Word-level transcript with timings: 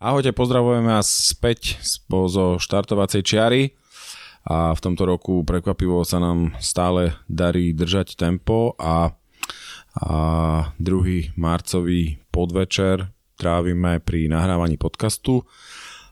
Ahojte, 0.00 0.32
pozdravujeme 0.32 0.96
vás 0.96 1.12
späť 1.12 1.76
zo 2.08 2.56
štartovacej 2.56 3.20
čiary 3.20 3.76
a 4.48 4.72
v 4.72 4.80
tomto 4.80 5.04
roku 5.04 5.44
prekvapivo 5.44 6.08
sa 6.08 6.16
nám 6.16 6.56
stále 6.56 7.20
darí 7.28 7.76
držať 7.76 8.16
tempo 8.16 8.72
a, 8.80 9.12
a 10.00 10.12
druhý 10.80 11.36
marcový 11.36 12.16
podvečer 12.32 13.12
trávime 13.36 14.00
pri 14.00 14.32
nahrávaní 14.32 14.80
podcastu. 14.80 15.44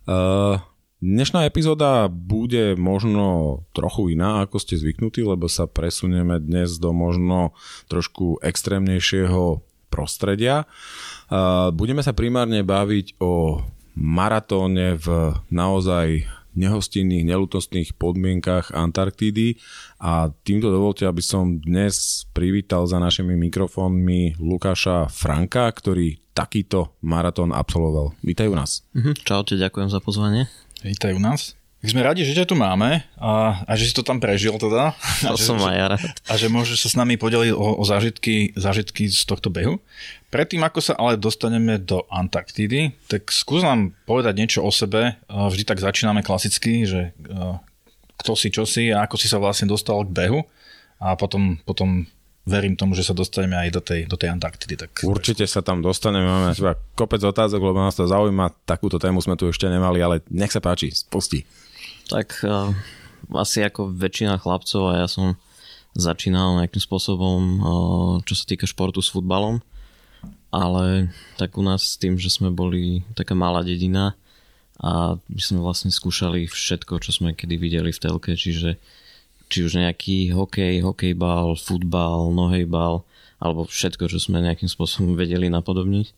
Uh, 0.04 0.60
Dnešná 1.00 1.48
epizóda 1.48 2.12
bude 2.12 2.76
možno 2.76 3.62
trochu 3.72 4.12
iná, 4.12 4.44
ako 4.44 4.60
ste 4.60 4.76
zvyknutí, 4.76 5.24
lebo 5.24 5.48
sa 5.48 5.64
presunieme 5.64 6.36
dnes 6.36 6.76
do 6.76 6.92
možno 6.92 7.56
trošku 7.88 8.36
extrémnejšieho 8.44 9.62
prostredia. 9.88 10.66
Budeme 11.70 12.02
sa 12.02 12.10
primárne 12.12 12.66
baviť 12.66 13.14
o 13.22 13.62
maratóne 13.98 14.94
v 14.94 15.34
naozaj 15.50 16.22
nehostinných, 16.54 17.26
nelutostných 17.26 17.94
podmienkach 17.94 18.74
Antarktídy 18.74 19.58
a 20.02 20.30
týmto 20.42 20.70
dovolte, 20.70 21.06
aby 21.06 21.22
som 21.22 21.58
dnes 21.58 22.26
privítal 22.34 22.86
za 22.86 22.98
našimi 22.98 23.38
mikrofónmi 23.38 24.38
Lukáša 24.42 25.06
Franka, 25.10 25.70
ktorý 25.70 26.18
takýto 26.34 26.94
maratón 27.02 27.50
absolvoval. 27.50 28.14
Vítajú 28.22 28.54
nás. 28.54 28.86
Mhm, 28.94 29.22
čaute, 29.22 29.58
ďakujem 29.58 29.90
za 29.90 29.98
pozvanie. 29.98 30.46
Vítajú 30.82 31.18
nás. 31.18 31.57
Tak 31.78 31.94
sme 31.94 32.02
radi, 32.02 32.26
že 32.26 32.34
ťa 32.34 32.50
tu 32.50 32.58
máme 32.58 33.06
a, 33.22 33.62
a 33.62 33.72
že 33.78 33.86
si 33.86 33.94
to 33.94 34.02
tam 34.02 34.18
prežil 34.18 34.50
teda. 34.58 34.98
To 35.22 35.38
som 35.38 35.62
aj 35.62 35.78
rád. 35.94 36.10
A 36.26 36.34
že 36.34 36.50
môžeš 36.50 36.82
sa 36.82 36.88
s 36.90 36.98
nami 36.98 37.14
podeliť 37.14 37.54
o, 37.54 37.78
o 37.78 37.84
zážitky, 37.86 38.50
zážitky 38.58 39.06
z 39.06 39.22
tohto 39.22 39.46
behu. 39.46 39.78
Predtým, 40.34 40.58
ako 40.66 40.82
sa 40.82 40.98
ale 40.98 41.14
dostaneme 41.14 41.78
do 41.78 42.02
Antarktídy, 42.10 42.98
tak 43.06 43.30
skús 43.30 43.62
nám 43.62 43.94
povedať 44.10 44.34
niečo 44.42 44.60
o 44.66 44.74
sebe. 44.74 45.22
Vždy 45.30 45.62
tak 45.62 45.78
začíname 45.78 46.26
klasicky, 46.26 46.82
že 46.82 47.14
kto 48.18 48.32
si, 48.34 48.50
čo 48.50 48.66
si 48.66 48.90
a 48.90 49.06
ako 49.06 49.14
si 49.14 49.30
sa 49.30 49.38
vlastne 49.38 49.70
dostal 49.70 50.02
k 50.02 50.10
behu. 50.10 50.42
A 50.98 51.14
potom, 51.14 51.62
potom 51.62 52.10
verím 52.42 52.74
tomu, 52.74 52.98
že 52.98 53.06
sa 53.06 53.14
dostaneme 53.14 53.54
aj 53.54 53.68
do 53.70 53.80
tej, 53.86 54.00
do 54.10 54.18
tej 54.18 54.34
Antarktidy. 54.34 54.74
Tak... 54.74 55.06
Určite 55.06 55.46
sa 55.46 55.62
tam 55.62 55.78
dostaneme, 55.78 56.26
máme 56.26 56.58
kopec 56.98 57.22
otázok, 57.22 57.62
lebo 57.62 57.78
nás 57.78 57.94
to 57.94 58.02
zaujíma, 58.02 58.50
takúto 58.66 58.98
tému 58.98 59.22
sme 59.22 59.38
tu 59.38 59.46
ešte 59.46 59.70
nemali, 59.70 60.02
ale 60.02 60.26
nech 60.26 60.50
sa 60.50 60.58
páči, 60.58 60.90
spustí. 60.90 61.46
Tak 62.08 62.40
uh, 62.40 62.72
asi 63.36 63.60
ako 63.60 63.92
väčšina 63.92 64.40
chlapcov 64.40 64.96
a 64.96 65.04
ja 65.04 65.08
som 65.08 65.36
začínal 65.92 66.56
nejakým 66.56 66.80
spôsobom, 66.80 67.40
uh, 67.60 68.14
čo 68.24 68.32
sa 68.32 68.48
týka 68.48 68.64
športu 68.64 69.04
s 69.04 69.12
futbalom, 69.12 69.60
ale 70.48 71.12
tak 71.36 71.60
u 71.60 71.62
nás 71.62 71.84
s 71.84 72.00
tým, 72.00 72.16
že 72.16 72.32
sme 72.32 72.48
boli 72.48 73.04
taká 73.12 73.36
malá 73.36 73.60
dedina 73.60 74.16
a 74.80 75.20
my 75.20 75.40
sme 75.42 75.60
vlastne 75.60 75.92
skúšali 75.92 76.48
všetko, 76.48 76.96
čo 77.04 77.12
sme 77.12 77.36
kedy 77.36 77.60
videli 77.60 77.92
v 77.92 78.00
telke, 78.00 78.32
čiže 78.32 78.80
či 79.52 79.58
už 79.68 79.76
nejaký 79.76 80.32
hokej, 80.32 80.80
hokejbal, 80.80 81.60
futbal, 81.60 82.32
nohejbal, 82.32 83.04
alebo 83.36 83.68
všetko, 83.68 84.08
čo 84.08 84.16
sme 84.16 84.40
nejakým 84.40 84.68
spôsobom 84.68 85.12
vedeli 85.12 85.52
napodobniť 85.52 86.08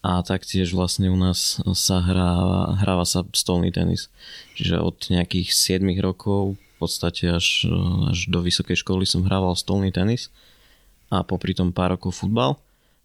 a 0.00 0.24
taktiež 0.24 0.72
vlastne 0.72 1.12
u 1.12 1.18
nás 1.18 1.60
sa 1.76 2.00
hrá, 2.00 2.32
hráva 2.80 3.04
sa 3.04 3.20
stolný 3.36 3.68
tenis. 3.68 4.08
Čiže 4.56 4.80
od 4.80 4.96
nejakých 5.12 5.52
7 5.52 5.84
rokov 6.00 6.56
v 6.56 6.74
podstate 6.80 7.28
až, 7.28 7.68
až 8.08 8.18
do 8.32 8.40
vysokej 8.40 8.80
školy 8.80 9.04
som 9.04 9.28
hrával 9.28 9.52
stolný 9.52 9.92
tenis 9.92 10.32
a 11.12 11.20
popri 11.20 11.52
tom 11.52 11.76
pár 11.76 12.00
rokov 12.00 12.16
futbal. 12.16 12.56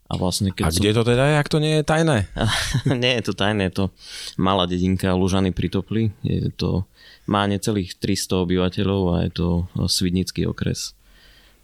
A, 0.06 0.22
vlastne 0.22 0.54
keď 0.54 0.70
a 0.70 0.72
kde 0.72 0.92
som... 0.94 0.98
to 1.02 1.04
teda 1.12 1.24
je, 1.34 1.36
ak 1.42 1.50
to 1.50 1.58
nie 1.58 1.74
je 1.82 1.84
tajné? 1.84 2.18
nie 3.04 3.14
je 3.18 3.24
to 3.26 3.34
tajné, 3.34 3.74
je 3.74 3.74
to 3.74 3.86
malá 4.38 4.70
dedinka 4.70 5.10
Lužany 5.18 5.50
pri 5.50 5.68
Topli. 5.74 6.14
Je 6.22 6.54
to, 6.54 6.86
má 7.26 7.50
necelých 7.50 7.98
300 7.98 8.46
obyvateľov 8.46 9.02
a 9.12 9.16
je 9.26 9.32
to 9.34 9.48
Svidnický 9.90 10.46
okres. 10.46 10.94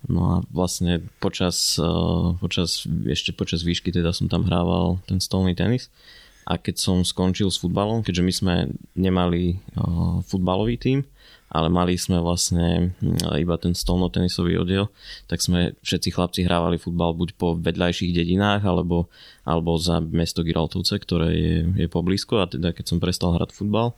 No 0.10 0.22
a 0.34 0.36
vlastne 0.50 1.06
počas, 1.22 1.78
eh, 1.78 2.28
počas, 2.42 2.90
ešte 3.06 3.38
počas 3.38 3.62
výšky 3.62 3.94
teda 3.94 4.10
som 4.16 4.26
tam 4.26 4.50
hrával 4.50 4.98
ten 5.06 5.22
stolný 5.22 5.54
tenis. 5.54 5.94
A 6.42 6.58
keď 6.58 6.82
som 6.82 6.98
skončil 7.06 7.54
s 7.54 7.62
futbalom, 7.62 8.02
keďže 8.02 8.26
my 8.26 8.34
sme 8.34 8.56
nemali 8.98 9.62
uh, 9.78 10.26
futbalový 10.26 10.74
tím, 10.74 11.06
ale 11.54 11.70
mali 11.70 11.94
sme 12.02 12.18
vlastne 12.18 12.98
uh, 12.98 13.38
iba 13.38 13.62
ten 13.62 13.78
stolnotenisový 13.78 14.58
oddiel, 14.58 14.90
tak 15.30 15.38
sme 15.38 15.78
všetci 15.86 16.10
chlapci 16.10 16.42
hrávali 16.42 16.82
futbal 16.82 17.14
buď 17.14 17.38
po 17.38 17.54
vedľajších 17.62 18.18
dedinách 18.18 18.66
alebo, 18.66 19.06
alebo 19.46 19.78
za 19.78 20.02
mesto 20.02 20.42
Giraltovce, 20.42 20.98
ktoré 20.98 21.30
je, 21.30 21.56
je 21.78 21.88
poblízko. 21.88 22.42
A 22.42 22.50
teda 22.50 22.74
keď 22.74 22.90
som 22.90 22.98
prestal 22.98 23.38
hrať 23.38 23.54
futbal, 23.54 23.94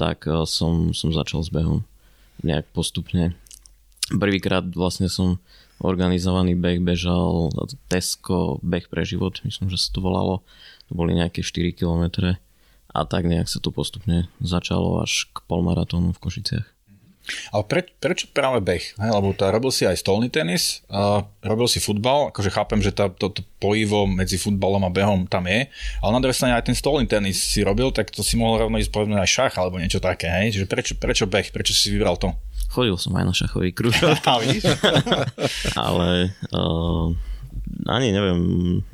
tak 0.00 0.24
som, 0.48 0.96
som 0.96 1.12
začal 1.12 1.44
s 1.44 1.52
behom. 1.52 1.84
Nejak 2.40 2.72
postupne 2.72 3.36
Prvýkrát 4.12 4.64
vlastne 4.76 5.08
som 5.08 5.40
organizovaný 5.80 6.54
beh 6.54 6.84
bežal 6.84 7.50
Tesco 7.88 8.60
beh 8.62 8.86
pre 8.86 9.02
život, 9.02 9.40
myslím, 9.42 9.72
že 9.72 9.80
sa 9.80 9.90
to 9.90 10.04
volalo. 10.04 10.44
To 10.88 10.92
boli 10.94 11.16
nejaké 11.16 11.40
4 11.40 11.72
km 11.72 12.36
a 12.92 13.00
tak 13.08 13.24
nejak 13.24 13.48
sa 13.48 13.58
to 13.58 13.72
postupne 13.72 14.28
začalo 14.44 15.00
až 15.00 15.32
k 15.32 15.40
polmaratónu 15.48 16.12
v 16.12 16.22
Košiciach. 16.22 16.66
Ale 17.54 17.62
pre, 17.70 17.80
prečo 18.02 18.26
práve 18.34 18.58
beh? 18.58 18.98
He, 18.98 19.08
lebo 19.08 19.30
to, 19.30 19.46
robil 19.46 19.70
si 19.70 19.86
aj 19.86 19.94
stolný 19.94 20.26
tenis, 20.26 20.82
uh, 20.90 21.22
robil 21.46 21.70
si 21.70 21.78
futbal, 21.78 22.34
akože 22.34 22.50
chápem, 22.50 22.82
že 22.82 22.90
tá, 22.90 23.06
to, 23.06 23.30
to 23.30 23.46
pojivo 23.62 24.10
medzi 24.10 24.34
futbalom 24.36 24.82
a 24.82 24.90
behom 24.90 25.30
tam 25.30 25.46
je, 25.46 25.70
ale 26.02 26.10
na 26.10 26.20
druhej 26.20 26.34
strane 26.34 26.58
aj 26.58 26.66
ten 26.66 26.76
stolný 26.76 27.06
tenis 27.06 27.38
si 27.38 27.62
robil, 27.62 27.94
tak 27.94 28.10
to 28.10 28.26
si 28.26 28.34
mohol 28.34 28.66
rovno 28.66 28.76
ísť 28.82 28.90
povedať 28.90 29.22
aj 29.22 29.30
šach 29.30 29.54
alebo 29.54 29.78
niečo 29.78 30.02
také, 30.02 30.26
hej? 30.26 30.58
Čiže 30.58 30.66
prečo, 30.66 30.92
prečo 30.98 31.24
beh? 31.30 31.54
Prečo 31.54 31.72
si 31.72 31.94
vybral 31.94 32.18
to? 32.18 32.34
Chodil 32.74 32.98
som 32.98 33.14
aj 33.14 33.24
na 33.24 33.34
šachový 33.34 33.70
krúžok. 33.70 34.18
ale 35.78 36.34
uh, 36.50 37.06
ani 37.86 38.10
neviem, 38.10 38.38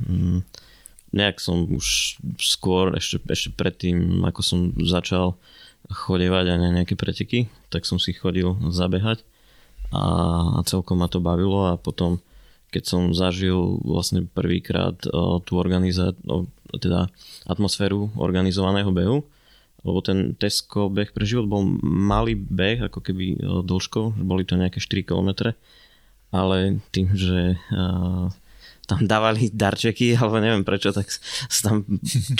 mm, 0.05 0.39
nejak 1.16 1.41
som 1.41 1.65
už 1.65 2.19
skôr, 2.37 2.93
ešte, 2.97 3.21
ešte 3.25 3.50
predtým, 3.56 4.21
ako 4.28 4.41
som 4.45 4.59
začal 4.84 5.41
chodevať 5.88 6.44
aj 6.54 6.59
na 6.60 6.71
nejaké 6.81 6.94
preteky, 6.94 7.49
tak 7.72 7.88
som 7.88 7.97
si 7.97 8.12
chodil 8.12 8.56
zabehať 8.69 9.25
a, 9.92 10.04
a 10.57 10.60
celkom 10.68 11.01
ma 11.01 11.09
to 11.09 11.21
bavilo 11.21 11.72
a 11.72 11.80
potom 11.80 12.21
keď 12.68 12.84
som 12.84 13.03
zažil 13.16 13.80
vlastne 13.80 14.28
prvýkrát 14.28 14.92
tú 15.48 15.53
organizá- 15.57 16.13
teda 16.77 17.09
atmosféru 17.48 18.13
organizovaného 18.21 18.92
behu, 18.92 19.24
lebo 19.89 19.98
ten 20.04 20.36
Tesco 20.36 20.92
beh 20.92 21.16
pre 21.16 21.24
život 21.24 21.48
bol 21.48 21.65
malý 21.80 22.36
beh, 22.36 22.92
ako 22.92 23.01
keby 23.01 23.41
dĺžkou, 23.65 24.21
boli 24.21 24.45
to 24.45 24.60
nejaké 24.60 24.84
4 24.84 25.01
km, 25.01 25.57
ale 26.28 26.84
tým, 26.92 27.09
že 27.16 27.57
uh, 27.72 28.28
tam 28.89 29.04
dávali 29.04 29.53
darčeky, 29.53 30.13
alebo 30.18 30.41
neviem 30.41 30.65
prečo, 30.65 30.91
tak 30.91 31.13
sa 31.53 31.72
tam 31.72 31.84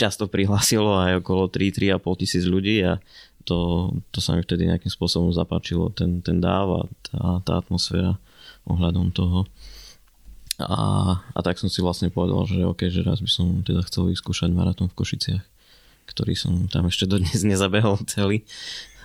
často 0.01 0.25
prihlásilo 0.25 0.97
aj 0.97 1.21
okolo 1.21 1.49
3-3,5 1.49 2.21
tisíc 2.21 2.43
ľudí 2.49 2.81
a 2.85 2.97
to, 3.49 3.89
to 4.13 4.21
sa 4.21 4.37
mi 4.37 4.45
vtedy 4.45 4.69
nejakým 4.69 4.93
spôsobom 4.93 5.33
zapáčilo, 5.33 5.89
ten, 5.89 6.21
ten 6.21 6.37
dáv 6.37 6.67
a 6.69 6.81
tá, 7.01 7.19
tá 7.41 7.53
atmosféra 7.57 8.21
ohľadom 8.69 9.09
toho. 9.09 9.49
A, 10.61 11.15
a 11.33 11.39
tak 11.41 11.57
som 11.57 11.71
si 11.71 11.81
vlastne 11.81 12.13
povedal, 12.13 12.45
že 12.45 12.61
OK, 12.61 12.93
že 12.93 13.01
raz 13.01 13.23
by 13.23 13.31
som 13.31 13.65
teda 13.65 13.81
chcel 13.89 14.13
vyskúšať 14.13 14.53
maratón 14.53 14.93
v 14.93 14.97
Košiciach, 15.01 15.43
ktorý 16.05 16.37
som 16.37 16.69
tam 16.69 16.85
ešte 16.85 17.09
dodnes 17.09 17.41
nezabehol 17.49 17.97
celý 18.05 18.45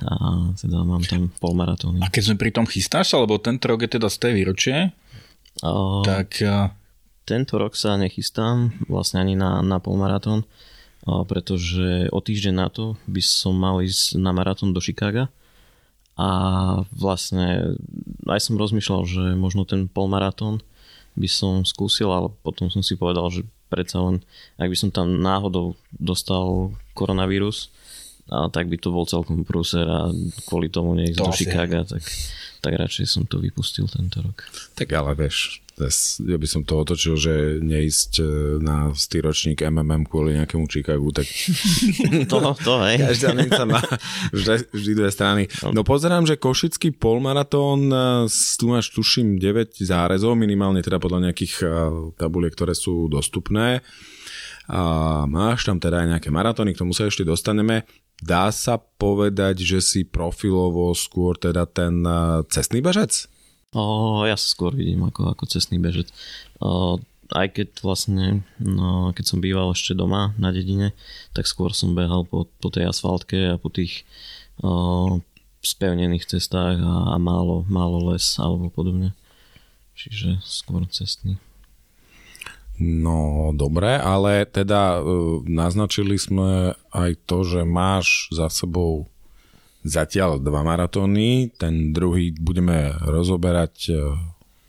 a 0.05 0.51
teda 0.59 0.85
mám 0.85 1.01
tam 1.07 1.31
polmaratóny. 1.41 2.05
A 2.05 2.11
keď 2.13 2.23
sme 2.29 2.37
pri 2.37 2.51
tom 2.53 2.67
chystáš 2.69 3.15
sa, 3.15 3.23
lebo 3.23 3.41
tento 3.41 3.71
rok 3.71 3.87
je 3.87 3.97
teda 3.97 4.13
z 4.13 4.19
tej 4.21 4.33
výročie, 4.37 4.77
o, 5.65 6.05
tak... 6.05 6.45
Tento 7.25 7.57
rok 7.57 7.73
sa 7.73 7.97
nechystám 7.97 8.77
vlastne 8.85 9.25
ani 9.25 9.33
na, 9.33 9.65
na 9.65 9.81
polmaratón, 9.81 10.45
pretože 11.05 12.09
o 12.09 12.21
týždeň 12.21 12.55
na 12.57 12.69
to 12.73 12.97
by 13.05 13.21
som 13.21 13.53
mal 13.53 13.85
ísť 13.85 14.17
na 14.17 14.33
maratón 14.33 14.73
do 14.73 14.81
Chicaga. 14.81 15.29
A 16.15 16.29
vlastne 16.95 17.77
aj 18.25 18.41
som 18.41 18.57
rozmýšľal, 18.57 19.03
že 19.05 19.23
možno 19.35 19.67
ten 19.67 19.91
polmaratón 19.91 20.63
by 21.19 21.29
som 21.31 21.67
skúsil, 21.67 22.11
ale 22.11 22.31
potom 22.43 22.71
som 22.71 22.83
si 22.83 22.95
povedal, 22.95 23.29
že 23.31 23.43
predsa 23.67 23.99
len, 23.99 24.23
ak 24.55 24.71
by 24.71 24.77
som 24.79 24.91
tam 24.95 25.19
náhodou 25.19 25.75
dostal 25.91 26.71
koronavírus, 26.95 27.75
a 28.31 28.49
tak 28.49 28.73
by 28.73 28.81
to 28.81 28.89
bol 28.89 29.05
celkom 29.05 29.45
prúser 29.45 29.85
a 29.85 30.09
kvôli 30.49 30.73
tomu 30.73 30.97
To 31.13 31.29
do 31.29 31.37
Chicaga, 31.37 31.85
tak, 31.85 32.01
tak 32.65 32.81
radšej 32.81 33.05
som 33.05 33.23
to 33.29 33.37
vypustil 33.45 33.85
tento 33.85 34.25
rok. 34.25 34.49
Tak 34.73 34.89
ale 34.97 35.13
vieš, 35.13 35.61
ja 36.23 36.39
by 36.39 36.47
som 36.47 36.63
to 36.63 36.79
otočil, 36.79 37.19
že 37.19 37.59
neísť 37.59 38.13
e, 38.23 38.25
na 38.63 38.95
stýročník 38.95 39.59
MMM 39.59 40.07
kvôli 40.07 40.39
nejakému 40.39 40.71
Chicagu, 40.71 41.11
tak 41.11 41.27
To, 42.31 42.55
to 42.67 42.75
hej. 42.87 43.03
každá 43.03 43.35
minca 43.35 43.67
má 43.67 43.83
vždy, 44.31 44.71
vždy 44.71 44.93
dve 44.95 45.11
strany. 45.11 45.43
No 45.75 45.83
pozerám, 45.83 46.31
že 46.31 46.39
Košický 46.39 46.95
polmaratón, 46.95 47.91
e, 47.91 48.31
tu 48.31 48.71
máš 48.71 48.95
tuším 48.95 49.43
9 49.43 49.75
zárezov, 49.83 50.39
minimálne 50.39 50.79
teda 50.79 51.03
podľa 51.03 51.31
nejakých 51.31 51.55
e, 51.61 51.67
tabuliek, 52.23 52.55
ktoré 52.55 52.79
sú 52.79 53.11
dostupné. 53.11 53.83
A 54.69 54.81
máš 55.29 55.69
tam 55.69 55.77
teda 55.77 56.05
aj 56.05 56.09
nejaké 56.17 56.29
maratóny, 56.33 56.73
k 56.73 56.81
tomu 56.81 56.97
sa 56.97 57.05
ešte 57.09 57.27
dostaneme. 57.27 57.85
Dá 58.25 58.49
sa 58.49 58.81
povedať, 58.81 59.61
že 59.61 59.85
si 59.85 60.01
profilovo 60.07 60.95
skôr 60.97 61.37
teda 61.37 61.69
ten 61.69 62.01
e, 62.01 62.47
cestný 62.49 62.81
bežec? 62.81 63.29
O, 63.75 64.23
ja 64.25 64.39
sa 64.39 64.49
skôr 64.49 64.73
vidím 64.73 65.05
ako, 65.05 65.35
ako 65.35 65.45
cestný 65.51 65.83
bežec. 65.83 66.09
O, 66.63 66.97
aj 67.35 67.47
keď 67.53 67.69
vlastne, 67.83 68.47
no, 68.63 69.11
keď 69.13 69.25
som 69.27 69.43
býval 69.43 69.75
ešte 69.75 69.99
doma 69.99 70.33
na 70.41 70.55
dedine, 70.55 70.95
tak 71.35 71.51
skôr 71.51 71.75
som 71.75 71.93
behal 71.93 72.25
po, 72.25 72.47
po 72.63 72.69
tej 72.71 72.89
asfaltke 72.89 73.59
a 73.59 73.61
po 73.61 73.69
tých 73.69 74.07
o, 74.63 75.21
spevnených 75.61 76.25
cestách 76.25 76.81
a, 76.81 77.13
a 77.13 77.17
málo, 77.19 77.67
málo 77.69 78.15
les 78.15 78.25
alebo 78.41 78.71
podobne. 78.71 79.13
Čiže 79.99 80.41
skôr 80.41 80.87
cestný. 80.89 81.37
No 82.75 83.55
dobre, 83.55 83.95
ale 83.95 84.51
teda 84.51 84.99
uh, 84.99 85.39
naznačili 85.47 86.19
sme 86.19 86.75
aj 86.91 87.11
to, 87.23 87.47
že 87.47 87.63
máš 87.63 88.27
za 88.35 88.51
sebou 88.51 89.07
zatiaľ 89.87 90.43
dva 90.43 90.67
maratóny, 90.67 91.55
ten 91.55 91.95
druhý 91.95 92.35
budeme 92.35 92.99
rozoberať 92.99 93.77
uh, 93.95 94.19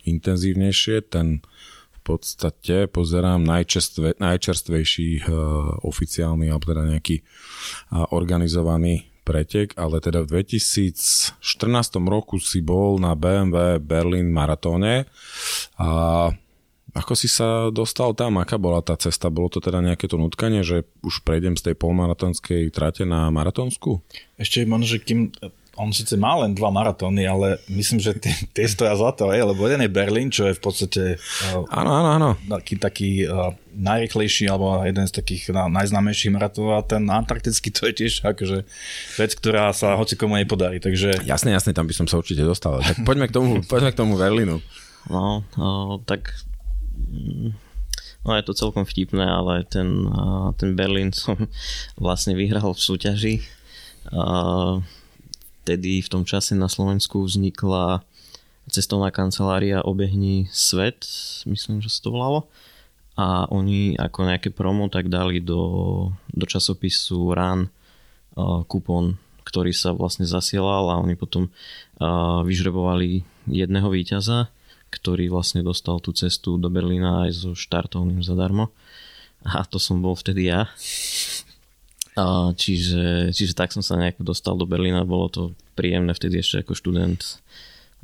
intenzívnejšie, 0.06 1.10
ten 1.10 1.42
v 1.90 2.00
podstate 2.06 2.86
pozerám 2.86 3.42
najčerstve, 3.42 4.22
najčerstvejší 4.22 5.26
uh, 5.26 5.82
oficiálny 5.82 6.54
alebo 6.54 6.70
teda 6.70 6.86
nejaký 6.86 7.26
organizovaný 8.14 9.10
pretek, 9.26 9.74
ale 9.74 9.98
teda 9.98 10.22
v 10.22 10.46
2014 10.46 11.42
roku 12.06 12.38
si 12.38 12.62
bol 12.62 13.02
na 13.02 13.18
BMW 13.18 13.82
Berlin 13.82 14.30
maratóne. 14.30 15.10
A 15.82 16.30
ako 16.96 17.14
si 17.14 17.28
sa 17.28 17.68
dostal 17.76 18.16
tam? 18.16 18.40
Aká 18.40 18.56
bola 18.56 18.80
tá 18.80 18.96
cesta? 18.96 19.28
Bolo 19.28 19.52
to 19.52 19.60
teda 19.60 19.84
nejaké 19.84 20.08
to 20.08 20.16
nutkanie, 20.16 20.64
že 20.64 20.88
už 21.04 21.28
prejdem 21.28 21.60
z 21.60 21.72
tej 21.72 21.76
polmaratónskej 21.76 22.72
trate 22.72 23.04
na 23.04 23.28
maratónsku? 23.36 24.00
Ešte 24.40 24.64
možno, 24.64 24.88
že 24.88 25.04
kým 25.04 25.36
on 25.76 25.92
síce 25.92 26.16
má 26.16 26.40
len 26.40 26.56
dva 26.56 26.72
maratóny, 26.72 27.28
ale 27.28 27.60
myslím, 27.68 28.00
že 28.00 28.16
tie, 28.16 28.32
tie 28.56 28.64
stoja 28.64 28.96
za 28.96 29.12
to, 29.12 29.28
lebo 29.28 29.60
jeden 29.68 29.84
je 29.84 29.92
Berlín, 29.92 30.32
čo 30.32 30.48
je 30.48 30.56
v 30.56 30.62
podstate 30.64 31.04
uh, 31.20 31.68
Áno, 31.68 31.92
áno, 31.92 32.10
áno. 32.16 32.30
taký, 32.48 32.74
taký 32.80 33.10
uh, 33.28 33.52
najrychlejší 33.76 34.48
alebo 34.48 34.80
jeden 34.88 35.04
z 35.04 35.20
takých 35.20 35.52
na, 35.52 35.68
najznámejších 35.68 36.32
maratónov 36.32 36.80
a 36.80 36.88
ten 36.88 37.04
antarktický 37.12 37.76
to 37.76 37.92
je 37.92 37.94
tiež 38.08 38.14
akože 38.24 38.64
vec, 39.20 39.32
ktorá 39.36 39.76
sa 39.76 40.00
hoci 40.00 40.16
komu 40.16 40.40
nepodarí, 40.40 40.80
takže 40.80 41.28
Jasne, 41.28 41.52
jasne, 41.52 41.76
tam 41.76 41.92
by 41.92 41.94
som 41.96 42.08
sa 42.08 42.16
určite 42.24 42.48
dostal. 42.48 42.80
Tak 42.80 43.04
poďme 43.04 43.28
k 43.28 43.36
tomu, 43.36 43.60
poďme 43.68 43.92
k 43.92 44.00
tomu 44.00 44.16
Berlínu. 44.16 44.64
No, 45.12 45.44
o, 45.60 46.00
tak 46.08 46.32
no 48.26 48.30
je 48.34 48.44
to 48.44 48.58
celkom 48.58 48.84
vtipné, 48.84 49.24
ale 49.24 49.64
ten, 49.70 50.10
ten 50.58 50.74
Berlín 50.74 51.14
som 51.14 51.36
vlastne 52.02 52.34
vyhral 52.34 52.74
v 52.74 52.84
súťaži. 52.84 53.36
Vtedy 55.66 56.02
v 56.02 56.12
tom 56.12 56.24
čase 56.26 56.54
na 56.54 56.70
Slovensku 56.70 57.26
vznikla 57.26 58.06
cestovná 58.70 59.14
kancelária 59.14 59.86
Obehni 59.86 60.50
svet, 60.50 61.06
myslím, 61.46 61.82
že 61.82 61.90
sa 61.90 62.06
to 62.06 62.14
volalo. 62.14 62.50
A 63.16 63.48
oni 63.48 63.96
ako 63.96 64.28
nejaké 64.28 64.52
promo 64.52 64.92
tak 64.92 65.08
dali 65.08 65.40
do, 65.40 66.12
do 66.36 66.46
časopisu 66.46 67.32
RAN 67.32 67.72
kupón, 68.68 69.16
ktorý 69.48 69.72
sa 69.72 69.96
vlastne 69.96 70.28
zasielal 70.28 70.92
a 70.92 71.00
oni 71.00 71.16
potom 71.16 71.48
vyžrebovali 72.44 73.24
jedného 73.48 73.88
víťaza, 73.88 74.52
ktorý 74.96 75.28
vlastne 75.28 75.60
dostal 75.60 76.00
tú 76.00 76.16
cestu 76.16 76.56
do 76.56 76.72
Berlína 76.72 77.28
aj 77.28 77.32
so 77.36 77.52
štartovným 77.52 78.24
zadarmo. 78.24 78.72
A 79.44 79.68
to 79.68 79.78
som 79.78 80.00
bol 80.00 80.16
vtedy 80.16 80.48
ja. 80.50 80.72
A 82.16 82.56
čiže, 82.56 83.36
čiže 83.36 83.54
tak 83.54 83.76
som 83.76 83.84
sa 83.84 84.00
nejako 84.00 84.24
dostal 84.24 84.56
do 84.56 84.64
Berlína, 84.64 85.04
bolo 85.04 85.28
to 85.28 85.44
príjemné 85.76 86.16
vtedy 86.16 86.40
ešte 86.40 86.64
ako 86.64 86.74
študent 86.74 87.44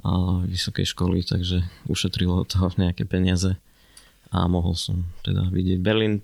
a 0.03 0.43
vysokej 0.43 0.91
školy, 0.91 1.23
takže 1.23 1.63
ušetrilo 1.87 2.43
to 2.43 2.69
nejaké 2.81 3.07
peniaze 3.07 3.55
a 4.31 4.47
mohol 4.51 4.75
som 4.75 5.07
teda 5.23 5.47
vidieť. 5.51 5.79
Berlín 5.79 6.23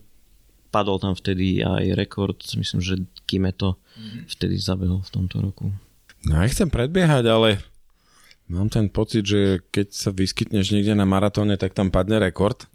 padol 0.71 0.99
tam 0.99 1.15
vtedy 1.15 1.63
aj 1.63 1.95
rekord, 1.95 2.39
myslím, 2.59 2.83
že 2.83 3.03
Kimeto 3.23 3.79
vtedy 4.27 4.59
zabehol 4.59 5.03
v 5.03 5.11
tomto 5.11 5.39
roku. 5.39 5.71
No 6.27 6.43
ja 6.43 6.47
chcem 6.51 6.67
predbiehať, 6.67 7.23
ale 7.27 7.63
mám 8.47 8.67
ten 8.71 8.87
pocit, 8.91 9.27
že 9.27 9.63
keď 9.71 9.87
sa 9.91 10.09
vyskytneš 10.11 10.71
niekde 10.71 10.95
na 10.95 11.07
maratóne, 11.07 11.55
tak 11.59 11.75
tam 11.75 11.91
padne 11.91 12.19
rekord. 12.19 12.67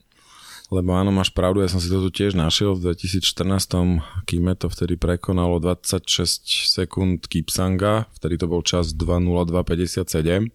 Lebo 0.73 0.97
áno, 0.97 1.13
máš 1.13 1.29
pravdu, 1.37 1.61
ja 1.61 1.69
som 1.69 1.85
si 1.85 1.93
to 1.93 2.01
tu 2.09 2.09
tiež 2.09 2.33
našiel 2.33 2.73
v 2.73 2.97
2014, 2.97 4.25
kým 4.25 4.49
to 4.57 4.73
vtedy 4.73 4.97
prekonalo 4.97 5.61
26 5.61 6.73
sekúnd 6.73 7.29
Kipsanga, 7.29 8.09
vtedy 8.17 8.41
to 8.41 8.49
bol 8.49 8.65
čas 8.65 8.97
2.02.57. 8.97 10.49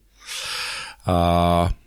A 1.07 1.17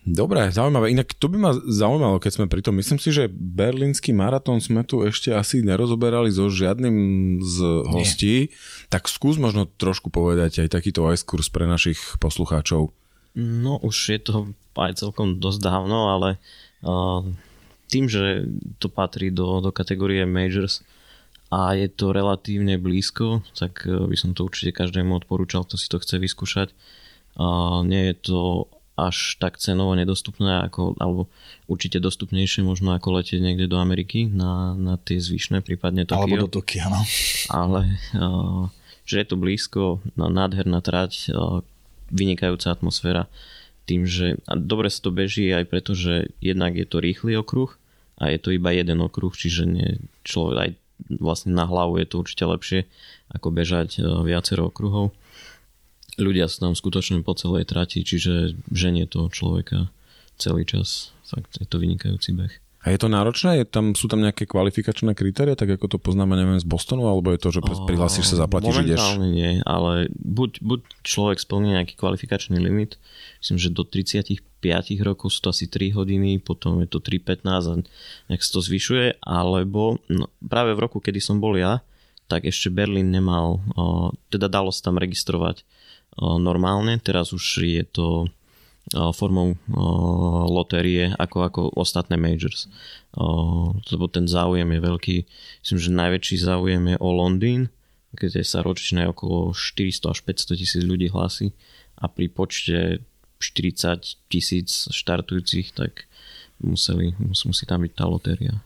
dobre, 0.06 0.49
zaujímavé. 0.49 0.94
Inak 0.94 1.13
to 1.19 1.29
by 1.29 1.37
ma 1.43 1.53
zaujímalo, 1.53 2.22
keď 2.22 2.32
sme 2.41 2.46
pri 2.46 2.65
tom. 2.65 2.79
Myslím 2.79 2.96
si, 2.96 3.13
že 3.13 3.29
berlínsky 3.29 4.17
maratón 4.17 4.63
sme 4.65 4.81
tu 4.81 5.05
ešte 5.05 5.34
asi 5.34 5.60
nerozoberali 5.60 6.32
so 6.32 6.49
žiadnym 6.49 6.96
z 7.44 7.56
hostí. 7.84 8.49
Nie. 8.49 8.89
Tak 8.89 9.13
skús 9.13 9.37
možno 9.37 9.69
trošku 9.69 10.08
povedať 10.08 10.65
aj 10.65 10.72
takýto 10.72 11.05
kurz 11.29 11.53
pre 11.53 11.69
našich 11.69 11.99
poslucháčov. 12.17 12.96
No 13.37 13.79
už 13.79 13.96
je 14.17 14.20
to 14.20 14.34
aj 14.75 14.99
celkom 14.99 15.39
dosť 15.39 15.60
dávno, 15.63 16.10
ale 16.10 16.41
uh, 16.82 17.22
tým, 17.91 18.06
že 18.06 18.46
to 18.79 18.87
patrí 18.87 19.34
do, 19.34 19.60
do 19.60 19.70
kategórie 19.75 20.22
Majors 20.25 20.81
a 21.51 21.75
je 21.75 21.91
to 21.91 22.15
relatívne 22.15 22.79
blízko, 22.79 23.43
tak 23.58 23.82
e, 23.82 23.91
by 23.91 24.15
som 24.15 24.39
to 24.39 24.46
určite 24.46 24.70
každému 24.70 25.19
odporúčal, 25.19 25.67
kto 25.67 25.75
si 25.75 25.91
to 25.91 25.99
chce 25.99 26.22
vyskúšať. 26.22 26.70
A 27.43 27.82
nie 27.82 28.15
je 28.15 28.31
to 28.31 28.41
až 28.94 29.34
tak 29.43 29.58
cenovo 29.58 29.99
nedostupné, 29.99 30.70
ako, 30.70 30.94
alebo 31.03 31.27
určite 31.67 31.99
dostupnejšie 31.99 32.63
možno 32.63 32.94
ako 32.94 33.19
letieť 33.19 33.43
niekde 33.43 33.67
do 33.67 33.82
Ameriky 33.82 34.31
na, 34.31 34.79
na 34.79 34.94
tie 34.94 35.19
zvyšné, 35.19 35.67
prípadne 35.67 36.06
Tokio. 36.06 36.22
Alebo 36.22 36.46
do 36.46 36.63
Tokia, 36.63 36.87
no. 36.87 37.03
Ale 37.51 37.99
uh, 38.15 38.70
že 39.03 39.25
je 39.25 39.27
to 39.27 39.37
blízko, 39.41 40.05
nádherná 40.15 40.84
trať, 40.84 41.32
uh, 41.34 41.65
vynikajúca 42.10 42.74
atmosféra 42.74 43.26
tým, 43.90 44.06
že 44.06 44.38
a 44.46 44.55
dobre 44.55 44.86
sa 44.86 45.02
to 45.02 45.10
beží 45.10 45.50
aj 45.50 45.67
preto, 45.67 45.98
že 45.98 46.31
jednak 46.38 46.79
je 46.79 46.86
to 46.86 47.02
rýchly 47.02 47.34
okruh 47.34 47.74
a 48.20 48.31
je 48.31 48.38
to 48.38 48.55
iba 48.55 48.70
jeden 48.70 49.02
okruh, 49.02 49.32
čiže 49.34 49.67
nie, 49.67 49.98
človek 50.22 50.56
aj 50.60 50.70
vlastne 51.08 51.56
na 51.56 51.64
hlavu 51.64 51.98
je 51.98 52.06
to 52.06 52.20
určite 52.20 52.44
lepšie 52.44 52.81
ako 53.32 53.48
bežať 53.50 53.98
e, 53.98 54.05
viacero 54.05 54.69
okruhov. 54.69 55.17
Ľudia 56.20 56.46
sú 56.46 56.69
tam 56.69 56.74
skutočne 56.76 57.24
po 57.24 57.32
celej 57.32 57.72
trati, 57.72 58.05
čiže 58.05 58.55
ženie 58.69 59.08
toho 59.08 59.32
človeka 59.32 59.88
celý 60.36 60.69
čas. 60.69 61.17
Fakt 61.24 61.56
je 61.56 61.64
to 61.64 61.81
vynikajúci 61.81 62.36
beh. 62.36 62.69
A 62.81 62.96
je 62.96 62.99
to 62.99 63.13
náročné? 63.13 63.60
Je 63.60 63.67
tam, 63.69 63.93
sú 63.93 64.08
tam 64.08 64.25
nejaké 64.25 64.49
kvalifikačné 64.49 65.13
kritéria, 65.13 65.53
tak 65.53 65.69
ako 65.77 65.84
to 65.84 65.99
poznáme, 66.01 66.32
neviem, 66.32 66.56
z 66.56 66.65
Bostonu, 66.65 67.05
alebo 67.13 67.29
je 67.29 67.41
to, 67.41 67.53
že 67.53 67.60
prihlásiš 67.60 68.32
sa, 68.32 68.49
zaplatíš, 68.49 68.81
ideš? 68.81 69.20
Nie, 69.20 69.60
ale 69.69 70.08
buď, 70.17 70.65
buď 70.65 70.81
človek 71.05 71.44
splní 71.44 71.77
nejaký 71.77 72.01
kvalifikačný 72.01 72.56
limit, 72.56 72.96
myslím, 73.44 73.60
že 73.60 73.69
do 73.69 73.84
35 73.84 74.41
rokov 75.05 75.29
sú 75.29 75.44
to 75.44 75.49
asi 75.53 75.69
3 75.69 75.93
hodiny, 75.93 76.41
potom 76.41 76.81
je 76.81 76.89
to 76.89 77.05
3.15 77.05 77.44
a 77.44 77.75
nech 78.32 78.41
sa 78.41 78.51
to 78.56 78.60
zvyšuje, 78.65 79.20
alebo 79.20 80.01
no, 80.08 80.32
práve 80.41 80.72
v 80.72 80.81
roku, 80.81 81.05
kedy 81.05 81.20
som 81.20 81.37
bol 81.37 81.60
ja, 81.60 81.84
tak 82.32 82.49
ešte 82.49 82.72
Berlín 82.72 83.13
nemal, 83.13 83.60
o, 83.77 84.17
teda 84.32 84.49
dalo 84.49 84.72
sa 84.72 84.89
tam 84.89 84.96
registrovať 84.96 85.69
o, 86.17 86.41
normálne, 86.41 86.96
teraz 86.96 87.37
už 87.37 87.60
je 87.60 87.84
to 87.84 88.32
formou 89.15 89.55
lotérie 90.51 91.15
ako, 91.15 91.39
ako 91.46 91.60
ostatné 91.79 92.19
majors. 92.19 92.67
Lebo 93.91 94.05
ten 94.10 94.27
záujem 94.27 94.67
je 94.67 94.81
veľký. 94.82 95.17
Myslím, 95.63 95.79
že 95.79 95.91
najväčší 95.94 96.37
záujem 96.43 96.82
je 96.91 96.96
o 96.99 97.08
Londýn, 97.15 97.70
kde 98.10 98.43
sa 98.43 98.67
ročne 98.67 99.06
okolo 99.06 99.55
400 99.55 100.10
až 100.10 100.19
500 100.27 100.58
tisíc 100.58 100.82
ľudí 100.82 101.06
hlási 101.06 101.55
a 102.01 102.10
pri 102.10 102.27
počte 102.27 103.06
40 103.39 104.29
tisíc 104.29 104.91
štartujúcich, 104.91 105.72
tak 105.72 106.10
museli, 106.60 107.15
musí, 107.22 107.65
tam 107.65 107.87
byť 107.87 107.93
tá 107.94 108.05
lotéria. 108.05 108.60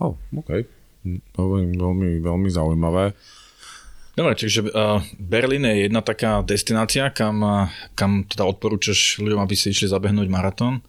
Oh, 0.00 0.18
OK. 0.34 0.66
Veľmi, 1.06 1.78
veľmi, 1.78 2.08
veľmi 2.18 2.48
zaujímavé. 2.50 3.14
Dobre, 4.12 4.36
čiže 4.36 4.68
uh, 4.68 5.00
Berlín 5.16 5.64
je 5.64 5.88
jedna 5.88 6.04
taká 6.04 6.44
destinácia, 6.44 7.08
kam, 7.08 7.40
uh, 7.40 7.72
kam 7.96 8.28
teda 8.28 8.44
odporúčaš 8.44 9.16
ľuďom, 9.24 9.40
aby 9.40 9.56
si 9.56 9.72
išli 9.72 9.88
zabehnúť 9.88 10.28
maratón. 10.28 10.84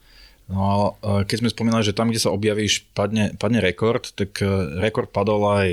No 0.51 0.57
a 0.59 0.73
uh, 0.75 1.23
keď 1.23 1.47
sme 1.47 1.53
spomínali, 1.55 1.87
že 1.87 1.95
tam, 1.95 2.11
kde 2.11 2.19
sa 2.19 2.35
objavíš, 2.35 2.83
padne, 2.91 3.31
padne 3.39 3.63
rekord, 3.63 4.11
tak 4.11 4.43
uh, 4.43 4.75
rekord 4.75 5.07
padol 5.07 5.39
aj 5.55 5.67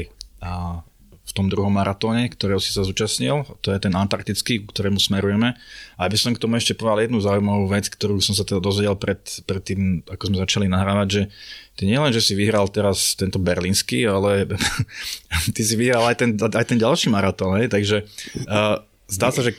uh, 0.47 0.87
v 1.31 1.33
tom 1.35 1.47
druhom 1.47 1.71
maratóne, 1.71 2.27
ktorého 2.27 2.59
si 2.59 2.75
sa 2.75 2.83
zúčastnil, 2.83 3.47
to 3.63 3.71
je 3.71 3.79
ten 3.79 3.95
antarktický, 3.95 4.67
k 4.67 4.71
ktorému 4.71 4.99
smerujeme. 4.99 5.55
A 5.95 6.03
by 6.11 6.19
som 6.19 6.35
k 6.35 6.43
tomu 6.43 6.59
ešte 6.59 6.75
povedal 6.75 7.07
jednu 7.07 7.23
zaujímavú 7.23 7.71
vec, 7.71 7.87
ktorú 7.87 8.19
som 8.19 8.35
sa 8.35 8.43
teda 8.43 8.59
dozvedel 8.59 8.99
pred, 8.99 9.23
pred 9.47 9.63
tým, 9.63 10.03
ako 10.11 10.23
sme 10.27 10.43
začali 10.43 10.67
nahrávať, 10.67 11.09
že 11.11 11.23
ty 11.81 11.89
nielen, 11.89 12.13
že 12.13 12.21
si 12.21 12.37
vyhral 12.37 12.69
teraz 12.69 13.17
tento 13.17 13.41
berlínsky, 13.41 14.05
ale 14.05 14.45
ty 15.57 15.63
si 15.65 15.81
vyhral 15.81 16.05
aj 16.13 16.17
ten, 16.21 16.37
aj 16.37 16.67
ten 16.69 16.77
ďalší 16.77 17.09
maratón, 17.09 17.57
takže 17.73 18.05
uh, 18.45 18.85
zdá 19.09 19.33
sa, 19.33 19.41
že 19.41 19.57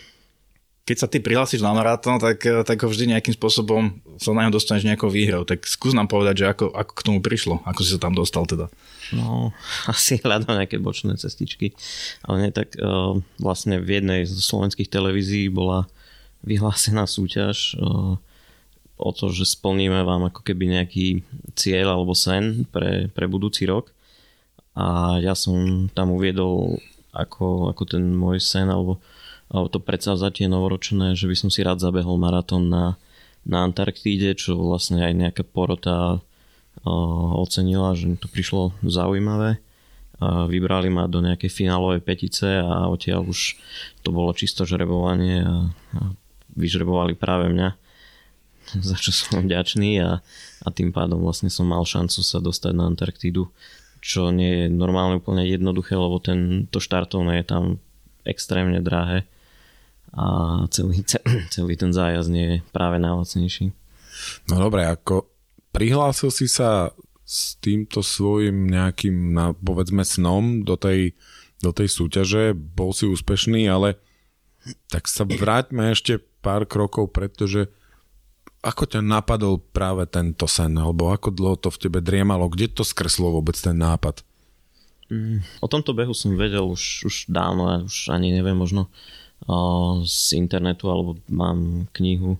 keď 0.85 0.97
sa 0.97 1.09
ty 1.09 1.17
prihlásiš 1.21 1.65
na 1.65 1.73
maratón, 1.73 2.17
tak, 2.17 2.41
tak 2.41 2.77
ho 2.81 2.89
vždy 2.89 3.13
nejakým 3.13 3.37
spôsobom 3.37 4.01
sa 4.17 4.33
na 4.33 4.49
ňo 4.49 4.57
dostaneš 4.57 4.83
nejakou 4.83 5.13
výhrou. 5.13 5.45
Tak 5.45 5.63
skús 5.69 5.93
nám 5.93 6.09
povedať, 6.09 6.41
že 6.41 6.45
ako, 6.49 6.73
ako 6.73 6.91
k 6.97 7.05
tomu 7.05 7.19
prišlo, 7.21 7.61
ako 7.69 7.79
si 7.85 7.93
sa 7.93 8.01
tam 8.01 8.17
dostal 8.17 8.49
teda. 8.49 8.65
No, 9.13 9.53
asi 9.93 10.17
hľadám 10.17 10.57
nejaké 10.57 10.81
bočné 10.81 11.15
cestičky. 11.21 11.77
Ale 12.25 12.43
nie, 12.43 12.51
tak 12.51 12.75
uh, 12.81 13.13
vlastne 13.37 13.77
v 13.77 14.01
jednej 14.01 14.21
z 14.25 14.35
slovenských 14.41 14.89
televízií 14.89 15.53
bola 15.53 15.85
vyhlásená 16.41 17.05
súťaž 17.05 17.77
uh, 17.77 18.17
o 19.01 19.09
to, 19.09 19.33
že 19.33 19.49
splníme 19.49 20.05
vám 20.05 20.29
ako 20.29 20.45
keby 20.45 20.77
nejaký 20.77 21.25
cieľ 21.57 21.97
alebo 21.97 22.13
sen 22.13 22.69
pre, 22.69 23.09
pre 23.09 23.25
budúci 23.25 23.65
rok. 23.65 23.89
A 24.77 25.17
ja 25.19 25.33
som 25.33 25.89
tam 25.91 26.13
uviedol 26.13 26.79
ako, 27.11 27.73
ako 27.73 27.83
ten 27.83 28.13
môj 28.15 28.39
sen 28.39 28.71
alebo, 28.71 29.01
alebo 29.51 29.67
to 29.67 29.83
predsavzatie 29.83 30.47
novoročné, 30.47 31.17
že 31.17 31.27
by 31.27 31.35
som 31.35 31.49
si 31.51 31.59
rád 31.65 31.83
zabehol 31.83 32.15
maratón 32.15 32.71
na, 32.71 32.95
na 33.43 33.67
Antarktíde, 33.67 34.37
čo 34.37 34.55
vlastne 34.55 35.03
aj 35.03 35.13
nejaká 35.17 35.43
porota 35.43 36.23
ocenila, 37.35 37.91
že 37.99 38.07
mi 38.07 38.15
to 38.15 38.31
prišlo 38.31 38.71
zaujímavé. 38.79 39.59
Vybrali 40.21 40.87
ma 40.87 41.09
do 41.09 41.19
nejakej 41.19 41.49
finálovej 41.49 41.99
petice 41.99 42.61
a 42.61 42.87
odtiaľ 42.87 43.27
už 43.27 43.57
to 44.05 44.13
bolo 44.13 44.31
čisto 44.37 44.63
žrebovanie 44.63 45.43
a, 45.43 45.67
vyžrebovali 46.51 47.15
práve 47.15 47.51
mňa, 47.51 47.69
za 48.89 48.95
čo 48.97 49.11
som 49.11 49.43
vďačný 49.43 49.99
a, 50.01 50.19
a 50.63 50.67
tým 50.71 50.95
pádom 50.95 51.21
vlastne 51.21 51.51
som 51.51 51.67
mal 51.67 51.83
šancu 51.83 52.21
sa 52.23 52.39
dostať 52.39 52.73
na 52.75 52.87
Antarktídu, 52.87 53.51
čo 54.01 54.33
nie 54.33 54.65
je 54.65 54.67
normálne 54.71 55.21
úplne 55.21 55.45
jednoduché, 55.45 55.93
lebo 55.93 56.17
ten, 56.17 56.65
to 56.71 56.81
štartovné 56.81 57.41
je 57.41 57.45
tam 57.45 57.63
extrémne 58.25 58.81
drahé 58.81 59.25
a 60.11 60.25
celý, 60.69 61.03
celý 61.55 61.73
ten 61.77 61.91
zájazd 61.91 62.29
nie 62.31 62.47
je 62.47 62.57
práve 62.75 62.99
najlacnejší. 62.99 63.71
No 64.51 64.55
dobre, 64.59 64.85
ako 64.85 65.31
prihlásil 65.71 66.29
si 66.29 66.47
sa 66.51 66.91
s 67.23 67.55
týmto 67.63 68.03
svojim 68.03 68.67
nejakým, 68.67 69.39
povedzme, 69.63 70.03
snom 70.03 70.67
do 70.67 70.75
tej, 70.75 71.15
do 71.63 71.71
tej 71.71 71.87
súťaže, 71.87 72.51
bol 72.51 72.91
si 72.91 73.07
úspešný, 73.07 73.71
ale 73.71 73.95
tak 74.91 75.07
sa 75.07 75.23
vráťme 75.23 75.95
ešte 75.95 76.19
pár 76.43 76.67
krokov, 76.67 77.15
pretože 77.15 77.71
ako 78.61 78.83
ťa 78.85 79.01
napadol 79.01 79.57
práve 79.57 80.05
tento 80.05 80.45
sen, 80.45 80.77
alebo 80.77 81.09
ako 81.09 81.33
dlho 81.33 81.57
to 81.57 81.73
v 81.73 81.81
tebe 81.81 81.99
driemalo, 81.99 82.45
kde 82.45 82.69
to 82.69 82.85
skreslo 82.85 83.33
vôbec 83.33 83.57
ten 83.57 83.73
nápad? 83.73 84.21
Mm, 85.09 85.41
o 85.59 85.67
tomto 85.67 85.91
behu 85.91 86.13
som 86.13 86.37
vedel 86.37 86.63
už, 86.63 87.09
už 87.09 87.15
dávno, 87.27 87.83
už 87.89 88.13
ani 88.13 88.31
neviem, 88.31 88.55
možno 88.55 88.87
o, 89.49 90.05
z 90.05 90.37
internetu, 90.37 90.87
alebo 90.87 91.17
mám 91.27 91.89
knihu 91.97 92.37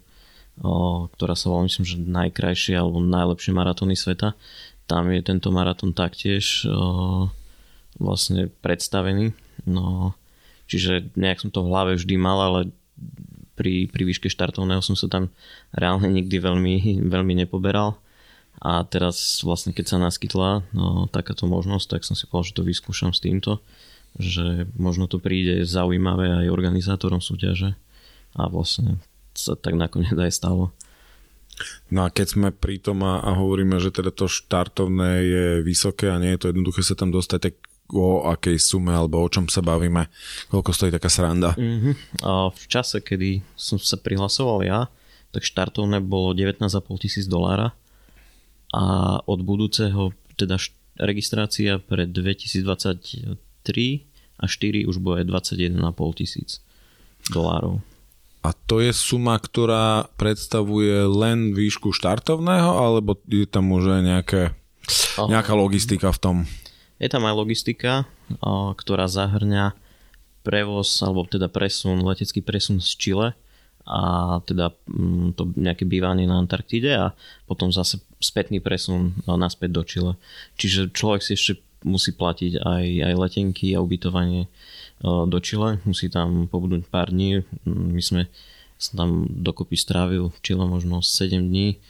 o, 0.62 1.08
ktorá 1.18 1.34
sa 1.34 1.50
volá, 1.50 1.66
myslím, 1.66 1.86
že 1.86 1.98
najkrajšie 1.98 2.78
alebo 2.78 3.02
najlepšie 3.02 3.52
maratóny 3.52 3.98
sveta. 3.98 4.38
Tam 4.86 5.10
je 5.10 5.20
tento 5.26 5.50
maratón 5.50 5.96
taktiež 5.96 6.68
o, 6.70 7.32
vlastne 7.98 8.54
predstavený. 8.62 9.34
No, 9.66 10.14
čiže 10.70 11.10
nejak 11.18 11.42
som 11.42 11.50
to 11.50 11.66
v 11.66 11.70
hlave 11.72 11.92
vždy 11.98 12.16
mal, 12.16 12.40
ale 12.40 12.60
pri, 13.62 13.86
pri 13.86 14.04
výške 14.10 14.26
štartovného 14.26 14.82
som 14.82 14.98
sa 14.98 15.06
tam 15.06 15.30
reálne 15.70 16.10
nikdy 16.10 16.42
veľmi, 16.42 17.06
veľmi 17.06 17.46
nepoberal. 17.46 18.02
A 18.58 18.82
teraz 18.90 19.46
vlastne 19.46 19.70
keď 19.70 19.86
sa 19.86 19.98
naskytla 20.02 20.66
no, 20.74 21.06
takáto 21.14 21.46
možnosť, 21.46 21.86
tak 21.94 22.02
som 22.02 22.18
si 22.18 22.26
povedal, 22.26 22.50
že 22.50 22.58
to 22.58 22.66
vyskúšam 22.66 23.14
s 23.14 23.22
týmto, 23.22 23.62
že 24.18 24.66
možno 24.74 25.06
to 25.06 25.22
príde 25.22 25.62
zaujímavé 25.62 26.46
aj 26.46 26.50
organizátorom 26.50 27.22
súťaže 27.22 27.78
a 28.34 28.50
vlastne 28.50 28.98
sa 29.38 29.54
tak 29.54 29.78
nakoniec 29.78 30.18
aj 30.18 30.34
stalo. 30.34 30.74
No 31.94 32.06
a 32.06 32.10
keď 32.10 32.28
sme 32.34 32.50
pri 32.50 32.82
tom 32.82 33.06
a, 33.06 33.22
a 33.22 33.38
hovoríme, 33.38 33.78
že 33.78 33.94
teda 33.94 34.10
to 34.10 34.26
štartovné 34.26 35.12
je 35.22 35.46
vysoké 35.62 36.10
a 36.10 36.18
nie 36.18 36.34
je 36.34 36.42
to 36.42 36.50
jednoduché 36.50 36.82
sa 36.82 36.98
tam 36.98 37.14
dostať, 37.14 37.40
tak 37.40 37.54
o 37.92 38.28
akej 38.28 38.58
sume 38.58 38.96
alebo 38.96 39.22
o 39.22 39.32
čom 39.32 39.48
sa 39.52 39.60
bavíme, 39.62 40.08
koľko 40.48 40.72
stojí 40.72 40.92
taká 40.92 41.12
sranda? 41.12 41.56
Mm-hmm. 41.56 42.24
A 42.24 42.50
v 42.52 42.66
čase, 42.68 43.04
kedy 43.04 43.44
som 43.54 43.78
sa 43.78 44.00
prihlasoval 44.00 44.64
ja, 44.64 44.80
tak 45.32 45.48
štartovné 45.48 46.04
bolo 46.04 46.36
19,5 46.36 46.68
tisíc 47.00 47.26
dolára 47.28 47.72
a 48.72 48.84
od 49.28 49.40
budúceho, 49.44 50.16
teda 50.40 50.56
registrácia 51.00 51.80
pre 51.80 52.08
2023 52.08 53.36
a 54.42 54.46
4 54.48 54.90
už 54.90 54.96
bude 55.00 55.24
21,5 55.28 56.20
tisíc 56.20 56.64
dolárov. 57.32 57.84
A 58.42 58.58
to 58.58 58.82
je 58.82 58.90
suma, 58.90 59.38
ktorá 59.38 60.10
predstavuje 60.18 61.06
len 61.06 61.54
výšku 61.54 61.94
štartovného, 61.94 62.74
alebo 62.74 63.14
je 63.30 63.46
tam 63.46 63.70
už 63.70 64.02
nejaké, 64.02 64.58
nejaká 65.22 65.54
logistika 65.54 66.10
v 66.10 66.20
tom? 66.20 66.38
Je 67.02 67.10
tam 67.10 67.26
aj 67.26 67.34
logistika, 67.34 68.06
ktorá 68.78 69.10
zahrňa 69.10 69.74
prevoz, 70.46 71.02
alebo 71.02 71.26
teda 71.26 71.50
presun, 71.50 72.06
letecký 72.06 72.46
presun 72.46 72.78
z 72.78 72.94
Chile 72.98 73.28
a 73.82 74.38
teda 74.46 74.70
mm, 74.86 75.34
to 75.34 75.50
nejaké 75.58 75.90
bývanie 75.90 76.30
na 76.30 76.38
Antarktíde 76.38 76.94
a 76.94 77.18
potom 77.50 77.74
zase 77.74 77.98
spätný 78.22 78.62
presun 78.62 79.18
naspäť 79.26 79.70
do 79.74 79.82
Chile. 79.82 80.14
Čiže 80.62 80.94
človek 80.94 81.26
si 81.26 81.34
ešte 81.34 81.54
musí 81.82 82.14
platiť 82.14 82.62
aj, 82.62 82.86
aj 83.10 83.14
letenky 83.18 83.74
a 83.74 83.82
ubytovanie 83.82 84.46
do 85.02 85.38
Chile, 85.42 85.82
musí 85.82 86.14
tam 86.14 86.46
pobudnúť 86.46 86.86
pár 86.94 87.10
dní. 87.10 87.42
My 87.66 88.02
sme 88.06 88.30
sa 88.78 89.02
tam 89.02 89.26
dokopy 89.30 89.78
strávil 89.78 90.30
v 90.30 90.38
Chile 90.46 90.66
možno 90.66 91.02
7 91.02 91.42
dní. 91.42 91.82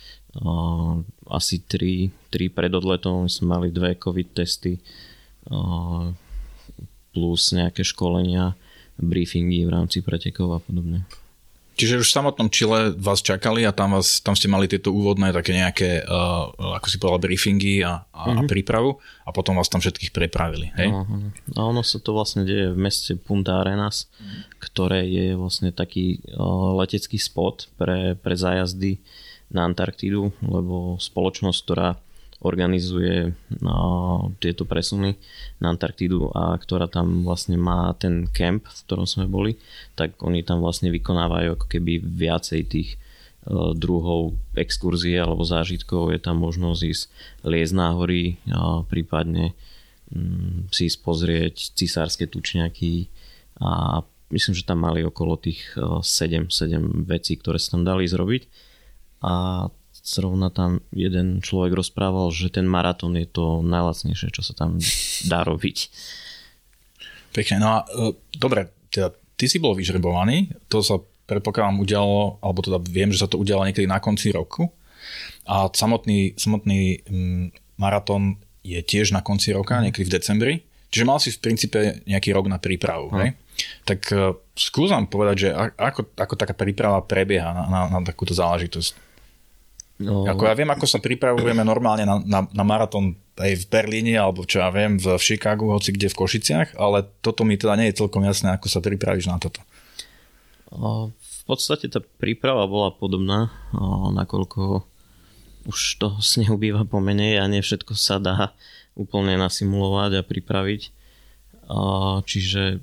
Asi 1.28 1.60
3, 1.60 2.32
3 2.32 2.56
pred 2.56 2.72
odletom 2.72 3.28
sme 3.28 3.60
mali 3.60 3.68
dve 3.72 4.00
covid 4.00 4.32
testy 4.32 4.80
plus 7.12 7.52
nejaké 7.52 7.84
školenia, 7.84 8.56
briefingy 8.96 9.68
v 9.68 9.74
rámci 9.74 10.00
pretekov 10.00 10.56
a 10.56 10.60
podobne. 10.64 11.04
Čiže 11.72 12.04
už 12.04 12.14
v 12.14 12.18
samotnom 12.20 12.52
Čile 12.52 12.94
vás 12.94 13.24
čakali 13.24 13.66
a 13.66 13.74
tam, 13.74 13.98
vás, 13.98 14.22
tam 14.22 14.36
ste 14.38 14.46
mali 14.46 14.70
tieto 14.70 14.94
úvodné 14.94 15.34
také 15.34 15.56
nejaké, 15.56 16.06
uh, 16.06 16.78
ako 16.78 16.88
si 16.92 17.02
povedal, 17.02 17.26
briefingy 17.26 17.82
a, 17.82 18.06
a, 18.12 18.30
mm-hmm. 18.30 18.38
a 18.38 18.42
mhm. 18.44 18.50
prípravu 18.52 19.02
a 19.26 19.30
potom 19.34 19.58
vás 19.58 19.72
tam 19.72 19.82
všetkých 19.82 20.14
prepravili, 20.14 20.70
hej? 20.78 20.94
No, 20.94 21.08
a 21.58 21.60
ono 21.66 21.82
sa 21.82 21.98
to 21.98 22.14
vlastne 22.14 22.46
deje 22.46 22.76
v 22.76 22.78
meste 22.78 23.18
Punta 23.18 23.64
Arenas, 23.64 24.12
mm. 24.20 24.62
ktoré 24.62 25.10
je 25.10 25.34
vlastne 25.34 25.74
taký 25.74 26.22
uh, 26.36 26.76
letecký 26.78 27.18
spot 27.18 27.72
pre, 27.80 28.14
pre 28.20 28.36
zájazdy 28.36 29.02
na 29.52 29.68
Antarktídu, 29.68 30.32
lebo 30.42 30.96
spoločnosť, 30.98 31.60
ktorá 31.64 31.90
organizuje 32.42 33.38
no, 33.62 34.34
tieto 34.42 34.66
presuny 34.66 35.14
na 35.62 35.70
Antarktídu 35.70 36.34
a 36.34 36.58
ktorá 36.58 36.90
tam 36.90 37.22
vlastne 37.22 37.54
má 37.54 37.94
ten 37.94 38.26
kemp, 38.26 38.66
v 38.66 38.82
ktorom 38.90 39.06
sme 39.06 39.30
boli, 39.30 39.62
tak 39.94 40.18
oni 40.26 40.42
tam 40.42 40.66
vlastne 40.66 40.90
vykonávajú 40.90 41.54
ako 41.54 41.66
keby 41.70 42.02
viacej 42.02 42.62
tých 42.66 42.90
uh, 42.98 43.78
druhov 43.78 44.34
exkurzie 44.58 45.22
alebo 45.22 45.46
zážitkov. 45.46 46.18
Je 46.18 46.20
tam 46.20 46.42
možnosť 46.42 46.82
ísť 46.82 47.04
liezť 47.46 47.74
na 47.78 47.94
hory, 47.94 48.42
a 48.50 48.82
prípadne 48.90 49.54
um, 50.10 50.66
si 50.74 50.90
ísť 50.90 51.00
pozrieť 51.06 51.56
cisárske 51.78 52.26
tučňaky 52.26 53.06
a 53.62 54.02
myslím, 54.34 54.58
že 54.58 54.66
tam 54.66 54.82
mali 54.82 55.06
okolo 55.06 55.38
tých 55.38 55.78
uh, 55.78 56.02
7, 56.02 56.50
7 56.50 57.06
vecí, 57.06 57.38
ktoré 57.38 57.62
sa 57.62 57.78
tam 57.78 57.86
dali 57.86 58.10
zrobiť. 58.10 58.71
A 59.22 59.68
zrovna 60.02 60.50
tam 60.50 60.82
jeden 60.90 61.46
človek 61.46 61.78
rozprával, 61.78 62.34
že 62.34 62.50
ten 62.50 62.66
maratón 62.66 63.14
je 63.16 63.30
to 63.30 63.62
najlacnejšie, 63.62 64.34
čo 64.34 64.42
sa 64.42 64.58
tam 64.58 64.82
dá 65.30 65.46
robiť. 65.46 65.78
Pekne, 67.32 67.62
no 67.62 67.68
a 67.70 67.78
uh, 67.86 68.12
dobre, 68.36 68.74
teda 68.92 69.14
ty 69.38 69.46
si 69.48 69.62
bol 69.62 69.78
vyžrebovaný, 69.78 70.52
to 70.68 70.84
sa 70.84 71.00
predpokladám 71.30 71.80
udialo, 71.80 72.42
alebo 72.44 72.60
teda 72.60 72.82
viem, 72.82 73.14
že 73.14 73.24
sa 73.24 73.30
to 73.32 73.40
udialo 73.40 73.64
niekedy 73.64 73.88
na 73.88 74.04
konci 74.04 74.36
roku 74.36 74.68
a 75.48 75.72
samotný, 75.72 76.36
samotný 76.36 77.08
um, 77.08 77.48
maratón 77.80 78.42
je 78.62 78.78
tiež 78.84 79.16
na 79.16 79.24
konci 79.26 79.56
roka, 79.56 79.80
mm. 79.80 79.90
niekedy 79.90 80.06
v 80.06 80.14
decembri. 80.20 80.54
Čiže 80.92 81.08
mal 81.08 81.24
si 81.24 81.32
v 81.32 81.40
princípe 81.40 81.80
nejaký 82.04 82.36
rok 82.36 82.52
na 82.52 82.60
prípravu. 82.60 83.08
Hej? 83.16 83.40
Tak 83.88 84.02
uh, 84.12 84.36
skúsam 84.54 85.08
povedať, 85.08 85.36
že 85.40 85.50
ako, 85.56 86.14
ako 86.20 86.34
taká 86.36 86.52
príprava 86.52 87.00
prebieha 87.00 87.56
na, 87.56 87.64
na, 87.72 87.82
na 87.88 88.00
takúto 88.04 88.36
záležitosť. 88.36 89.11
No. 90.02 90.26
Ako 90.26 90.50
ja 90.50 90.58
viem, 90.58 90.70
ako 90.70 90.90
sa 90.90 90.98
pripravujeme 90.98 91.62
normálne 91.62 92.08
na, 92.10 92.18
na, 92.22 92.40
na 92.50 92.64
maratón 92.66 93.14
aj 93.38 93.54
v 93.54 93.66
Berlíne, 93.70 94.18
alebo 94.18 94.46
čo 94.50 94.62
ja 94.62 94.74
viem, 94.74 94.98
v, 94.98 95.14
Chicagu, 95.22 95.70
hoci 95.70 95.94
kde 95.94 96.10
v 96.10 96.18
Košiciach, 96.18 96.74
ale 96.78 97.06
toto 97.22 97.46
mi 97.46 97.54
teda 97.54 97.78
nie 97.78 97.94
je 97.94 98.02
celkom 98.02 98.26
jasné, 98.26 98.58
ako 98.58 98.66
sa 98.66 98.82
pripravíš 98.82 99.30
na 99.30 99.38
toto. 99.38 99.62
V 100.72 101.44
podstate 101.46 101.86
tá 101.86 102.02
príprava 102.02 102.66
bola 102.66 102.90
podobná, 102.90 103.54
nakoľko 104.14 104.82
už 105.70 106.02
toho 106.02 106.18
snehu 106.34 106.58
býva 106.58 106.82
pomenej 106.82 107.38
a 107.38 107.46
nie 107.46 107.62
všetko 107.62 107.94
sa 107.94 108.18
dá 108.18 108.58
úplne 108.98 109.38
nasimulovať 109.38 110.12
a 110.20 110.28
pripraviť. 110.28 110.82
Čiže 112.26 112.82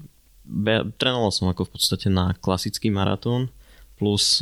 trénoval 0.96 1.30
som 1.34 1.50
ako 1.52 1.68
v 1.68 1.72
podstate 1.76 2.08
na 2.08 2.32
klasický 2.38 2.88
maratón, 2.88 3.52
plus 4.00 4.40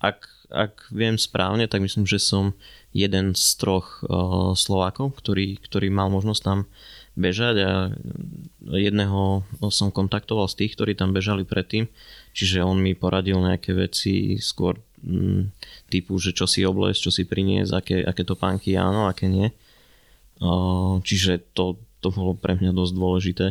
ak 0.00 0.39
ak 0.50 0.90
viem 0.90 1.16
správne, 1.16 1.70
tak 1.70 1.80
myslím, 1.80 2.04
že 2.04 2.18
som 2.18 2.52
jeden 2.90 3.38
z 3.38 3.46
troch 3.56 4.02
uh, 4.02 4.52
Slovákov, 4.58 5.14
ktorý, 5.22 5.62
ktorý 5.62 5.88
mal 5.94 6.10
možnosť 6.10 6.42
tam 6.42 6.58
bežať 7.14 7.56
a 7.62 7.72
jedného 8.70 9.42
som 9.70 9.90
kontaktoval 9.90 10.46
z 10.50 10.64
tých, 10.64 10.72
ktorí 10.78 10.92
tam 10.94 11.10
bežali 11.14 11.42
predtým, 11.46 11.90
čiže 12.34 12.62
on 12.62 12.78
mi 12.78 12.94
poradil 12.94 13.38
nejaké 13.38 13.74
veci 13.74 14.38
skôr 14.38 14.78
mm, 15.02 15.54
typu, 15.90 16.18
že 16.18 16.34
čo 16.34 16.46
si 16.46 16.66
obliec, 16.66 16.98
čo 16.98 17.10
si 17.10 17.26
priniesť, 17.26 17.72
aké, 17.74 17.96
aké 18.02 18.22
topánky 18.22 18.74
áno, 18.74 19.06
aké 19.10 19.26
nie. 19.30 19.50
Uh, 20.40 20.98
čiže 21.04 21.52
to, 21.52 21.76
to 22.00 22.08
bolo 22.10 22.32
pre 22.32 22.56
mňa 22.56 22.72
dosť 22.72 22.92
dôležité 22.96 23.46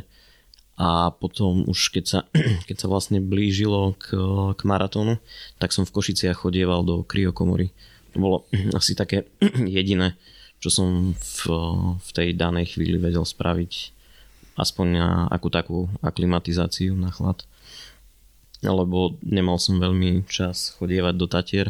a 0.80 1.12
potom 1.12 1.68
už 1.68 1.92
keď 1.92 2.06
sa, 2.08 2.20
keď 2.68 2.76
sa 2.80 2.88
vlastne 2.88 3.20
blížilo 3.20 4.00
k, 4.00 4.16
k 4.56 4.62
maratónu, 4.64 5.20
tak 5.60 5.76
som 5.76 5.84
v 5.84 5.92
Košiciach 5.92 6.48
chodieval 6.48 6.88
do 6.88 7.04
kryokomory. 7.04 7.76
To 8.16 8.18
bolo 8.18 8.38
asi 8.80 8.96
také 8.96 9.28
jediné, 9.68 10.16
čo 10.64 10.72
som 10.72 11.12
v, 11.12 11.40
v 12.00 12.10
tej 12.16 12.32
danej 12.40 12.80
chvíli 12.80 12.96
vedel 12.96 13.28
spraviť 13.28 14.00
aspoň 14.56 14.88
na 14.92 15.08
akú 15.28 15.52
takú 15.52 15.92
aklimatizáciu 16.00 16.96
na 16.96 17.12
chlad. 17.12 17.44
Lebo 18.60 19.16
nemal 19.24 19.56
som 19.56 19.80
veľmi 19.80 20.28
čas 20.28 20.76
chodievať 20.76 21.16
do 21.16 21.28
Tatier, 21.32 21.68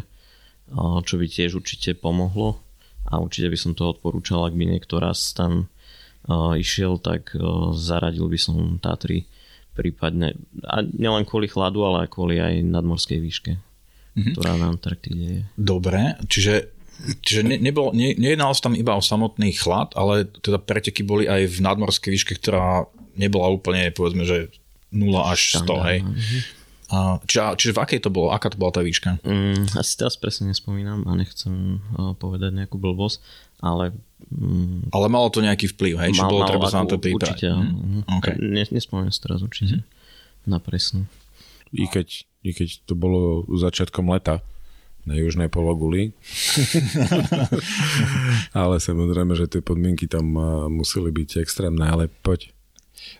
čo 1.06 1.14
by 1.18 1.26
tiež 1.26 1.54
určite 1.58 1.94
pomohlo 1.94 2.58
a 3.06 3.22
určite 3.22 3.46
by 3.46 3.58
som 3.58 3.72
to 3.78 3.86
odporúčal, 3.90 4.46
ak 4.46 4.58
by 4.58 4.74
niekto 4.74 4.98
raz 4.98 5.30
tam 5.30 5.70
išiel, 6.56 7.02
tak 7.02 7.34
zaradil 7.74 8.30
by 8.30 8.38
som 8.38 8.78
Tatry 8.78 9.26
prípadne, 9.70 10.36
a 10.66 10.82
nielen 10.82 11.24
kvôli 11.24 11.48
chladu, 11.48 11.86
ale 11.86 12.04
aj 12.04 12.08
kvôli 12.12 12.36
aj 12.36 12.60
nadmorskej 12.66 13.18
výške, 13.22 13.52
mm-hmm. 13.56 14.34
ktorá 14.36 14.58
na 14.58 14.68
Antarktíde 14.68 15.24
je. 15.24 15.42
Dobre, 15.56 16.20
čiže 16.28 16.76
Čiže 17.00 17.48
ne, 17.48 17.56
nebol, 17.56 17.96
ne, 17.96 18.12
nejednalo 18.12 18.52
sa 18.52 18.68
tam 18.68 18.76
iba 18.76 18.92
o 18.92 19.00
samotný 19.00 19.56
chlad, 19.56 19.96
ale 19.96 20.28
teda 20.44 20.60
preteky 20.60 21.00
boli 21.00 21.24
aj 21.24 21.48
v 21.48 21.58
nadmorskej 21.64 22.12
výške, 22.12 22.36
ktorá 22.36 22.84
nebola 23.16 23.48
úplne, 23.48 23.88
povedzme, 23.88 24.28
že 24.28 24.52
0 24.92 25.08
až 25.24 25.64
100, 25.64 25.64
Štandard, 25.64 25.84
hej. 25.88 25.98
Mm-hmm. 26.04 26.40
A, 26.90 27.22
čiže, 27.22 27.54
čiže 27.54 27.72
v 27.78 27.82
akej 27.86 28.00
to 28.02 28.10
bolo? 28.10 28.34
Aká 28.34 28.50
to 28.50 28.58
bola 28.58 28.74
tá 28.74 28.82
výška? 28.82 29.22
Mm, 29.22 29.70
asi 29.78 29.94
teraz 29.94 30.18
presne 30.18 30.50
nespomínam 30.50 31.06
a 31.06 31.14
nechcem 31.14 31.78
uh, 31.94 32.18
povedať 32.18 32.50
nejakú 32.50 32.76
blbosť, 32.76 33.22
ale 33.62 33.94
Mm. 34.30 34.92
Ale 34.94 35.10
malo 35.10 35.32
to 35.32 35.42
nejaký 35.42 35.72
vplyv, 35.74 35.94
hej? 36.06 36.10
Či 36.14 36.22
bolo 36.22 36.46
treba 36.46 36.70
sa 36.70 36.84
na 36.84 36.92
to 36.92 37.02
pýtať? 37.02 37.34
Určite, 37.34 37.48
mm. 37.50 38.02
okay. 38.20 38.34
Ne, 38.38 38.62
nespomínam 38.70 39.10
sa 39.10 39.26
teraz 39.26 39.42
určite. 39.42 39.82
Mm. 39.82 39.86
Na 40.46 40.58
presnú. 40.62 41.08
I 41.74 41.90
keď, 41.90 42.28
I 42.46 42.50
keď 42.54 42.84
to 42.86 42.94
bolo 42.94 43.42
začiatkom 43.50 44.06
leta 44.06 44.44
na 45.02 45.16
južnej 45.18 45.50
pologuli. 45.50 46.14
ale 48.60 48.76
samozrejme, 48.78 49.34
že 49.34 49.50
tie 49.50 49.62
podmienky 49.64 50.06
tam 50.06 50.36
museli 50.70 51.10
byť 51.10 51.42
extrémne, 51.42 51.82
ale 51.82 52.12
poď. 52.22 52.52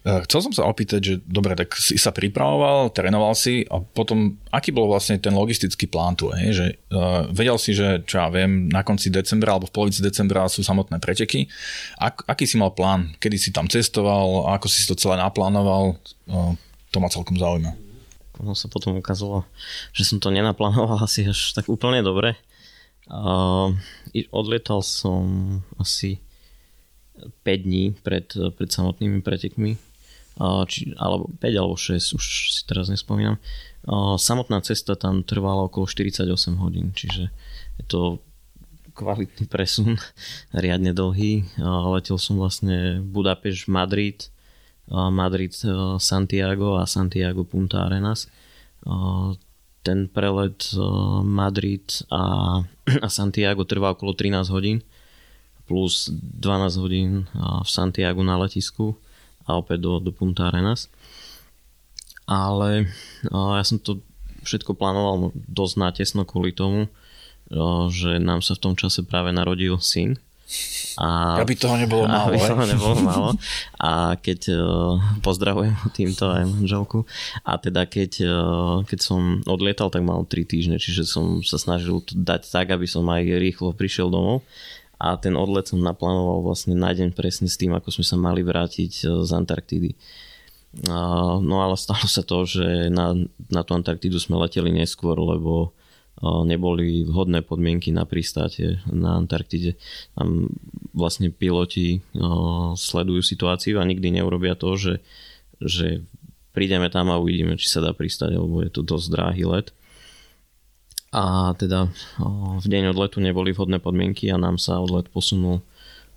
Eh, 0.01 0.21
chcel 0.25 0.49
som 0.49 0.53
sa 0.57 0.65
opýtať, 0.65 1.01
že 1.05 1.15
dobre, 1.29 1.53
tak 1.53 1.77
si 1.77 2.01
sa 2.01 2.09
pripravoval, 2.09 2.89
trénoval 2.89 3.37
si 3.37 3.69
a 3.69 3.85
potom, 3.85 4.41
aký 4.49 4.73
bol 4.73 4.89
vlastne 4.89 5.21
ten 5.21 5.37
logistický 5.37 5.85
plán 5.93 6.17
tu, 6.17 6.33
je, 6.33 6.57
že 6.57 6.67
uh, 6.89 7.29
vedel 7.29 7.61
si, 7.61 7.77
že 7.77 8.01
čo 8.09 8.25
ja 8.25 8.33
viem, 8.33 8.73
na 8.73 8.81
konci 8.81 9.13
decembra 9.13 9.53
alebo 9.53 9.69
v 9.69 9.77
polovici 9.77 10.01
decembra 10.01 10.49
sú 10.49 10.65
samotné 10.65 11.05
preteky. 11.05 11.53
Ak, 12.01 12.25
aký 12.25 12.49
si 12.49 12.57
mal 12.57 12.73
plán? 12.73 13.13
Kedy 13.21 13.37
si 13.37 13.51
tam 13.53 13.69
cestoval? 13.69 14.49
Ako 14.57 14.73
si 14.73 14.89
to 14.89 14.97
celé 14.97 15.21
naplánoval? 15.21 16.01
Uh, 16.25 16.57
to 16.89 16.97
ma 16.97 17.13
celkom 17.13 17.37
zaujíma. 17.37 17.77
Ono 18.41 18.57
sa 18.57 18.73
potom 18.73 18.97
ukázalo, 18.97 19.45
že 19.93 20.09
som 20.09 20.17
to 20.17 20.33
nenaplánoval 20.33 20.97
asi 21.07 21.29
až 21.29 21.53
tak 21.53 21.69
úplne 21.69 22.01
dobre. 22.01 22.41
Uh, 23.05 23.77
odlietal 24.33 24.81
som 24.81 25.61
asi 25.77 26.25
5 27.43 27.67
dní 27.67 27.95
pred, 28.03 28.27
pred 28.31 28.71
samotnými 28.71 29.21
pretekmi, 29.21 29.77
či, 30.69 30.97
alebo 30.97 31.29
5 31.39 31.61
alebo 31.61 31.77
6, 31.77 32.17
už 32.17 32.25
si 32.55 32.63
teraz 32.65 32.89
nespomínam. 32.89 33.37
Samotná 34.17 34.61
cesta 34.61 34.97
tam 34.97 35.25
trvala 35.25 35.69
okolo 35.69 35.89
48 35.89 36.29
hodín, 36.61 36.93
čiže 36.93 37.33
je 37.81 37.85
to 37.89 38.21
kvalitný 38.93 39.49
presun, 39.49 39.97
riadne 40.65 40.93
dlhý. 40.93 41.49
Letel 41.97 42.21
som 42.21 42.37
vlastne 42.37 43.01
Budapešť, 43.01 43.69
Madrid, 43.73 44.29
Madrid, 44.91 45.55
Santiago 46.03 46.77
a 46.77 46.85
Santiago 46.85 47.47
Punta 47.47 47.87
Arenas. 47.89 48.29
Ten 49.81 50.13
prelet 50.13 50.61
Madrid 51.25 51.85
a, 52.13 52.23
a 53.05 53.09
Santiago 53.09 53.65
trvá 53.65 53.97
okolo 53.97 54.13
13 54.13 54.53
hodín 54.53 54.85
plus 55.71 56.11
12 56.11 56.83
hodín 56.83 57.31
v 57.39 57.69
Santiago 57.71 58.27
na 58.27 58.35
letisku 58.43 58.99
a 59.47 59.55
opäť 59.55 59.87
do, 59.87 60.03
do 60.03 60.11
Punta 60.11 60.51
Arenas. 60.51 60.91
Ale 62.27 62.91
ja 63.31 63.63
som 63.63 63.79
to 63.79 64.03
všetko 64.43 64.75
plánoval 64.75 65.31
dosť 65.35 65.75
natesno 65.79 66.27
kvôli 66.27 66.51
tomu, 66.51 66.91
že 67.95 68.19
nám 68.19 68.43
sa 68.43 68.59
v 68.59 68.63
tom 68.67 68.75
čase 68.75 69.07
práve 69.07 69.31
narodil 69.31 69.79
syn. 69.79 70.19
A, 70.99 71.39
aby 71.39 71.55
toho 71.55 71.79
nebolo 71.79 72.07
málo. 72.11 72.35
Aby 72.35 72.39
toho 72.43 72.65
nebolo 72.67 72.97
málo. 73.11 73.31
A 73.79 74.19
keď 74.19 74.51
pozdravujem 75.23 75.79
týmto 75.99 76.35
aj 76.35 76.51
manželku. 76.51 77.07
A 77.47 77.63
teda 77.63 77.87
keď, 77.87 78.27
keď 78.91 78.99
som 78.99 79.39
odlietal, 79.47 79.91
tak 79.91 80.03
mal 80.03 80.27
3 80.27 80.51
týždne, 80.51 80.77
čiže 80.83 81.07
som 81.07 81.47
sa 81.47 81.63
snažil 81.63 82.03
to 82.03 82.19
dať 82.19 82.51
tak, 82.51 82.75
aby 82.75 82.91
som 82.91 83.07
aj 83.07 83.23
rýchlo 83.23 83.71
prišiel 83.71 84.11
domov 84.11 84.43
a 85.01 85.17
ten 85.17 85.33
odlet 85.33 85.65
som 85.65 85.81
naplánoval 85.81 86.45
vlastne 86.45 86.77
na 86.77 86.93
deň 86.93 87.17
presne 87.17 87.49
s 87.49 87.57
tým, 87.57 87.73
ako 87.73 87.89
sme 87.89 88.05
sa 88.05 88.21
mali 88.21 88.45
vrátiť 88.45 88.93
e, 89.01 89.25
z 89.25 89.31
Antarktídy. 89.33 89.97
No 91.41 91.67
ale 91.67 91.75
stalo 91.75 92.07
sa 92.07 92.23
to, 92.23 92.47
že 92.47 92.93
na, 92.93 93.17
na 93.51 93.67
tú 93.67 93.75
Antarktídu 93.75 94.23
sme 94.23 94.39
leteli 94.39 94.71
neskôr, 94.71 95.17
lebo 95.17 95.73
e, 96.21 96.29
neboli 96.45 97.09
vhodné 97.09 97.41
podmienky 97.41 97.97
na 97.97 98.05
pristáte 98.05 98.85
na 98.93 99.17
Antarktide. 99.17 99.81
Tam 100.13 100.53
vlastne 100.93 101.33
piloti 101.33 101.99
e, 101.99 102.01
sledujú 102.77 103.25
situáciu 103.25 103.81
a 103.81 103.89
nikdy 103.89 104.21
neurobia 104.21 104.53
to, 104.53 104.77
že, 104.77 104.95
že 105.65 106.05
prídeme 106.53 106.93
tam 106.93 107.09
a 107.09 107.17
uvidíme, 107.17 107.57
či 107.57 107.73
sa 107.73 107.81
dá 107.81 107.97
pristať, 107.97 108.37
lebo 108.37 108.61
je 108.61 108.69
to 108.69 108.85
dosť 108.85 109.07
dráhy 109.09 109.49
let 109.49 109.73
a 111.11 111.55
teda 111.59 111.91
v 112.63 112.67
deň 112.71 112.95
odletu 112.95 113.19
neboli 113.19 113.51
vhodné 113.51 113.83
podmienky 113.83 114.31
a 114.31 114.39
nám 114.39 114.63
sa 114.63 114.79
odlet 114.79 115.11
posunul 115.11 115.59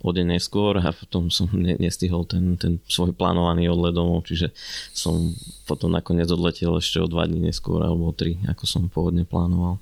o 0.04 0.10
deň 0.12 0.36
neskôr 0.36 0.78
a 0.78 0.92
potom 0.94 1.32
som 1.32 1.48
nestihol 1.56 2.28
ten, 2.28 2.60
ten 2.60 2.78
svoj 2.86 3.16
plánovaný 3.16 3.72
odlet 3.72 3.96
domov, 3.96 4.28
čiže 4.28 4.52
som 4.92 5.32
potom 5.64 5.90
nakoniec 5.90 6.28
odletel 6.28 6.76
ešte 6.76 7.00
o 7.00 7.08
dva 7.08 7.24
dní 7.24 7.50
neskôr 7.50 7.80
alebo 7.82 8.12
o 8.12 8.14
tri, 8.14 8.38
ako 8.46 8.64
som 8.68 8.86
pôvodne 8.86 9.24
plánoval. 9.24 9.80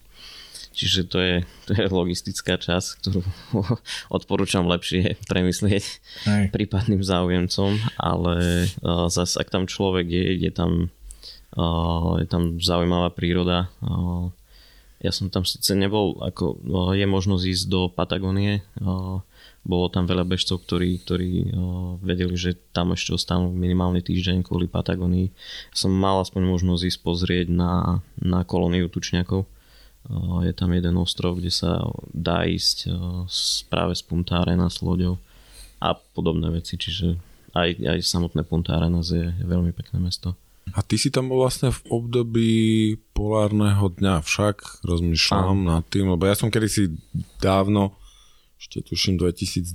Čiže 0.73 1.01
to 1.05 1.19
je, 1.21 1.37
to 1.69 1.77
je 1.77 1.85
logistická 1.93 2.57
časť, 2.57 2.89
ktorú 3.05 3.21
odporúčam 4.17 4.65
lepšie 4.65 5.21
premyslieť 5.29 5.85
Hej. 6.25 6.45
prípadným 6.55 7.05
záujemcom, 7.05 7.77
ale 8.01 8.65
uh, 8.81 9.13
zase 9.13 9.37
ak 9.37 9.53
tam 9.53 9.69
človek 9.69 10.09
je, 10.09 10.49
je 10.49 10.51
tam, 10.55 10.89
uh, 11.61 12.17
je 12.17 12.27
tam 12.31 12.57
zaujímavá 12.57 13.13
príroda, 13.13 13.69
uh, 13.85 14.33
ja 15.03 15.11
som 15.11 15.27
tam 15.35 15.43
síce 15.43 15.75
nebol, 15.75 16.23
ako 16.23 16.63
je 16.95 17.07
možnosť 17.11 17.45
ísť 17.45 17.65
do 17.67 17.91
Patagónie, 17.91 18.63
bolo 19.63 19.87
tam 19.91 20.07
veľa 20.07 20.23
bežcov, 20.27 20.63
ktorí, 20.63 21.03
ktorí 21.03 21.55
vedeli, 22.03 22.35
že 22.39 22.55
tam 22.71 22.95
ešte 22.95 23.15
ostanú 23.19 23.51
minimálny 23.51 24.03
týždeň 24.03 24.47
kvôli 24.47 24.71
Patagónii. 24.71 25.35
Som 25.75 25.95
mal 25.95 26.23
aspoň 26.23 26.47
možnosť 26.47 26.83
ísť 26.87 27.01
pozrieť 27.03 27.47
na, 27.51 28.03
na 28.19 28.47
kolóniu 28.47 28.87
tučňakov. 28.87 29.43
Je 30.43 30.53
tam 30.55 30.75
jeden 30.75 30.99
ostrov, 30.99 31.39
kde 31.39 31.51
sa 31.55 31.83
dá 32.11 32.47
ísť 32.47 32.91
práve 33.71 33.95
z 33.95 34.03
Punta 34.03 34.43
Arena 34.43 34.67
s 34.67 34.83
loďou 34.83 35.19
a 35.83 35.95
podobné 35.95 36.51
veci, 36.51 36.79
čiže 36.79 37.19
aj, 37.55 37.79
aj 37.83 37.99
samotné 38.03 38.43
Punta 38.43 38.79
Arenas 38.79 39.11
je, 39.11 39.31
je 39.31 39.47
veľmi 39.47 39.75
pekné 39.75 39.99
mesto. 39.99 40.39
A 40.73 40.81
ty 40.81 40.97
si 40.97 41.13
tam 41.13 41.29
bol 41.29 41.45
vlastne 41.45 41.69
v 41.69 41.81
období 41.93 42.53
polárneho 43.13 43.93
dňa, 43.93 44.25
však 44.25 44.85
rozmýšľam 44.85 45.69
nad 45.69 45.85
tým, 45.93 46.09
lebo 46.09 46.25
ja 46.25 46.33
som 46.33 46.49
kedysi 46.49 46.97
dávno, 47.41 47.97
ešte 48.57 48.95
tuším 48.95 49.19
2010 49.19 49.75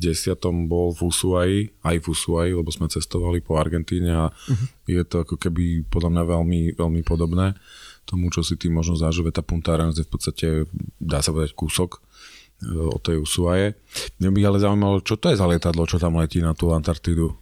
bol 0.66 0.96
v 0.96 1.00
Ushuaí, 1.06 1.58
aj 1.84 1.96
v 2.02 2.06
Ushuaí, 2.08 2.50
lebo 2.56 2.72
sme 2.72 2.88
cestovali 2.88 3.44
po 3.44 3.60
Argentíne 3.60 4.12
a 4.16 4.26
uh-huh. 4.32 4.68
je 4.88 5.04
to 5.04 5.28
ako 5.28 5.36
keby 5.36 5.84
podľa 5.92 6.10
mňa 6.16 6.24
veľmi, 6.24 6.62
veľmi 6.80 7.02
podobné 7.04 7.60
tomu, 8.08 8.32
čo 8.32 8.40
si 8.40 8.56
ty 8.56 8.72
možno 8.72 8.96
zažil, 8.96 9.28
tá 9.36 9.44
Punta 9.44 9.76
Arenas 9.76 10.00
je 10.00 10.08
v 10.08 10.12
podstate, 10.16 10.48
dá 10.96 11.20
sa 11.20 11.36
povedať, 11.36 11.52
kúsok 11.52 12.00
e, 12.00 12.80
o 12.80 12.96
tej 13.04 13.20
Ushuaie. 13.20 13.76
Mňa 14.24 14.30
by 14.32 14.40
ale 14.48 14.64
zaujímalo, 14.64 15.04
čo 15.04 15.20
to 15.20 15.28
je 15.28 15.36
za 15.36 15.44
lietadlo, 15.44 15.84
čo 15.84 16.00
tam 16.00 16.16
letí 16.16 16.40
na 16.40 16.56
tú 16.56 16.72
Antarktidu? 16.72 17.36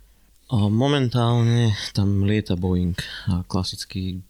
Momentálne 0.53 1.73
tam 1.97 2.21
lieta 2.21 2.53
Boeing, 2.53 2.93
klasický 3.49 4.21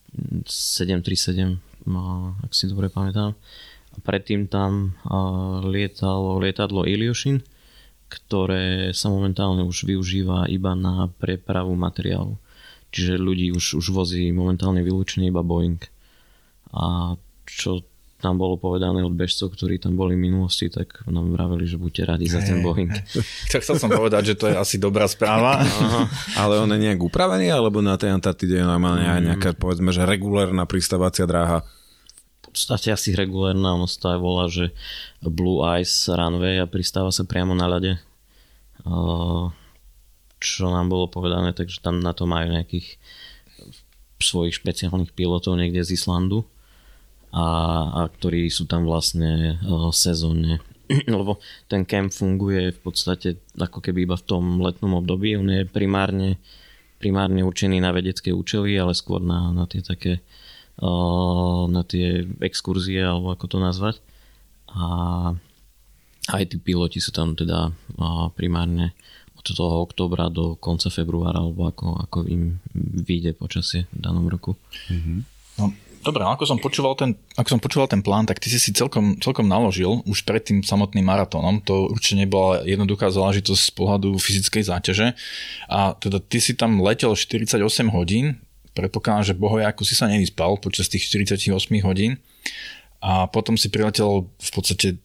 737, 0.47 1.59
ak 2.39 2.51
si 2.55 2.71
dobre 2.71 2.87
pamätám. 2.87 3.35
Predtým 3.99 4.47
tam 4.47 4.95
lietalo 5.67 6.39
lietadlo 6.39 6.87
Ilyushin, 6.87 7.43
ktoré 8.07 8.95
sa 8.95 9.11
momentálne 9.11 9.67
už 9.67 9.91
využíva 9.91 10.47
iba 10.47 10.71
na 10.71 11.11
prepravu 11.19 11.75
materiálu. 11.75 12.39
Čiže 12.95 13.19
ľudí 13.19 13.51
už, 13.51 13.83
už 13.83 13.91
vozí 13.91 14.31
momentálne 14.31 14.87
vylúčene 14.87 15.27
iba 15.27 15.43
Boeing. 15.43 15.83
A 16.71 17.19
čo 17.43 17.83
tam 18.15 18.39
bolo 18.39 18.55
povedané 18.55 19.03
od 19.03 19.11
bežcov, 19.11 19.51
ktorí 19.51 19.75
tam 19.75 19.99
boli 19.99 20.15
v 20.15 20.31
minulosti, 20.31 20.71
tak 20.71 21.03
nám 21.11 21.35
vraveli, 21.35 21.67
že 21.67 21.75
buďte 21.75 22.03
radi 22.07 22.25
za 22.31 22.39
ten 22.39 22.63
Boeing. 22.63 22.91
Tak 23.51 23.61
chcel 23.61 23.75
som 23.75 23.91
povedať, 23.91 24.33
že 24.33 24.35
to 24.39 24.47
je 24.47 24.55
asi 24.55 24.79
dobrá 24.79 25.05
správa. 25.05 25.59
Aha. 25.63 26.07
Ale 26.39 26.63
on 26.63 26.71
je 26.71 26.79
nejak 26.79 27.03
upravený, 27.03 27.51
alebo 27.51 27.83
na 27.83 27.99
tej 27.99 28.15
Antarktide 28.15 28.63
je 28.63 28.65
normálne 28.65 29.03
aj 29.03 29.21
nejaká, 29.21 29.49
povedzme, 29.59 29.91
že 29.91 30.07
regulárna 30.07 30.63
pristávacia 30.63 31.27
dráha? 31.27 31.67
V 32.47 32.55
podstate 32.55 32.95
asi 32.95 33.11
regulárna, 33.11 33.75
ono 33.75 33.83
sa 33.83 34.15
aj 34.15 34.19
volá, 34.23 34.47
že 34.47 34.71
Blue 35.19 35.59
Ice 35.83 36.07
Runway 36.07 36.63
a 36.63 36.71
pristáva 36.71 37.11
sa 37.11 37.27
priamo 37.27 37.51
na 37.51 37.67
ľade. 37.67 37.99
Čo 40.39 40.63
nám 40.71 40.87
bolo 40.87 41.11
povedané, 41.11 41.51
takže 41.51 41.83
tam 41.83 41.99
na 41.99 42.15
to 42.15 42.23
majú 42.23 42.47
nejakých 42.47 42.95
svojich 44.23 44.55
špeciálnych 44.55 45.11
pilotov 45.11 45.59
niekde 45.59 45.83
z 45.83 45.99
Islandu 45.99 46.47
a, 47.35 47.45
a 47.91 48.01
ktorí 48.07 48.47
sú 48.47 48.63
tam 48.63 48.87
vlastne 48.87 49.59
uh, 49.59 49.91
sezónne. 49.91 50.63
Lebo 51.11 51.43
ten 51.67 51.83
camp 51.83 52.15
funguje 52.15 52.71
v 52.71 52.79
podstate 52.79 53.43
ako 53.59 53.83
keby 53.83 54.07
iba 54.07 54.15
v 54.15 54.23
tom 54.23 54.63
letnom 54.63 54.95
období. 55.03 55.35
On 55.35 55.47
je 55.51 55.67
primárne, 55.67 56.39
primárne 56.95 57.43
určený 57.43 57.83
na 57.83 57.91
vedecké 57.91 58.31
účely, 58.31 58.79
ale 58.79 58.95
skôr 58.95 59.19
na, 59.19 59.51
na 59.51 59.67
tie 59.67 59.83
také 59.83 60.23
uh, 60.79 61.67
na 61.67 61.83
tie 61.83 62.23
exkurzie, 62.39 63.03
alebo 63.03 63.35
ako 63.35 63.45
to 63.51 63.57
nazvať. 63.59 63.99
A 64.71 64.85
aj 66.31 66.43
tí 66.47 66.57
piloti 66.57 67.03
sú 67.03 67.11
tam 67.11 67.35
teda 67.35 67.75
uh, 67.99 68.31
primárne 68.31 68.95
od 69.35 69.43
toho 69.43 69.83
oktobra 69.83 70.31
do 70.31 70.55
konca 70.55 70.87
februára, 70.87 71.43
alebo 71.43 71.67
ako, 71.67 71.99
ako 71.99 72.17
im 72.31 72.63
vyjde 73.03 73.35
počasie 73.35 73.91
v 73.91 73.99
danom 73.99 74.31
roku. 74.31 74.55
Mm-hmm. 74.87 75.34
Dobre, 76.05 76.21
ako 76.21 76.45
som 76.45 76.61
počúval 76.61 76.93
ten, 76.93 77.17
ako 77.33 77.57
som 77.57 77.61
počúval 77.61 77.89
ten 77.89 78.05
plán, 78.05 78.29
tak 78.29 78.37
ty 78.37 78.53
si 78.53 78.61
si 78.61 78.69
celkom, 78.69 79.17
celkom 79.17 79.49
naložil 79.49 80.05
už 80.05 80.21
pred 80.21 80.45
tým 80.45 80.61
samotným 80.61 81.01
maratónom. 81.01 81.65
To 81.65 81.89
určite 81.89 82.21
nebola 82.21 82.61
jednoduchá 82.61 83.09
záležitosť 83.09 83.61
z 83.65 83.71
pohľadu 83.73 84.13
fyzickej 84.21 84.63
záťaže. 84.69 85.17
A 85.65 85.97
teda 85.97 86.21
ty 86.21 86.37
si 86.37 86.53
tam 86.53 86.77
letel 86.77 87.17
48 87.17 87.57
hodín, 87.89 88.37
predpokladám, 88.77 89.33
že 89.33 89.33
bohojaku 89.33 89.81
si 89.81 89.97
sa 89.97 90.05
nevyspal 90.05 90.61
počas 90.61 90.93
tých 90.93 91.09
48 91.09 91.49
hodín 91.81 92.21
a 93.01 93.25
potom 93.25 93.57
si 93.57 93.73
priletel 93.73 94.29
v 94.29 94.51
podstate 94.53 95.01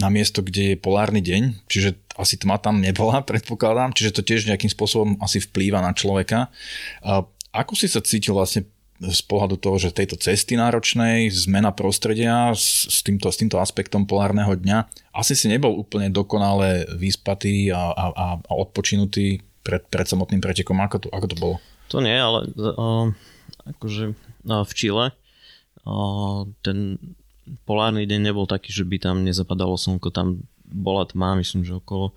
na 0.00 0.08
miesto, 0.08 0.40
kde 0.40 0.74
je 0.74 0.80
polárny 0.80 1.20
deň, 1.20 1.68
čiže 1.70 2.00
asi 2.16 2.40
tma 2.40 2.56
tam 2.56 2.80
nebola, 2.80 3.20
predpokladám, 3.28 3.92
čiže 3.92 4.16
to 4.16 4.22
tiež 4.24 4.48
nejakým 4.48 4.72
spôsobom 4.72 5.20
asi 5.20 5.44
vplýva 5.44 5.84
na 5.84 5.92
človeka. 5.92 6.48
A 7.04 7.28
ako 7.54 7.78
si 7.78 7.86
sa 7.86 8.02
cítil 8.02 8.34
vlastne 8.34 8.66
z 9.02 9.20
pohľadu 9.26 9.58
toho, 9.58 9.76
že 9.82 9.90
tejto 9.90 10.14
cesty 10.14 10.54
náročnej, 10.54 11.26
zmena 11.34 11.74
prostredia 11.74 12.54
s, 12.54 12.86
s, 12.86 13.02
týmto, 13.02 13.26
s 13.26 13.36
týmto 13.42 13.58
aspektom 13.58 14.06
polárneho 14.06 14.54
dňa, 14.54 14.86
asi 15.10 15.34
si 15.34 15.50
nebol 15.50 15.74
úplne 15.74 16.14
dokonale 16.14 16.86
vyspatý 16.94 17.74
a, 17.74 17.90
a, 17.90 18.04
a 18.38 18.52
odpočinutý 18.54 19.42
pred, 19.66 19.82
pred 19.90 20.06
samotným 20.06 20.38
pretekom. 20.38 20.78
Ako 20.78 20.96
to, 21.02 21.08
ako 21.10 21.26
to 21.26 21.36
bolo? 21.36 21.56
To 21.90 21.98
nie, 21.98 22.14
ale 22.14 22.46
uh, 22.54 23.10
akože 23.66 24.14
uh, 24.46 24.62
v 24.62 24.72
Čile 24.72 25.06
uh, 25.10 26.46
ten 26.62 26.96
polárny 27.66 28.06
deň 28.06 28.30
nebol 28.30 28.46
taký, 28.46 28.70
že 28.70 28.86
by 28.86 29.02
tam 29.02 29.26
nezapadalo 29.26 29.74
slnko, 29.74 30.14
tam 30.14 30.46
bola 30.64 31.04
tma, 31.04 31.36
myslím, 31.42 31.66
že 31.66 31.76
okolo 31.76 32.14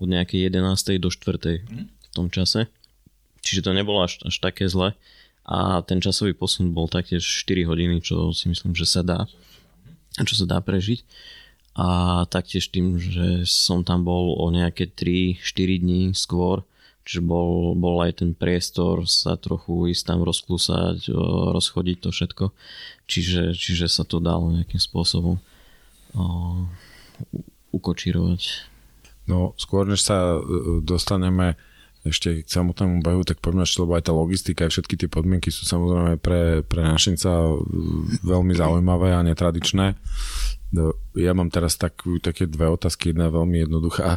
od 0.00 0.08
nejakej 0.08 0.48
11. 0.48 0.96
do 1.02 1.10
4. 1.12 1.66
Mhm. 1.66 1.84
v 1.90 2.08
tom 2.14 2.26
čase. 2.32 2.70
Čiže 3.40 3.66
to 3.66 3.70
nebolo 3.72 4.04
až, 4.04 4.20
až 4.24 4.36
také 4.40 4.68
zle 4.68 4.96
a 5.50 5.82
ten 5.82 5.98
časový 5.98 6.38
posun 6.38 6.70
bol 6.70 6.86
taktiež 6.86 7.26
4 7.26 7.66
hodiny, 7.66 7.98
čo 7.98 8.30
si 8.30 8.46
myslím, 8.46 8.78
že 8.78 8.86
sa 8.86 9.02
dá 9.02 9.26
čo 10.18 10.34
sa 10.34 10.46
dá 10.46 10.58
prežiť 10.58 11.02
a 11.78 11.88
taktiež 12.26 12.68
tým, 12.74 12.98
že 12.98 13.46
som 13.46 13.86
tam 13.86 14.02
bol 14.02 14.34
o 14.34 14.46
nejaké 14.50 14.90
3-4 14.90 15.38
dní 15.80 16.02
skôr, 16.18 16.66
čiže 17.06 17.22
bol, 17.22 17.78
bol 17.78 18.02
aj 18.02 18.20
ten 18.20 18.34
priestor 18.34 19.06
sa 19.06 19.38
trochu 19.38 19.94
ísť 19.94 20.02
tam 20.02 20.26
rozklusať, 20.26 21.08
rozchodiť 21.54 21.96
to 22.02 22.10
všetko, 22.10 22.44
čiže, 23.06 23.54
čiže 23.54 23.86
sa 23.86 24.02
to 24.02 24.18
dalo 24.18 24.50
nejakým 24.50 24.82
spôsobom 24.82 25.38
o, 26.18 26.24
ukočírovať. 27.70 28.66
No 29.30 29.54
skôr 29.54 29.86
než 29.86 30.02
sa 30.02 30.36
e, 30.36 30.38
dostaneme 30.82 31.54
ešte 32.00 32.44
k 32.44 32.48
samotnému 32.48 33.04
behu, 33.04 33.20
tak 33.28 33.44
poďme 33.44 33.68
ešte, 33.68 33.84
lebo 33.84 33.92
aj 33.92 34.08
tá 34.08 34.12
logistika, 34.16 34.64
aj 34.64 34.72
všetky 34.72 34.94
tie 34.96 35.08
podmienky 35.12 35.52
sú 35.52 35.68
samozrejme 35.68 36.16
pre, 36.16 36.64
pre 36.64 36.80
našinca 36.80 37.28
veľmi 38.24 38.56
zaujímavé 38.56 39.12
a 39.12 39.20
netradičné. 39.20 40.00
No, 40.70 40.94
ja 41.18 41.34
mám 41.36 41.52
teraz 41.52 41.76
tak, 41.76 42.00
také 42.22 42.46
dve 42.48 42.72
otázky, 42.72 43.12
jedna 43.12 43.28
veľmi 43.28 43.66
jednoduchá. 43.66 44.16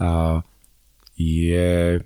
A 0.00 0.40
je 1.14 2.00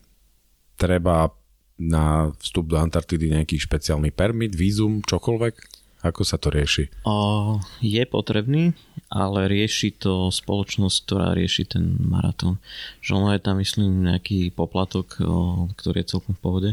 treba 0.75 1.31
na 1.79 2.35
vstup 2.43 2.71
do 2.71 2.77
Antarktidy 2.79 3.31
nejaký 3.35 3.59
špeciálny 3.59 4.11
permit, 4.11 4.53
vízum, 4.55 5.01
čokoľvek? 5.03 5.84
Ako 6.05 6.21
sa 6.21 6.37
to 6.37 6.53
rieši? 6.53 6.93
O, 7.09 7.57
je 7.81 8.05
potrebný, 8.05 8.77
ale 9.09 9.49
rieši 9.49 9.97
to 9.97 10.29
spoločnosť, 10.29 10.97
ktorá 11.09 11.33
rieši 11.33 11.65
ten 11.65 11.97
maratón. 11.97 12.61
Že 13.01 13.11
ono 13.17 13.29
je 13.33 13.41
tam, 13.41 13.57
myslím, 13.57 14.05
nejaký 14.05 14.53
poplatok, 14.53 15.17
o, 15.25 15.27
ktorý 15.73 16.05
je 16.05 16.11
celkom 16.13 16.37
v 16.37 16.43
pohode. 16.45 16.71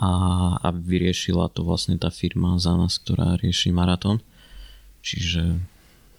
A, 0.00 0.10
a 0.64 0.68
vyriešila 0.72 1.52
to 1.52 1.60
vlastne 1.60 2.00
tá 2.00 2.08
firma 2.08 2.56
za 2.56 2.72
nás, 2.72 2.96
ktorá 2.96 3.36
rieši 3.36 3.68
maratón. 3.68 4.24
Čiže 5.04 5.60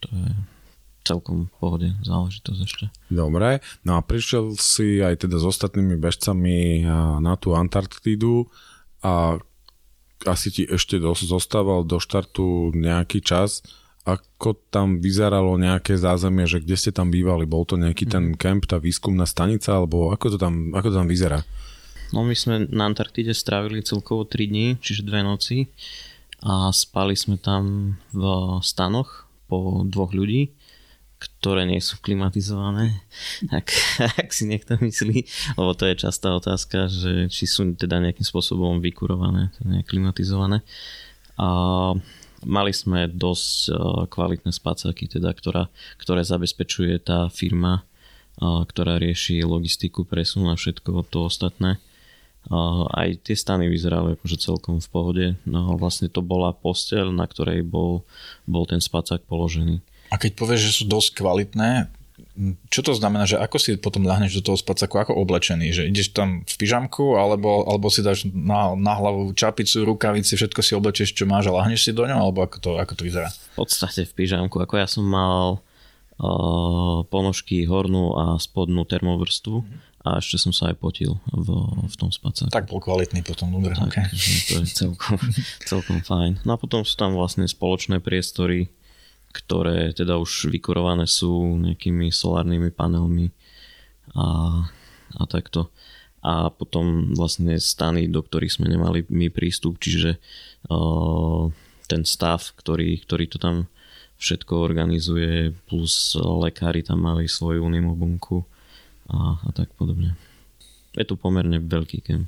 to 0.05 0.07
je 0.13 0.29
celkom 1.09 1.49
v 1.49 1.53
pohode 1.57 1.89
záležitosť 2.05 2.59
ešte. 2.61 2.85
Dobre, 3.09 3.65
no 3.81 3.97
a 3.97 4.05
prišiel 4.05 4.53
si 4.53 5.01
aj 5.01 5.25
teda 5.25 5.41
s 5.41 5.45
ostatnými 5.49 5.97
bežcami 5.97 6.85
na 7.17 7.33
tú 7.41 7.57
Antarktídu 7.57 8.45
a 9.01 9.41
asi 10.27 10.51
ti 10.51 10.63
ešte 10.67 10.99
zostával 10.99 11.87
do 11.87 12.01
štartu 12.01 12.75
nejaký 12.75 13.23
čas. 13.23 13.63
Ako 14.03 14.57
tam 14.73 15.03
vyzeralo 15.03 15.59
nejaké 15.59 15.99
zázemie, 15.99 16.49
že 16.49 16.63
kde 16.63 16.75
ste 16.79 16.91
tam 16.91 17.13
bývali? 17.13 17.45
Bol 17.45 17.67
to 17.67 17.77
nejaký 17.77 18.09
ten 18.09 18.33
mhm. 18.33 18.37
kemp, 18.39 18.63
tá 18.65 18.81
výskumná 18.81 19.29
stanica, 19.29 19.75
alebo 19.75 20.11
ako 20.11 20.35
to 20.35 20.37
tam, 20.41 20.73
ako 20.73 20.87
to 20.91 20.97
tam 20.97 21.07
vyzerá? 21.07 21.39
No 22.09 22.25
my 22.25 22.33
sme 22.33 22.65
na 22.73 22.89
Antarktide 22.89 23.37
strávili 23.37 23.85
celkovo 23.85 24.25
3 24.25 24.49
dní, 24.49 24.67
čiže 24.81 25.05
dve 25.05 25.21
noci 25.21 25.69
a 26.41 26.73
spali 26.73 27.13
sme 27.13 27.37
tam 27.37 27.95
v 28.09 28.23
stanoch 28.65 29.29
po 29.45 29.85
dvoch 29.85 30.09
ľudí 30.15 30.49
ktoré 31.19 31.67
nie 31.67 31.83
sú 31.83 31.99
klimatizované, 31.99 33.03
ak, 33.51 33.67
ak 34.23 34.31
si 34.31 34.47
niekto 34.47 34.79
myslí, 34.79 35.27
lebo 35.59 35.75
to 35.75 35.83
je 35.91 36.07
častá 36.07 36.31
otázka, 36.31 36.87
že 36.87 37.27
či 37.27 37.43
sú 37.43 37.67
teda 37.75 37.99
nejakým 37.99 38.23
spôsobom 38.23 38.79
vykurované, 38.79 39.51
klimatizované. 39.83 40.63
A 41.35 41.47
mali 42.47 42.71
sme 42.71 43.11
dosť 43.11 43.55
e, 43.67 43.71
kvalitné 44.07 44.51
spacáky, 44.51 45.11
teda, 45.11 45.35
ktorá, 45.35 45.67
ktoré 45.99 46.23
zabezpečuje 46.23 46.99
tá 47.03 47.27
firma, 47.27 47.83
e, 48.39 48.63
ktorá 48.63 48.95
rieši 48.99 49.43
logistiku, 49.43 50.07
presun 50.07 50.47
a 50.47 50.55
všetko 50.55 51.07
to 51.11 51.27
ostatné. 51.27 51.79
Aj 52.49 53.09
tie 53.19 53.35
stany 53.35 53.67
vyzerali 53.67 54.15
akože 54.15 54.39
celkom 54.39 54.79
v 54.79 54.87
pohode. 54.89 55.25
No, 55.43 55.75
vlastne 55.75 56.07
to 56.07 56.23
bola 56.23 56.55
posteľ, 56.55 57.11
na 57.11 57.27
ktorej 57.27 57.67
bol, 57.67 58.07
bol 58.47 58.63
ten 58.63 58.79
spacák 58.79 59.27
položený. 59.27 59.83
A 60.09 60.15
keď 60.17 60.31
povieš, 60.35 60.61
že 60.69 60.75
sú 60.81 60.83
dosť 60.89 61.21
kvalitné, 61.21 61.89
čo 62.71 62.81
to 62.83 62.95
znamená, 62.95 63.27
že 63.27 63.35
ako 63.35 63.57
si 63.59 63.75
potom 63.75 64.07
ľahneš 64.07 64.39
do 64.39 64.51
toho 64.51 64.57
spacáku, 64.59 64.95
ako 64.95 65.11
oblečený, 65.19 65.75
že 65.75 65.83
ideš 65.87 66.15
tam 66.15 66.43
v 66.47 66.55
pyžamku, 66.55 67.19
alebo, 67.19 67.67
alebo 67.67 67.91
si 67.91 67.99
dáš 67.99 68.27
na, 68.31 68.75
na 68.79 68.95
hlavu 68.95 69.35
čapicu, 69.35 69.83
rukavici, 69.83 70.39
všetko 70.39 70.59
si 70.63 70.71
oblečeš, 70.75 71.15
čo 71.15 71.27
máš 71.27 71.51
a 71.51 71.55
láhneš 71.55 71.87
si 71.87 71.91
do 71.91 72.07
ňa, 72.07 72.15
alebo 72.15 72.43
ako 72.43 72.57
to, 72.59 72.71
ako 72.79 72.93
to 72.95 73.03
vyzerá? 73.03 73.27
V 73.59 73.67
podstate 73.67 74.07
v 74.07 74.13
pyžamku, 74.15 74.55
ako 74.55 74.73
ja 74.79 74.87
som 74.87 75.03
mal 75.03 75.59
uh, 76.19 77.03
ponožky 77.11 77.67
hornú 77.67 78.15
a 78.15 78.23
spodnú 78.39 78.87
termovrstvu 78.87 79.89
a 80.07 80.23
ešte 80.23 80.39
som 80.39 80.55
sa 80.55 80.71
aj 80.71 80.79
potil 80.79 81.19
v, 81.27 81.47
v 81.91 81.95
tom 81.99 82.07
spacáku. 82.07 82.55
Tak 82.55 82.71
bol 82.71 82.79
kvalitný 82.79 83.19
potom, 83.19 83.51
dobre, 83.51 83.75
Tak, 83.75 83.91
okay. 83.91 84.05
to 84.47 84.63
je 84.63 84.67
celkom, 84.71 85.19
celkom 85.71 85.99
fajn. 85.99 86.39
No 86.47 86.55
a 86.55 86.57
potom 86.57 86.87
sú 86.87 86.95
tam 86.95 87.19
vlastne 87.19 87.43
spoločné 87.43 87.99
priestory, 87.99 88.71
ktoré 89.29 89.93
teda 89.93 90.17
už 90.17 90.49
vykurované 90.49 91.05
sú 91.05 91.57
nejakými 91.61 92.09
solárnymi 92.09 92.73
panelmi 92.73 93.29
a, 94.17 94.65
a 95.17 95.21
takto. 95.29 95.69
A 96.19 96.51
potom 96.51 97.15
vlastne 97.15 97.55
stany, 97.61 98.11
do 98.11 98.19
ktorých 98.19 98.59
sme 98.59 98.67
nemali 98.67 99.07
my 99.07 99.31
prístup, 99.31 99.79
čiže 99.79 100.19
uh, 100.67 101.47
ten 101.87 102.03
stav, 102.03 102.43
ktorý, 102.59 102.99
ktorý 102.99 103.25
to 103.31 103.39
tam 103.39 103.71
všetko 104.19 104.51
organizuje, 104.59 105.55
plus 105.71 106.19
lekári 106.19 106.83
tam 106.83 107.07
mali 107.07 107.31
svoju 107.31 107.63
unimobunku 107.63 108.43
a, 109.09 109.39
a 109.39 109.49
tak 109.55 109.71
podobne. 109.79 110.19
Je 110.91 111.07
to 111.07 111.15
pomerne 111.15 111.55
veľký 111.63 112.03
kemp. 112.03 112.27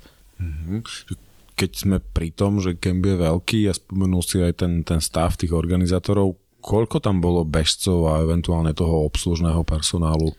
Keď 1.59 1.71
sme 1.75 1.99
pri 1.99 2.31
tom, 2.31 2.63
že 2.63 2.79
kemp 2.79 3.03
je 3.03 3.15
veľký 3.19 3.59
a 3.67 3.75
spomenul 3.75 4.23
si 4.23 4.39
aj 4.39 4.63
ten, 4.63 4.81
ten 4.87 5.03
stav 5.03 5.35
tých 5.35 5.51
organizátorov, 5.51 6.39
koľko 6.61 7.01
tam 7.01 7.19
bolo 7.19 7.41
bežcov 7.41 8.07
a 8.07 8.21
eventuálne 8.21 8.71
toho 8.71 9.03
obslužného 9.09 9.65
personálu? 9.65 10.37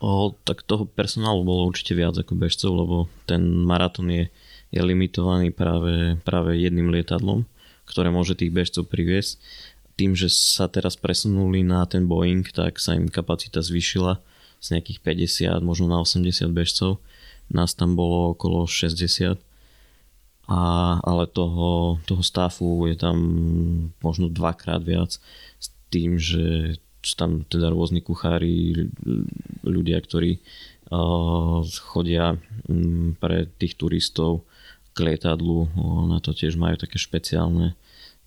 O, 0.00 0.32
tak 0.44 0.64
toho 0.64 0.88
personálu 0.88 1.44
bolo 1.44 1.68
určite 1.68 1.92
viac 1.92 2.16
ako 2.16 2.32
bežcov, 2.36 2.72
lebo 2.72 2.96
ten 3.28 3.40
maratón 3.64 4.08
je, 4.08 4.28
je 4.72 4.80
limitovaný 4.80 5.52
práve, 5.52 6.16
práve 6.24 6.56
jedným 6.56 6.88
lietadlom, 6.88 7.44
ktoré 7.84 8.08
môže 8.08 8.36
tých 8.36 8.52
bežcov 8.52 8.88
priviesť. 8.88 9.40
Tým, 10.00 10.16
že 10.16 10.32
sa 10.32 10.68
teraz 10.72 10.96
presunuli 10.96 11.60
na 11.60 11.84
ten 11.84 12.08
Boeing, 12.08 12.48
tak 12.48 12.80
sa 12.80 12.96
im 12.96 13.12
kapacita 13.12 13.60
zvýšila 13.60 14.20
z 14.60 14.66
nejakých 14.76 15.04
50, 15.04 15.60
možno 15.60 15.92
na 15.92 16.00
80 16.00 16.48
bežcov. 16.52 17.00
Nás 17.52 17.76
tam 17.76 17.92
bolo 17.92 18.32
okolo 18.32 18.64
60 18.64 19.49
a, 20.50 20.98
ale 21.06 21.30
toho, 21.30 22.02
toho 22.10 22.22
stafu 22.26 22.90
je 22.90 22.98
tam 22.98 23.16
možno 24.02 24.26
dvakrát 24.26 24.82
viac 24.82 25.14
s 25.62 25.66
tým, 25.94 26.18
že 26.18 26.74
sú 27.00 27.14
tam 27.16 27.46
teda 27.46 27.70
rôzni 27.70 28.02
kuchári, 28.02 28.90
ľudia, 29.64 30.02
ktorí 30.02 30.36
uh, 30.36 31.64
chodia 31.94 32.36
um, 32.68 33.16
pre 33.16 33.48
tých 33.56 33.78
turistov 33.80 34.44
k 34.92 35.08
lietadlu, 35.08 35.70
uh, 35.70 36.04
na 36.10 36.20
to 36.20 36.36
tiež 36.36 36.60
majú 36.60 36.76
také 36.76 37.00
špeciálne 37.00 37.78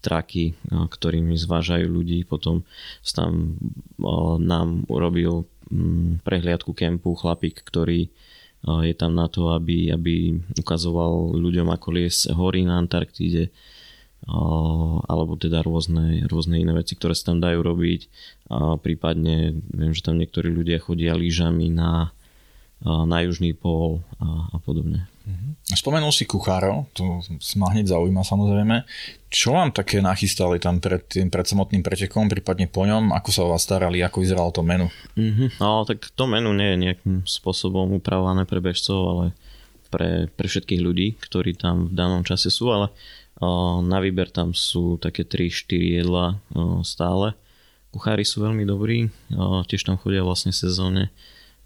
traky, 0.01 0.57
uh, 0.73 0.89
ktorými 0.89 1.37
zvážajú 1.37 1.85
ľudí. 1.85 2.25
Potom 2.25 2.65
tam 3.13 3.61
uh, 4.01 4.41
nám 4.41 4.89
urobil 4.89 5.45
um, 5.69 6.17
prehliadku 6.25 6.73
kempu 6.73 7.13
chlapík, 7.13 7.61
ktorý 7.61 8.09
je 8.63 8.93
tam 8.95 9.11
na 9.11 9.27
to, 9.27 9.51
aby, 9.51 9.91
aby 9.91 10.39
ukazoval 10.55 11.35
ľuďom, 11.35 11.67
ako 11.67 11.87
liesť 11.99 12.31
hory 12.31 12.63
na 12.63 12.79
Antarktíde 12.79 13.51
alebo 15.03 15.35
teda 15.35 15.59
rôzne, 15.67 16.23
rôzne 16.31 16.55
iné 16.55 16.71
veci, 16.71 16.95
ktoré 16.95 17.11
sa 17.11 17.35
tam 17.35 17.43
dajú 17.43 17.59
robiť. 17.59 18.07
Prípadne 18.79 19.59
viem, 19.75 19.91
že 19.91 20.05
tam 20.05 20.15
niektorí 20.15 20.47
ľudia 20.47 20.79
chodia 20.79 21.11
lyžami 21.11 21.67
na, 21.67 22.15
na 22.83 23.17
južný 23.27 23.51
pól 23.51 23.99
a, 24.23 24.47
a 24.55 24.57
podobne. 24.63 25.11
Mhm. 25.23 25.55
Spomenul 25.75 26.11
si 26.11 26.27
kuchárov, 26.27 26.91
to 26.91 27.23
ma 27.55 27.71
hneď 27.71 27.95
zaujíma 27.95 28.27
samozrejme. 28.27 28.83
Čo 29.31 29.55
vám 29.55 29.71
také 29.71 30.03
nachystali 30.03 30.59
tam 30.59 30.83
pred, 30.83 31.07
tým, 31.07 31.31
pred 31.31 31.47
samotným 31.47 31.79
pretekom, 31.79 32.27
prípadne 32.27 32.67
po 32.67 32.83
ňom? 32.83 33.15
Ako 33.15 33.29
sa 33.31 33.47
o 33.47 33.51
vás 33.55 33.63
starali, 33.63 34.03
ako 34.03 34.19
vyzeralo 34.19 34.51
to 34.51 34.61
menu? 34.61 34.91
Mm-hmm. 35.15 35.63
No, 35.63 35.87
tak 35.87 36.11
to 36.13 36.27
menu 36.27 36.51
nie 36.51 36.75
je 36.75 36.81
nejakým 36.89 37.15
spôsobom 37.23 37.95
upravované 37.95 38.43
pre 38.43 38.59
bežcov, 38.59 38.99
ale 38.99 39.25
pre, 39.87 40.27
pre 40.33 40.47
všetkých 40.49 40.81
ľudí, 40.83 41.15
ktorí 41.21 41.55
tam 41.55 41.87
v 41.89 41.95
danom 41.95 42.25
čase 42.25 42.51
sú, 42.51 42.73
ale 42.73 42.89
na 43.83 43.99
výber 43.99 44.31
tam 44.31 44.55
sú 44.55 44.95
také 44.97 45.27
3-4 45.27 45.99
jedla 45.99 46.39
stále. 46.87 47.35
Kuchári 47.93 48.25
sú 48.25 48.41
veľmi 48.41 48.65
dobrí, 48.65 49.13
o, 49.37 49.61
tiež 49.67 49.85
tam 49.85 50.01
chodia 50.01 50.25
vlastne 50.25 50.49
sezóne. 50.49 51.13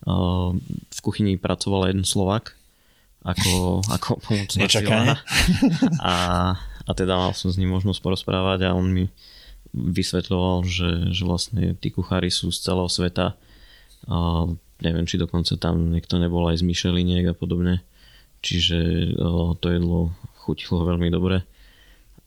V 0.03 0.99
kuchyni 0.99 1.39
pracoval 1.39 1.87
jeden 1.87 2.03
Slovak, 2.03 2.56
ako, 3.27 3.83
ako 3.91 4.09
pomocná 4.23 4.65
sila. 4.71 5.19
A, 5.99 6.13
a 6.87 6.91
teda 6.95 7.19
mal 7.19 7.35
som 7.35 7.51
s 7.51 7.59
ním 7.59 7.75
možnosť 7.75 7.99
porozprávať 7.99 8.71
a 8.71 8.75
on 8.77 8.87
mi 8.87 9.11
vysvetľoval, 9.75 10.63
že, 10.63 11.11
že 11.11 11.23
vlastne 11.27 11.75
tí 11.75 11.91
kuchári 11.91 12.31
sú 12.31 12.49
z 12.55 12.63
celého 12.63 12.87
sveta. 12.87 13.35
A 14.07 14.47
neviem, 14.79 15.03
či 15.03 15.19
dokonca 15.19 15.59
tam 15.59 15.91
niekto 15.91 16.15
nebol 16.17 16.47
aj 16.47 16.63
z 16.63 16.67
Micheliniek 16.67 17.27
a 17.27 17.35
podobne. 17.35 17.83
Čiže 18.39 19.11
o, 19.19 19.57
to 19.59 19.73
jedlo 19.73 20.15
chutilo 20.39 20.87
veľmi 20.87 21.11
dobre. 21.11 21.43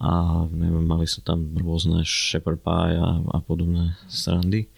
A 0.01 0.45
neviem, 0.53 0.85
mali 0.85 1.09
sa 1.09 1.25
tam 1.25 1.57
rôzne 1.57 2.05
shepherd 2.05 2.61
pie 2.61 3.01
a, 3.01 3.21
a 3.21 3.39
podobné 3.41 3.97
srandy. 4.09 4.69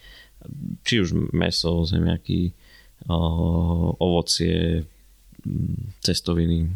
Či 0.83 0.93
už 1.03 1.09
meso, 1.35 1.83
zemiaky, 1.83 2.55
o, 3.11 3.17
ovocie, 3.99 4.87
cestoviny. 5.99 6.71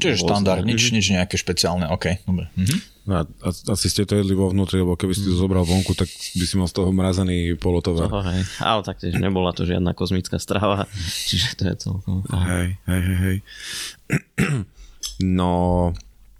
Čiže 0.00 0.24
štandard, 0.24 0.64
nič, 0.64 0.92
nič 0.92 1.12
nejaké 1.12 1.36
špeciálne, 1.36 1.88
ok, 1.92 2.24
dobre. 2.24 2.48
Mhm. 2.56 2.76
No 3.08 3.12
a, 3.16 3.22
a, 3.24 3.48
asi 3.72 3.88
ste 3.88 4.04
to 4.04 4.20
jedli 4.20 4.36
vo 4.36 4.52
vnútri, 4.52 4.84
lebo 4.84 4.92
keby 4.92 5.16
si 5.16 5.24
to 5.24 5.32
zobral 5.32 5.64
vonku, 5.64 5.96
tak 5.96 6.12
by 6.12 6.44
si 6.44 6.60
mal 6.60 6.68
z 6.68 6.76
toho 6.76 6.92
mrazený 6.92 7.56
polotovar. 7.56 8.04
Toho, 8.04 8.20
hej. 8.20 8.44
Ale 8.60 8.84
taktiež 8.84 9.16
nebola 9.16 9.56
to 9.56 9.64
žiadna 9.64 9.96
kozmická 9.96 10.36
strava, 10.36 10.84
čiže 11.28 11.56
to 11.56 11.62
je 11.72 11.74
celkom... 11.80 12.20
Hej, 12.28 12.76
hej, 12.84 13.02
hej, 13.02 13.18
hej. 13.18 13.36
No, 15.18 15.90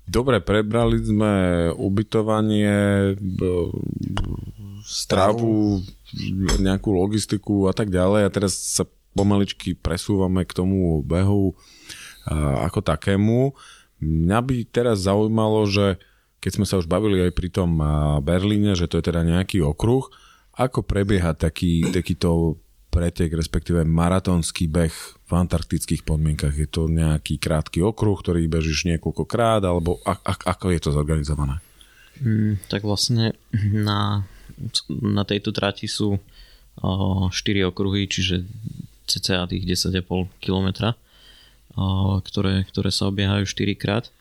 dobre, 0.06 0.38
prebrali 0.38 1.02
sme 1.02 1.34
ubytovanie, 1.74 3.10
stravu, 4.86 5.82
nejakú 6.62 6.94
logistiku 6.94 7.66
a 7.68 7.74
tak 7.74 7.90
ďalej 7.90 8.24
a 8.24 8.32
teraz 8.32 8.54
sa 8.54 8.86
pomaličky 9.18 9.74
presúvame 9.74 10.46
k 10.46 10.54
tomu 10.54 11.02
behu 11.02 11.58
ako 12.62 12.80
takému. 12.84 13.52
Mňa 13.98 14.38
by 14.38 14.56
teraz 14.70 15.02
zaujímalo, 15.02 15.66
že 15.66 15.98
keď 16.38 16.52
sme 16.54 16.66
sa 16.70 16.78
už 16.78 16.86
bavili 16.86 17.18
aj 17.26 17.32
pri 17.34 17.50
tom 17.50 17.82
Berlíne, 18.22 18.78
že 18.78 18.86
to 18.86 19.02
je 19.02 19.10
teda 19.10 19.26
nejaký 19.26 19.58
okruh, 19.58 20.06
ako 20.54 20.86
prebieha 20.86 21.34
taký, 21.34 21.90
takýto 21.90 22.58
pretek, 22.88 23.30
respektíve 23.34 23.86
maratónsky 23.86 24.66
beh 24.66 24.94
v 25.28 25.30
antarktických 25.30 26.02
podmienkach? 26.02 26.54
Je 26.54 26.66
to 26.66 26.90
nejaký 26.90 27.38
krátky 27.38 27.78
okruh, 27.82 28.18
ktorý 28.18 28.50
bežíš 28.50 28.90
niekoľkokrát, 28.90 29.62
alebo 29.62 30.02
a, 30.02 30.18
a, 30.18 30.32
ako 30.34 30.74
je 30.74 30.80
to 30.82 30.90
zorganizované? 30.90 31.62
Mm, 32.18 32.58
tak 32.66 32.82
vlastne 32.82 33.38
na, 33.70 34.26
na 34.90 35.22
tejto 35.22 35.54
trati 35.54 35.86
sú 35.86 36.18
o, 36.18 37.30
4 37.30 37.70
okruhy, 37.70 38.10
čiže 38.10 38.42
cca 39.08 39.48
tých 39.48 39.64
10,5 39.64 40.28
km, 40.38 40.92
ktoré, 42.22 42.68
ktoré 42.68 42.90
sa 42.92 43.08
obiehajú 43.08 43.48
4 43.48 43.72
krát. 43.74 44.12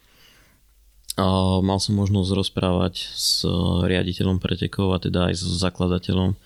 Mal 1.17 1.80
som 1.82 1.97
možnosť 1.97 2.30
rozprávať 2.30 3.10
s 3.10 3.41
riaditeľom 3.84 4.38
pretekov 4.38 4.93
a 4.93 5.02
teda 5.02 5.34
aj 5.34 5.41
s 5.41 5.43
zakladateľom 5.60 6.38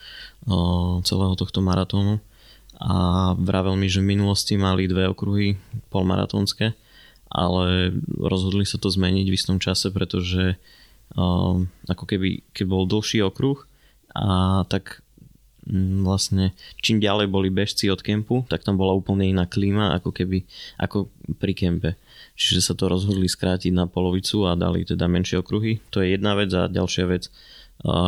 celého 1.04 1.36
tohto 1.36 1.60
maratónu 1.60 2.23
a 2.80 2.95
vravel 3.38 3.75
mi, 3.77 3.91
že 3.91 4.01
v 4.01 4.15
minulosti 4.15 4.56
mali 4.58 4.89
dve 4.89 5.12
okruhy 5.12 5.60
polmaratónske, 5.93 6.73
ale 7.30 7.93
rozhodli 8.15 8.63
sa 8.63 8.80
to 8.80 8.88
zmeniť 8.88 9.27
v 9.27 9.38
istom 9.38 9.60
čase, 9.60 9.91
pretože 9.91 10.56
ako 11.86 12.04
keby, 12.08 12.41
keď 12.56 12.65
bol 12.65 12.88
dlhší 12.88 13.21
okruh 13.27 13.60
a 14.15 14.63
tak 14.71 15.04
vlastne 16.02 16.58
čím 16.82 16.97
ďalej 16.97 17.30
boli 17.30 17.54
bežci 17.54 17.86
od 17.93 18.02
kempu, 18.02 18.50
tak 18.50 18.65
tam 18.65 18.82
bola 18.82 18.97
úplne 18.97 19.30
iná 19.30 19.45
klíma 19.45 19.93
ako 19.93 20.10
keby 20.10 20.43
ako 20.82 21.13
pri 21.38 21.54
kempe. 21.54 21.89
Čiže 22.34 22.71
sa 22.71 22.74
to 22.74 22.89
rozhodli 22.89 23.30
skrátiť 23.30 23.69
na 23.69 23.86
polovicu 23.86 24.50
a 24.50 24.58
dali 24.58 24.82
teda 24.82 25.06
menšie 25.06 25.38
okruhy. 25.38 25.78
To 25.93 26.02
je 26.02 26.17
jedna 26.17 26.34
vec 26.34 26.50
a 26.58 26.65
ďalšia 26.65 27.06
vec 27.06 27.30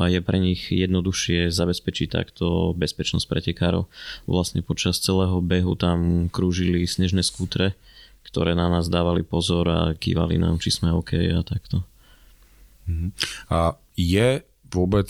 je 0.09 0.19
pre 0.21 0.37
nich 0.37 0.69
jednoduchšie 0.69 1.49
zabezpečiť 1.49 2.07
takto 2.13 2.77
bezpečnosť 2.77 3.25
pretekárov. 3.25 3.89
Vlastne 4.29 4.61
počas 4.61 5.01
celého 5.01 5.41
behu 5.41 5.73
tam 5.73 6.29
krúžili 6.29 6.85
snežné 6.85 7.25
skútre, 7.25 7.73
ktoré 8.21 8.53
na 8.53 8.69
nás 8.69 8.85
dávali 8.89 9.25
pozor 9.25 9.65
a 9.69 9.79
kývali 9.97 10.37
nám, 10.37 10.61
či 10.61 10.69
sme 10.73 10.93
OK 10.93 11.17
a 11.17 11.41
takto. 11.41 11.81
Mhm. 12.85 13.07
A 13.49 13.77
je 13.97 14.45
vôbec 14.69 15.09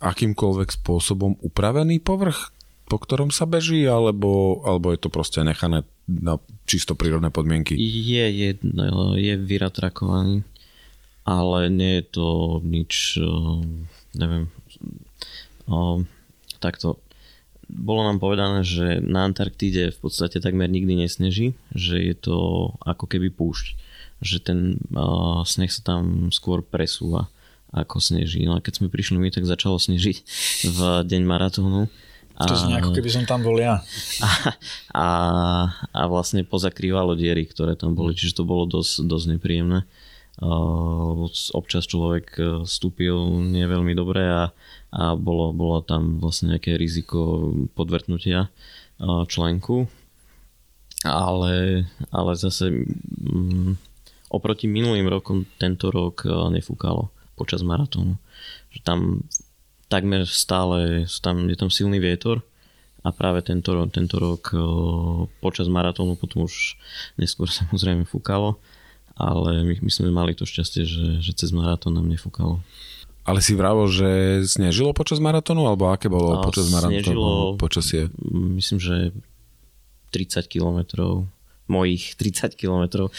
akýmkoľvek 0.00 0.80
spôsobom 0.80 1.38
upravený 1.44 2.00
povrch 2.00 2.52
po 2.90 2.98
ktorom 2.98 3.30
sa 3.30 3.46
beží, 3.46 3.86
alebo, 3.86 4.58
alebo 4.66 4.90
je 4.90 4.98
to 4.98 5.14
proste 5.14 5.38
nechané 5.46 5.86
na 6.10 6.42
čisto 6.66 6.98
prírodné 6.98 7.30
podmienky? 7.30 7.78
Je, 7.78 8.26
je, 8.26 8.50
je 9.14 9.34
vyratrakovaný, 9.38 10.42
ale 11.22 11.70
nie 11.70 12.02
je 12.02 12.04
to 12.10 12.26
nič, 12.66 13.22
neviem, 14.18 14.50
takto 16.58 16.98
bolo 17.70 18.02
nám 18.02 18.18
povedané, 18.18 18.66
že 18.66 18.98
na 18.98 19.30
Antarktíde 19.30 19.94
v 19.94 19.98
podstate 20.02 20.42
takmer 20.42 20.66
nikdy 20.66 21.06
nesneží, 21.06 21.54
že 21.70 22.02
je 22.02 22.18
to 22.18 22.38
ako 22.82 23.06
keby 23.06 23.30
púšť, 23.30 23.78
že 24.18 24.42
ten 24.42 24.82
uh, 24.90 25.46
sneh 25.46 25.70
sa 25.70 25.94
tam 25.94 26.34
skôr 26.34 26.66
presúva 26.66 27.30
ako 27.70 28.02
sneží. 28.02 28.42
No 28.46 28.58
a 28.58 28.62
keď 28.62 28.82
sme 28.82 28.92
prišli 28.92 29.16
my, 29.18 29.30
tak 29.30 29.46
začalo 29.46 29.78
snežiť 29.78 30.16
v 30.66 30.78
deň 31.06 31.22
maratónu. 31.22 31.86
A, 32.40 32.48
to 32.48 32.56
znie 32.56 32.80
ako 32.80 32.96
keby 32.96 33.10
som 33.12 33.24
tam 33.28 33.44
bol 33.44 33.60
ja. 33.60 33.84
A, 34.24 34.30
a, 34.96 35.08
a 35.92 36.00
vlastne 36.08 36.40
pozakrývalo 36.40 37.12
diery, 37.12 37.44
ktoré 37.44 37.76
tam 37.76 37.92
boli, 37.92 38.16
čiže 38.16 38.40
to 38.40 38.48
bolo 38.48 38.64
dosť, 38.64 39.04
dosť 39.04 39.26
nepríjemné. 39.36 39.84
Uh, 40.40 41.28
občas 41.52 41.84
človek 41.84 42.64
vstúpil 42.64 43.12
nie 43.44 43.60
veľmi 43.68 43.92
dobre 43.92 44.24
a, 44.24 44.42
a 44.88 45.12
bolo, 45.12 45.52
bolo 45.52 45.84
tam 45.84 46.16
vlastne 46.16 46.56
nejaké 46.56 46.80
riziko 46.80 47.52
podvrtnutia 47.76 48.48
uh, 48.48 49.28
členku. 49.28 49.84
Ale, 51.04 51.84
ale 52.08 52.32
zase 52.40 52.72
um, 52.72 53.76
oproti 54.32 54.64
minulým 54.64 55.12
rokom 55.12 55.44
tento 55.60 55.92
rok 55.92 56.24
uh, 56.24 56.48
nefúkalo 56.48 57.12
počas 57.40 57.64
maratónu. 57.64 58.20
Že 58.68 58.78
tam 58.84 59.00
takmer 59.88 60.28
stále 60.28 61.08
tam, 61.24 61.48
je 61.48 61.56
tam 61.56 61.72
silný 61.72 61.98
vietor 61.98 62.44
a 63.00 63.08
práve 63.16 63.40
tento, 63.40 63.72
tento 63.88 64.20
rok 64.20 64.52
počas 65.40 65.72
maratónu 65.72 66.20
potom 66.20 66.44
už 66.44 66.76
neskôr 67.16 67.48
samozrejme 67.64 68.04
fúkalo, 68.04 68.60
ale 69.16 69.64
my, 69.64 69.74
my 69.80 69.90
sme 69.90 70.12
mali 70.12 70.36
to 70.36 70.44
šťastie, 70.44 70.84
že, 70.84 71.06
že 71.24 71.32
cez 71.32 71.50
maratón 71.50 71.96
nám 71.96 72.06
nefúkalo. 72.06 72.60
Ale 73.24 73.44
si 73.44 73.52
vravo, 73.52 73.84
že 73.84 74.42
snežilo 74.48 74.96
počas 74.96 75.20
maratónu, 75.20 75.68
alebo 75.68 75.92
aké 75.92 76.08
bolo 76.08 76.40
a 76.40 76.44
počas 76.44 76.72
maratónu 76.72 77.56
počasie? 77.60 78.08
Myslím, 78.32 78.80
že 78.80 79.12
30 80.12 80.48
kilometrov 80.48 81.28
mojich 81.70 82.18
30 82.18 82.58
kilometrov 82.58 83.14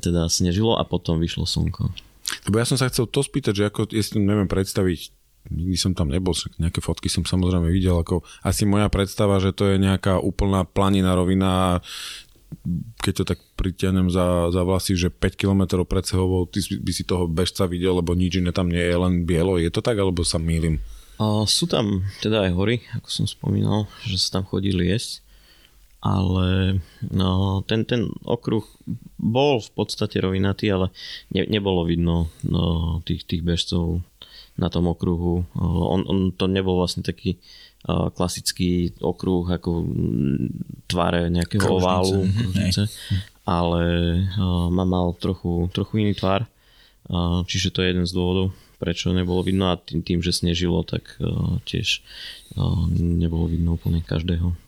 teda 0.00 0.32
snežilo 0.32 0.80
a 0.80 0.88
potom 0.88 1.20
vyšlo 1.20 1.44
slnko. 1.44 1.92
Lebo 2.48 2.56
ja 2.60 2.66
som 2.68 2.78
sa 2.80 2.88
chcel 2.88 3.08
to 3.08 3.20
spýtať, 3.20 3.54
že 3.54 3.64
ako, 3.68 3.90
jestli 3.92 4.22
neviem 4.22 4.48
predstaviť, 4.50 5.00
nikdy 5.50 5.76
som 5.78 5.92
tam 5.92 6.10
nebol, 6.10 6.32
nejaké 6.58 6.78
fotky 6.78 7.10
som 7.10 7.26
samozrejme 7.26 7.66
videl, 7.68 7.98
ako 7.98 8.22
asi 8.46 8.62
moja 8.62 8.86
predstava, 8.92 9.42
že 9.42 9.50
to 9.50 9.66
je 9.70 9.76
nejaká 9.82 10.22
úplná 10.22 10.62
planina 10.62 11.18
rovina 11.18 11.82
keď 13.00 13.12
to 13.16 13.24
tak 13.24 13.40
pritiahnem 13.56 14.12
za, 14.12 14.52
za 14.52 14.62
vlasy, 14.62 14.92
že 14.92 15.08
5 15.08 15.40
km 15.40 15.82
pred 15.88 16.04
Sehovou, 16.04 16.44
ty 16.44 16.60
by 16.60 16.92
si 16.92 17.04
toho 17.08 17.24
bežca 17.24 17.64
videl, 17.64 17.96
lebo 17.96 18.12
nič 18.12 18.38
iné 18.38 18.52
tam 18.52 18.68
nie 18.68 18.82
je, 18.82 18.96
len 18.96 19.24
bielo. 19.24 19.56
Je 19.56 19.72
to 19.72 19.80
tak, 19.80 19.96
alebo 19.96 20.20
sa 20.22 20.36
mýlim? 20.36 20.78
Sú 21.46 21.70
tam 21.70 22.02
teda 22.18 22.50
aj 22.50 22.52
hory, 22.52 22.76
ako 22.98 23.08
som 23.08 23.26
spomínal, 23.30 23.86
že 24.04 24.18
sa 24.18 24.40
tam 24.40 24.44
chodili 24.44 24.90
jesť 24.90 25.22
ale 26.02 26.82
no, 27.14 27.62
ten, 27.62 27.86
ten 27.86 28.10
okruh 28.26 28.66
bol 29.22 29.62
v 29.62 29.70
podstate 29.70 30.18
rovinatý, 30.18 30.66
ale 30.74 30.90
ne, 31.30 31.46
nebolo 31.46 31.86
vidno 31.86 32.26
no, 32.42 32.98
tých, 33.06 33.22
tých 33.22 33.46
bežcov 33.46 34.02
na 34.58 34.66
tom 34.66 34.90
okruhu. 34.90 35.46
On, 35.62 36.02
on 36.02 36.34
to 36.34 36.50
nebol 36.50 36.76
vlastne 36.76 37.06
taký 37.06 37.38
uh, 37.86 38.10
klasický 38.10 38.98
okruh 38.98 39.46
ako 39.46 39.86
tváre 40.90 41.30
nejakého 41.30 41.62
Kružnice. 41.62 41.78
oválu, 41.78 42.18
mhm, 42.26 42.34
kružnice, 42.34 42.82
ale 43.46 43.82
uh, 44.26 44.68
má 44.74 44.82
mal 44.82 45.14
trochu, 45.14 45.70
trochu 45.70 46.02
iný 46.02 46.18
tvár, 46.18 46.44
uh, 47.08 47.46
čiže 47.46 47.70
to 47.70 47.86
je 47.86 47.94
jeden 47.94 48.04
z 48.04 48.12
dôvodov 48.12 48.50
prečo 48.82 49.14
nebolo 49.14 49.46
vidno 49.46 49.70
a 49.70 49.78
tým, 49.78 50.02
tým 50.02 50.18
že 50.18 50.34
snežilo, 50.34 50.82
tak 50.82 51.14
uh, 51.22 51.62
tiež 51.62 52.02
uh, 52.58 52.90
nebolo 52.98 53.46
vidno 53.46 53.78
úplne 53.78 54.02
každého. 54.02 54.58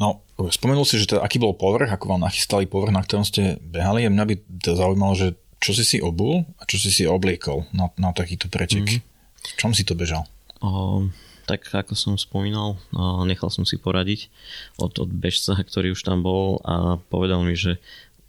No, 0.00 0.24
spomenul 0.36 0.84
si, 0.84 1.00
že 1.00 1.16
teda, 1.16 1.24
aký 1.24 1.40
bol 1.40 1.56
povrch, 1.56 1.88
ako 1.88 2.12
vám 2.12 2.28
nachystali 2.28 2.68
povrch, 2.68 2.92
na 2.92 3.00
ktorom 3.00 3.24
ste 3.24 3.56
behali. 3.64 4.04
A 4.04 4.12
mňa 4.12 4.24
by 4.28 4.34
to 4.60 4.76
zaujímalo, 4.76 5.16
že 5.16 5.32
čo 5.56 5.72
si 5.72 5.84
si 5.88 5.98
obul 6.04 6.44
a 6.60 6.68
čo 6.68 6.76
si 6.76 6.92
si 6.92 7.08
obliekol 7.08 7.64
na, 7.72 7.88
na 7.96 8.12
takýto 8.12 8.52
pretek. 8.52 8.84
Mm-hmm. 8.84 9.02
V 9.46 9.52
čom 9.56 9.72
si 9.72 9.88
to 9.88 9.96
bežal? 9.96 10.28
O, 10.60 11.08
tak 11.48 11.64
ako 11.72 11.96
som 11.96 12.14
spomínal, 12.20 12.76
o, 12.92 13.24
nechal 13.24 13.48
som 13.48 13.64
si 13.64 13.80
poradiť 13.80 14.28
od, 14.76 14.92
od 15.00 15.08
bežca, 15.08 15.56
ktorý 15.56 15.96
už 15.96 16.02
tam 16.04 16.20
bol 16.20 16.60
a 16.66 17.00
povedal 17.08 17.40
mi, 17.40 17.56
že 17.56 17.80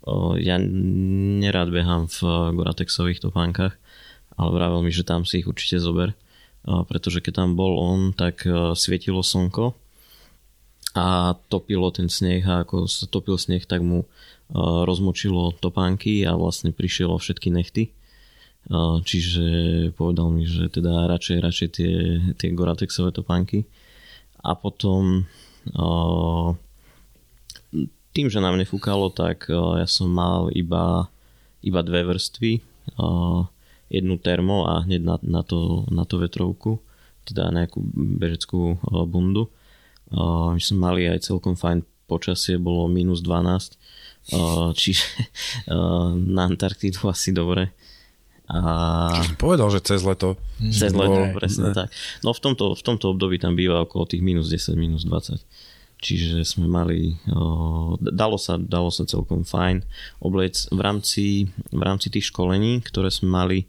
o, 0.08 0.39
ja 0.39 0.56
nerád 0.62 1.74
behám 1.74 2.08
v 2.08 2.20
Goratexových 2.56 3.20
topánkach, 3.20 3.76
ale 4.38 4.50
vravel 4.54 4.86
mi, 4.86 4.93
že 4.93 5.04
tam 5.04 5.28
si 5.28 5.43
ich 5.43 5.50
určite 5.50 5.84
zober, 5.84 6.15
o, 6.63 6.88
pretože 6.88 7.20
keď 7.20 7.43
tam 7.43 7.50
bol 7.60 7.76
on, 7.76 8.15
tak 8.15 8.48
o, 8.48 8.72
svietilo 8.78 9.20
slnko 9.20 9.76
a 10.95 11.36
topilo 11.52 11.91
ten 11.91 12.08
sneh 12.08 12.45
a 12.47 12.63
ako 12.63 12.88
sa 12.88 13.06
topil 13.10 13.36
sneh, 13.36 13.65
tak 13.67 13.84
mu 13.84 14.06
uh, 14.06 14.82
rozmočilo 14.88 15.58
topánky 15.60 16.23
a 16.23 16.38
vlastne 16.39 16.71
prišiel 16.71 17.12
o 17.12 17.19
všetky 17.19 17.52
nechty. 17.52 17.91
Uh, 18.67 19.00
čiže 19.04 19.45
povedal 19.95 20.32
mi, 20.32 20.47
že 20.47 20.71
teda 20.71 21.08
radšej, 21.08 21.38
radšej 21.43 21.69
tie, 21.71 21.93
tie 22.36 22.50
Goratexové 22.56 23.12
topánky. 23.12 23.67
A 24.43 24.56
potom 24.56 25.28
uh, 25.76 26.50
tým, 28.15 28.28
že 28.32 28.41
nám 28.41 28.58
nefúkalo, 28.58 29.13
tak 29.13 29.45
ja 29.54 29.86
som 29.86 30.10
mal 30.10 30.50
iba, 30.50 31.06
iba 31.62 31.86
dve 31.86 32.02
vrstvy. 32.02 32.65
Jednu 33.93 34.15
termo 34.17 34.65
a 34.65 34.82
hneď 34.82 35.02
na, 35.06 35.15
na, 35.21 35.41
to, 35.45 35.86
na 35.93 36.02
to 36.02 36.17
vetrovku, 36.17 36.82
teda 37.30 37.54
nejakú 37.54 37.78
bežeckú 37.93 38.82
bundu 39.06 39.54
my 40.13 40.62
sme 40.62 40.78
mali 40.80 41.02
aj 41.08 41.28
celkom 41.28 41.60
fajn 41.60 41.84
počasie, 42.08 42.56
bolo 42.56 42.88
minus 42.88 43.20
12, 43.20 43.76
uh, 44.32 44.72
čiže 44.72 45.04
na 46.36 46.48
Antarktidu 46.48 47.12
asi 47.12 47.36
dobre. 47.36 47.76
A... 48.48 49.12
Povedal, 49.36 49.67
že 49.76 49.84
cez 49.84 50.08
leto. 50.08 50.39
Cez 50.72 50.96
leto, 50.96 51.28
bol... 51.28 51.36
presne 51.36 51.72
ne. 51.72 51.76
tak. 51.76 51.91
No 52.24 52.32
v 52.32 52.39
tomto, 52.39 52.80
v 52.80 52.84
tomto 52.84 53.12
období 53.12 53.36
tam 53.43 53.60
býva 53.60 53.84
okolo 53.84 54.08
tých 54.08 54.24
minus 54.24 54.48
10, 54.48 54.80
minus 54.80 55.04
20. 55.04 55.43
Čiže 55.98 56.46
sme 56.48 56.70
mali, 56.70 57.17
dalo, 58.00 58.38
sa, 58.38 58.56
dalo 58.56 58.93
sa 58.93 59.04
celkom 59.04 59.41
fajn 59.43 59.82
oblec 60.22 60.70
v 60.70 60.80
rámci, 60.80 61.26
v 61.74 61.82
rámci 61.82 62.08
tých 62.13 62.30
školení, 62.30 62.86
ktoré 62.86 63.10
sme 63.10 63.34
mali 63.34 63.60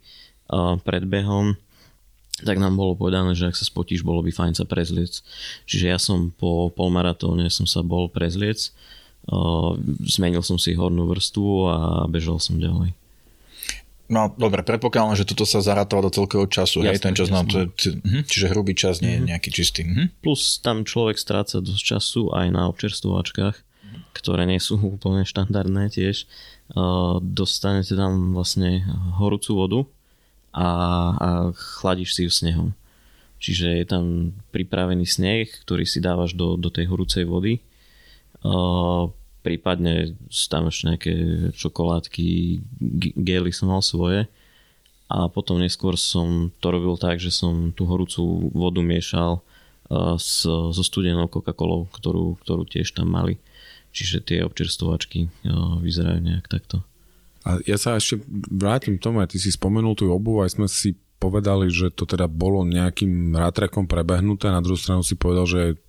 pred 0.84 1.08
behom 1.08 1.56
tak 2.44 2.58
nám 2.62 2.78
bolo 2.78 2.94
povedané, 2.94 3.34
že 3.34 3.50
ak 3.50 3.58
sa 3.58 3.66
spotíš, 3.66 4.06
bolo 4.06 4.22
by 4.22 4.30
fajn 4.30 4.54
sa 4.58 4.64
prezliec. 4.68 5.22
Čiže 5.66 5.86
ja 5.90 5.98
som 5.98 6.30
po 6.30 6.70
polmaratóne 6.70 7.50
som 7.50 7.66
sa 7.66 7.82
bol 7.82 8.06
prezliec, 8.06 8.70
uh, 9.30 9.74
zmenil 10.06 10.46
som 10.46 10.58
si 10.60 10.78
hornú 10.78 11.10
vrstvu 11.10 11.50
a 11.66 11.76
bežal 12.06 12.38
som 12.38 12.58
ďalej. 12.58 12.94
No 14.08 14.32
dobre, 14.32 14.64
predpokladám, 14.64 15.20
že 15.20 15.28
toto 15.28 15.44
sa 15.44 15.60
zarátava 15.60 16.08
do 16.08 16.08
celkového 16.08 16.48
času, 16.48 16.80
jasne, 16.80 16.96
hej, 16.96 17.04
ten 17.04 17.12
čas, 17.12 17.28
no, 17.28 17.44
to 17.44 17.68
je, 17.68 18.00
uh-huh, 18.00 18.24
čiže 18.24 18.48
hrubý 18.48 18.72
čas 18.72 19.04
nie 19.04 19.12
je 19.12 19.20
uh-huh. 19.20 19.30
nejaký 19.36 19.50
čistý. 19.52 19.84
Uh-huh. 19.84 20.08
Plus 20.24 20.56
tam 20.64 20.88
človek 20.88 21.20
stráca 21.20 21.60
dosť 21.60 21.82
času 21.84 22.32
aj 22.32 22.48
na 22.48 22.72
občerstvovačkách, 22.72 23.56
uh-huh. 23.60 24.00
ktoré 24.16 24.48
nie 24.48 24.56
sú 24.64 24.80
úplne 24.96 25.28
štandardné 25.28 25.92
tiež. 25.92 26.24
Uh, 26.72 27.20
dostanete 27.20 27.92
tam 28.00 28.32
vlastne 28.32 28.80
horúcu 29.20 29.52
vodu, 29.52 29.80
a, 30.52 30.68
a 31.16 31.28
chladíš 31.54 32.16
si 32.16 32.22
ju 32.24 32.32
snehom. 32.32 32.70
Čiže 33.38 33.78
je 33.78 33.86
tam 33.86 34.04
pripravený 34.50 35.06
sneh, 35.06 35.46
ktorý 35.62 35.86
si 35.86 36.02
dávaš 36.02 36.34
do, 36.34 36.58
do 36.58 36.74
tej 36.74 36.90
horúcej 36.90 37.22
vody. 37.22 37.62
Uh, 38.42 39.14
prípadne 39.46 40.18
tam 40.50 40.66
ešte 40.66 40.84
nejaké 40.90 41.14
čokoládky, 41.54 42.26
gely 43.14 43.54
som 43.54 43.70
mal 43.70 43.82
svoje. 43.82 44.26
A 45.08 45.30
potom 45.30 45.62
neskôr 45.62 45.96
som 45.96 46.52
to 46.60 46.68
robil 46.68 46.98
tak, 47.00 47.16
že 47.22 47.32
som 47.32 47.72
tú 47.72 47.88
horúcu 47.88 48.50
vodu 48.52 48.82
miešal 48.82 49.38
uh, 49.38 50.18
s, 50.18 50.42
so 50.44 50.82
studenou 50.82 51.30
Coca-Colou, 51.30 51.86
ktorú, 51.94 52.36
ktorú 52.42 52.66
tiež 52.66 52.90
tam 52.92 53.14
mali. 53.14 53.38
Čiže 53.94 54.26
tie 54.26 54.38
občerstovačky 54.42 55.30
uh, 55.46 55.78
vyzerajú 55.78 56.20
nejak 56.26 56.50
takto. 56.50 56.87
A 57.48 57.56
ja 57.64 57.80
sa 57.80 57.96
ešte 57.96 58.20
vrátim 58.52 59.00
k 59.00 59.04
tomu, 59.08 59.24
aj 59.24 59.32
ty 59.32 59.40
si 59.40 59.48
spomenul 59.48 59.96
tú 59.96 60.12
obu, 60.12 60.44
aj 60.44 60.60
sme 60.60 60.68
si 60.68 61.00
povedali, 61.16 61.72
že 61.72 61.88
to 61.88 62.04
teda 62.04 62.28
bolo 62.28 62.62
nejakým 62.62 63.32
rátrekom 63.32 63.88
prebehnuté, 63.88 64.52
na 64.52 64.60
druhú 64.60 64.76
stranu 64.76 65.00
si 65.00 65.16
povedal, 65.16 65.48
že 65.48 65.80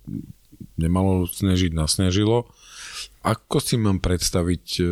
nemalo 0.80 1.28
snežiť, 1.28 1.76
nasnežilo. 1.76 2.48
Ako 3.20 3.60
si 3.60 3.76
mám 3.76 4.00
predstaviť 4.00 4.64
e, 4.80 4.84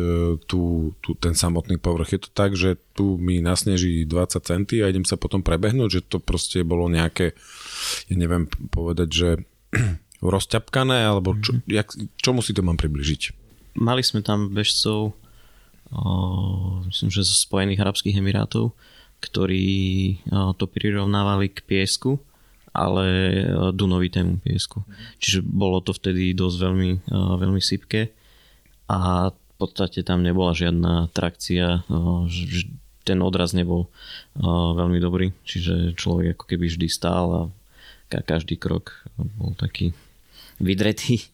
tú, 0.45 0.93
tú, 1.01 1.17
ten 1.17 1.33
samotný 1.33 1.81
povrch? 1.81 2.13
Je 2.13 2.21
to 2.21 2.29
tak, 2.29 2.53
že 2.53 2.77
tu 2.93 3.17
mi 3.17 3.41
nasneží 3.41 4.05
20 4.05 4.37
cm 4.37 4.85
a 4.85 4.89
idem 4.93 5.01
sa 5.01 5.17
potom 5.17 5.41
prebehnúť, 5.41 5.89
že 5.89 6.01
to 6.05 6.21
proste 6.21 6.61
bolo 6.61 6.85
nejaké, 6.93 7.33
ja 8.05 8.15
neviem 8.15 8.45
povedať, 8.69 9.09
že 9.09 9.29
rozťapkané, 10.21 11.09
alebo 11.09 11.33
čo, 11.41 11.57
mm-hmm. 11.57 11.73
jak, 11.73 11.89
čomu 12.21 12.45
si 12.45 12.53
to 12.53 12.61
mám 12.61 12.77
približiť? 12.77 13.21
Mali 13.81 14.05
sme 14.05 14.21
tam 14.21 14.53
bežcov, 14.53 15.17
myslím, 16.89 17.09
že 17.09 17.25
zo 17.25 17.35
Spojených 17.35 17.81
Arabských 17.81 18.17
Emirátov, 18.21 18.77
ktorí 19.19 20.21
to 20.29 20.65
prirovnávali 20.69 21.51
k 21.51 21.65
piesku, 21.65 22.21
ale 22.69 23.41
dunovitému 23.73 24.45
piesku. 24.45 24.85
Čiže 25.17 25.41
bolo 25.41 25.81
to 25.81 25.91
vtedy 25.91 26.31
dosť 26.37 26.57
veľmi, 26.61 26.91
veľmi 27.13 27.59
sypké 27.59 28.13
a 28.87 29.33
v 29.33 29.53
podstate 29.57 30.05
tam 30.07 30.23
nebola 30.23 30.55
žiadna 30.55 31.11
trakcia, 31.11 31.83
ten 33.03 33.19
odraz 33.25 33.57
nebol 33.57 33.89
veľmi 34.77 35.01
dobrý, 35.01 35.33
čiže 35.43 35.97
človek 35.97 36.37
ako 36.37 36.45
keby 36.45 36.69
vždy 36.69 36.87
stál 36.87 37.27
a 37.33 37.43
každý 38.23 38.55
krok 38.55 39.03
bol 39.17 39.57
taký 39.57 39.91
vydretý. 40.61 41.25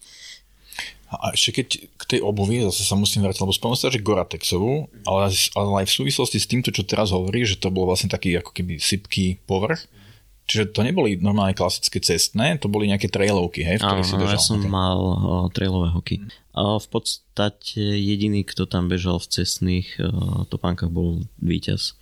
A 1.20 1.34
ešte 1.36 1.61
keď 1.61 1.68
k 1.95 2.03
tej 2.05 2.20
obuvi 2.22 2.63
zase 2.66 2.84
sa 2.86 2.95
musím 2.99 3.24
vrátiť, 3.24 3.41
lebo 3.43 3.55
spomínam 3.55 3.80
sa, 3.80 3.93
že 3.93 4.03
Goratexovú, 4.03 4.91
ale, 5.07 5.32
ale 5.55 5.70
aj 5.84 5.86
v 5.88 5.95
súvislosti 6.01 6.38
s 6.38 6.49
týmto, 6.49 6.70
čo 6.70 6.84
teraz 6.86 7.11
hovorí, 7.16 7.47
že 7.47 7.59
to 7.59 7.72
bol 7.72 7.88
vlastne 7.88 8.11
taký 8.11 8.38
ako 8.39 8.51
keby 8.51 8.78
sypký 8.78 9.39
povrch, 9.47 9.88
Čiže 10.45 10.78
to 10.78 10.86
neboli 10.86 11.18
normálne 11.18 11.57
klasické 11.57 11.97
cestné, 11.97 12.61
to 12.61 12.70
boli 12.70 12.86
nejaké 12.86 13.09
trailovky, 13.09 13.66
hej? 13.66 13.82
Áno, 13.82 14.05
si 14.05 14.13
ja 14.13 14.38
som 14.38 14.61
okay. 14.61 14.70
mal 14.70 14.97
o, 15.01 15.49
trailové 15.49 15.89
hoky. 15.89 16.22
A 16.53 16.78
v 16.78 16.86
podstate 16.86 17.82
jediný, 17.82 18.45
kto 18.45 18.70
tam 18.70 18.86
bežal 18.86 19.18
v 19.18 19.41
cestných 19.41 19.97
o, 19.97 20.45
topánkach 20.45 20.93
bol 20.93 21.26
víťaz 21.41 21.97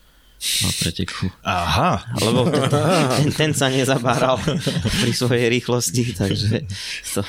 na 0.59 0.70
preteku. 0.76 1.32
Aha. 1.47 2.03
Lebo 2.20 2.43
ten, 2.51 2.68
ten, 2.68 3.30
ten 3.32 3.51
sa 3.55 3.72
nezabáral 3.72 4.36
pri 4.99 5.11
svojej 5.16 5.47
rýchlosti, 5.47 6.11
takže 6.11 6.68
to, 7.16 7.24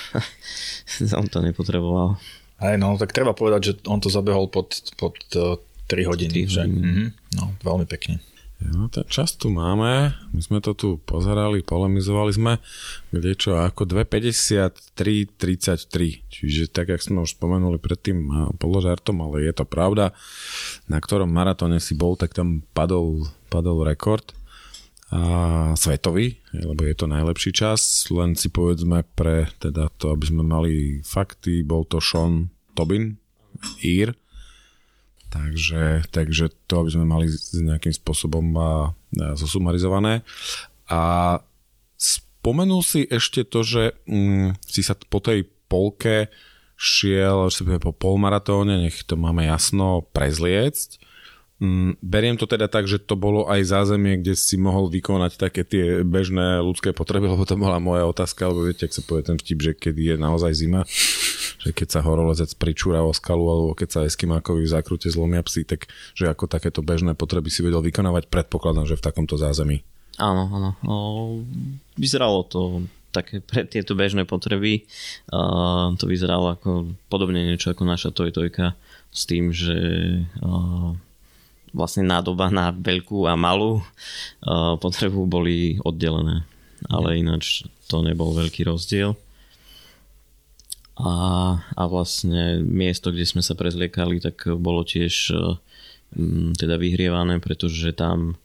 on 1.18 1.26
to 1.28 1.40
nepotreboval. 1.40 2.16
Hej, 2.62 2.78
no 2.78 2.94
tak 2.96 3.10
treba 3.10 3.34
povedať, 3.34 3.60
že 3.62 3.72
on 3.90 3.98
to 3.98 4.08
zabehol 4.08 4.46
pod, 4.48 4.70
pod 4.94 5.18
uh, 5.34 5.58
3 5.90 6.08
hodiny. 6.08 6.46
3 6.46 6.64
hodiny. 6.64 6.80
Mm-hmm. 6.80 7.08
No, 7.36 7.52
veľmi 7.60 7.84
pekne. 7.84 8.22
No, 8.64 8.88
ten 8.88 9.04
čas 9.12 9.36
tu 9.36 9.52
máme, 9.52 10.16
my 10.32 10.40
sme 10.40 10.56
to 10.64 10.72
tu 10.72 10.96
pozerali, 11.04 11.60
polemizovali 11.60 12.32
sme, 12.32 12.56
kde 13.12 13.36
čo 13.36 13.60
ako 13.60 13.84
2.53.33, 13.84 16.24
čiže 16.32 16.72
tak, 16.72 16.88
jak 16.88 17.04
sme 17.04 17.20
už 17.26 17.36
spomenuli 17.36 17.76
predtým 17.76 18.24
položartom, 18.56 19.20
ale 19.20 19.44
je 19.44 19.52
to 19.52 19.68
pravda, 19.68 20.16
na 20.88 20.96
ktorom 20.96 21.28
maratóne 21.28 21.76
si 21.76 21.92
bol, 21.92 22.16
tak 22.16 22.32
tam 22.32 22.64
padol, 22.72 23.28
padol 23.52 23.84
rekord 23.84 24.32
a 25.12 25.20
svetový, 25.76 26.40
lebo 26.54 26.84
je 26.84 26.96
to 26.96 27.06
najlepší 27.06 27.52
čas, 27.52 28.08
len 28.08 28.34
si 28.34 28.48
povedzme 28.48 29.04
pre 29.14 29.52
teda 29.60 29.92
to, 30.00 30.16
aby 30.16 30.24
sme 30.24 30.42
mali 30.42 31.04
fakty, 31.04 31.60
bol 31.60 31.84
to 31.84 32.00
Sean 32.00 32.48
Tobin, 32.72 33.20
Ír, 33.84 34.16
Takže, 35.34 36.06
takže 36.14 36.54
to, 36.70 36.86
aby 36.86 36.90
sme 36.94 37.10
mali 37.10 37.26
nejakým 37.58 37.90
spôsobom 37.90 38.54
a, 38.54 38.94
a 38.94 39.34
zosumarizované. 39.34 40.22
A 40.86 41.42
spomenul 41.98 42.86
si 42.86 43.02
ešte 43.10 43.42
to, 43.42 43.66
že 43.66 43.98
mm, 44.06 44.62
si 44.62 44.86
sa 44.86 44.94
po 44.94 45.18
tej 45.18 45.50
polke 45.66 46.30
šiel, 46.78 47.50
že 47.50 47.66
po 47.82 47.90
polmaratóne, 47.90 48.86
nech 48.86 49.02
to 49.02 49.18
máme 49.18 49.42
jasno, 49.42 50.06
prezliecť. 50.14 51.02
Mm, 51.62 51.94
beriem 52.02 52.34
to 52.34 52.50
teda 52.50 52.66
tak, 52.66 52.90
že 52.90 52.98
to 52.98 53.14
bolo 53.14 53.46
aj 53.46 53.62
zázemie, 53.62 54.18
kde 54.18 54.34
si 54.34 54.58
mohol 54.58 54.90
vykonať 54.90 55.38
také 55.38 55.62
tie 55.62 56.02
bežné 56.02 56.58
ľudské 56.58 56.90
potreby, 56.90 57.30
lebo 57.34 57.46
to 57.46 57.54
bola 57.54 57.78
moja 57.78 58.02
otázka, 58.10 58.50
lebo 58.50 58.66
viete, 58.66 58.90
ak 58.90 58.96
sa 58.96 59.06
povie 59.06 59.22
ten 59.22 59.38
vtip, 59.38 59.58
že 59.62 59.72
kedy 59.78 60.14
je 60.14 60.16
naozaj 60.18 60.52
zima, 60.54 60.82
že 61.62 61.70
keď 61.70 61.88
sa 61.94 62.00
horolezec 62.02 62.50
pričúra 62.58 63.06
o 63.06 63.14
skalu 63.14 63.46
alebo 63.46 63.72
keď 63.78 63.88
sa 63.88 64.00
eskimákovi 64.02 64.66
v 64.66 64.72
zákrute 64.74 65.06
zlomia 65.08 65.46
psi, 65.46 65.62
tak 65.62 65.86
že 66.18 66.26
ako 66.26 66.50
takéto 66.50 66.82
bežné 66.82 67.14
potreby 67.14 67.48
si 67.48 67.62
vedel 67.62 67.80
vykonávať, 67.86 68.26
predpokladám, 68.28 68.90
že 68.90 68.98
v 68.98 69.04
takomto 69.06 69.38
zázemí. 69.38 69.86
Áno, 70.18 70.46
áno. 70.46 70.70
O, 70.86 70.94
vyzeralo 71.98 72.46
to 72.46 72.86
také 73.14 73.38
pre 73.38 73.62
tieto 73.62 73.94
bežné 73.94 74.26
potreby. 74.26 74.90
Uh, 75.30 75.94
to 75.94 76.10
vyzeralo 76.10 76.58
ako 76.58 76.90
podobne 77.06 77.46
niečo 77.46 77.70
ako 77.70 77.86
naša 77.86 78.10
Tojtojka 78.10 78.74
s 79.14 79.22
tým, 79.30 79.54
že 79.54 79.78
vlastne 81.74 82.06
nádoba 82.06 82.48
na 82.54 82.70
veľkú 82.70 83.26
a 83.26 83.34
malú 83.34 83.82
uh, 83.82 84.78
potrebu 84.78 85.26
boli 85.26 85.82
oddelené. 85.82 86.46
Ale 86.86 87.18
ináč 87.18 87.66
to 87.90 88.00
nebol 88.00 88.30
veľký 88.32 88.70
rozdiel 88.70 89.18
a, 90.94 91.12
a 91.74 91.82
vlastne 91.90 92.62
miesto, 92.62 93.10
kde 93.10 93.26
sme 93.26 93.42
sa 93.42 93.58
prezliekali, 93.58 94.22
tak 94.22 94.46
bolo 94.62 94.86
tiež 94.86 95.34
um, 95.34 96.54
teda 96.54 96.78
vyhrievané, 96.78 97.42
pretože 97.42 97.90
tam 97.98 98.38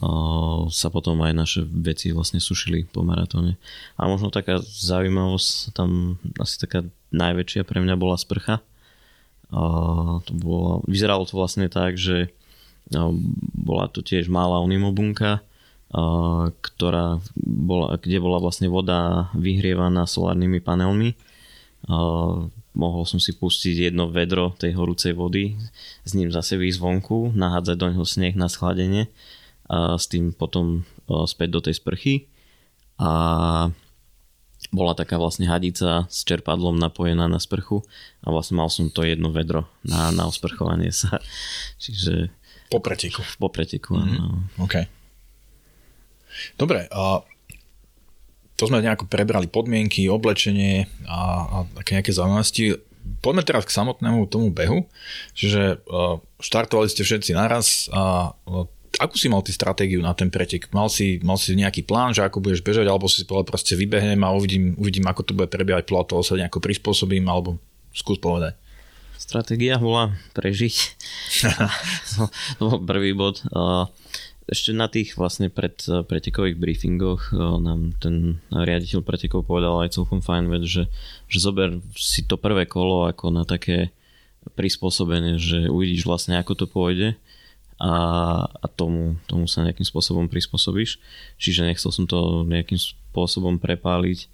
uh, 0.00 0.64
sa 0.72 0.88
potom 0.88 1.20
aj 1.20 1.32
naše 1.36 1.60
veci 1.68 2.08
vlastne 2.16 2.40
sušili 2.40 2.88
po 2.88 3.04
maratóne. 3.04 3.60
A 4.00 4.08
možno 4.08 4.32
taká 4.32 4.64
zaujímavosť, 4.64 5.76
tam 5.76 6.16
asi 6.40 6.56
taká 6.56 6.88
najväčšia 7.12 7.68
pre 7.68 7.84
mňa 7.84 8.00
bola 8.00 8.16
sprcha. 8.16 8.64
Uh, 9.52 10.24
to 10.24 10.32
bolo, 10.32 10.80
vyzeralo 10.88 11.28
to 11.28 11.36
vlastne 11.36 11.68
tak, 11.68 12.00
že 12.00 12.32
uh, 12.32 12.39
bola 13.54 13.86
to 13.88 14.02
tiež 14.02 14.26
malá 14.26 14.58
unimobunka, 14.62 15.42
ktorá 16.60 17.18
bola, 17.38 17.98
kde 17.98 18.18
bola 18.22 18.38
vlastne 18.38 18.70
voda 18.70 19.30
vyhrievaná 19.34 20.06
solárnymi 20.06 20.62
panelmi 20.62 21.18
mohol 22.74 23.04
som 23.06 23.18
si 23.18 23.34
pustiť 23.34 23.90
jedno 23.90 24.10
vedro 24.10 24.54
tej 24.54 24.78
horúcej 24.78 25.12
vody, 25.14 25.58
s 26.06 26.14
ním 26.14 26.30
zase 26.30 26.54
výjsť 26.54 26.78
vonku, 26.78 27.34
nahádzať 27.34 27.76
do 27.76 27.86
neho 27.90 28.06
sneh 28.06 28.34
na 28.38 28.46
schladenie 28.46 29.10
a 29.70 29.98
s 29.98 30.06
tým 30.06 30.34
potom 30.34 30.86
späť 31.26 31.48
do 31.50 31.60
tej 31.62 31.74
sprchy 31.78 32.14
a 32.98 33.70
bola 34.70 34.92
taká 34.94 35.16
vlastne 35.18 35.48
hadica 35.50 36.06
s 36.06 36.22
čerpadlom 36.22 36.78
napojená 36.78 37.26
na 37.26 37.40
sprchu 37.42 37.82
a 38.22 38.30
vlastne 38.30 38.60
mal 38.60 38.70
som 38.70 38.92
to 38.92 39.02
jedno 39.02 39.34
vedro 39.34 39.66
na, 39.82 40.14
na 40.14 40.28
osprchovanie 40.28 40.94
sa. 40.94 41.18
Čiže... 41.82 42.30
Po 42.70 42.78
preteku. 42.78 43.20
Po 43.36 43.50
preteku, 43.50 43.98
mm-hmm. 43.98 44.62
OK. 44.62 44.74
Dobre, 46.54 46.86
a 46.86 47.26
to 48.54 48.68
sme 48.68 48.84
nejako 48.84 49.10
prebrali 49.10 49.50
podmienky, 49.50 50.06
oblečenie 50.06 50.86
a, 51.08 51.20
a 51.48 51.56
také 51.82 51.98
nejaké 51.98 52.12
zaujímavosti. 52.14 52.78
Poďme 53.24 53.42
teraz 53.42 53.66
k 53.66 53.74
samotnému 53.74 54.30
tomu 54.30 54.52
behu. 54.54 54.86
Čiže 55.34 55.82
uh, 55.88 56.20
štartovali 56.38 56.86
ste 56.92 57.02
všetci 57.02 57.32
naraz 57.34 57.88
a 57.90 58.30
uh, 58.36 58.68
akú 59.00 59.16
si 59.16 59.32
mal 59.32 59.40
ty 59.40 59.50
stratégiu 59.50 60.04
na 60.04 60.12
ten 60.12 60.28
pretek? 60.28 60.68
Mal 60.76 60.92
si, 60.92 61.18
mal 61.24 61.40
si 61.40 61.56
nejaký 61.56 61.88
plán, 61.88 62.12
že 62.12 62.20
ako 62.20 62.44
budeš 62.44 62.60
bežať, 62.60 62.86
alebo 62.86 63.08
si 63.08 63.24
povedal 63.24 63.48
proste 63.48 63.74
vybehnem 63.78 64.20
a 64.22 64.34
uvidím, 64.36 64.76
uvidím 64.76 65.08
ako 65.08 65.24
to 65.24 65.32
bude 65.32 65.48
prebiehať, 65.48 65.88
podľa 65.88 66.06
toho 66.10 66.22
sa 66.22 66.36
nejako 66.36 66.60
prispôsobím, 66.60 67.24
alebo 67.26 67.56
skús 67.96 68.20
povedať. 68.20 68.54
Stratégia 69.30 69.78
bola 69.78 70.10
prežiť. 70.34 70.74
to 72.58 72.62
bol 72.66 72.82
prvý 72.82 73.14
bod. 73.14 73.38
Ešte 74.50 74.74
na 74.74 74.90
tých 74.90 75.14
vlastne 75.14 75.46
pred 75.46 75.78
pretekových 75.86 76.58
briefingoch 76.58 77.30
nám 77.38 77.94
ten 78.02 78.42
riaditeľ 78.50 79.06
pretekov 79.06 79.46
povedal 79.46 79.86
aj 79.86 79.94
celkom 79.94 80.18
fajn 80.18 80.50
vec, 80.50 80.66
že, 80.66 80.90
že 81.30 81.38
zober 81.38 81.78
si 81.94 82.26
to 82.26 82.42
prvé 82.42 82.66
kolo 82.66 83.06
ako 83.06 83.30
na 83.30 83.46
také 83.46 83.94
prispôsobenie, 84.58 85.38
že 85.38 85.70
uvidíš 85.70 86.10
vlastne 86.10 86.34
ako 86.34 86.52
to 86.58 86.66
pôjde 86.66 87.14
a, 87.78 87.94
a 88.50 88.66
tomu, 88.66 89.14
tomu 89.30 89.46
sa 89.46 89.62
nejakým 89.62 89.86
spôsobom 89.86 90.26
prispôsobíš. 90.26 90.98
Čiže 91.38 91.70
nechcel 91.70 91.94
som 91.94 92.10
to 92.10 92.42
nejakým 92.50 92.82
spôsobom 92.82 93.62
prepáliť. 93.62 94.26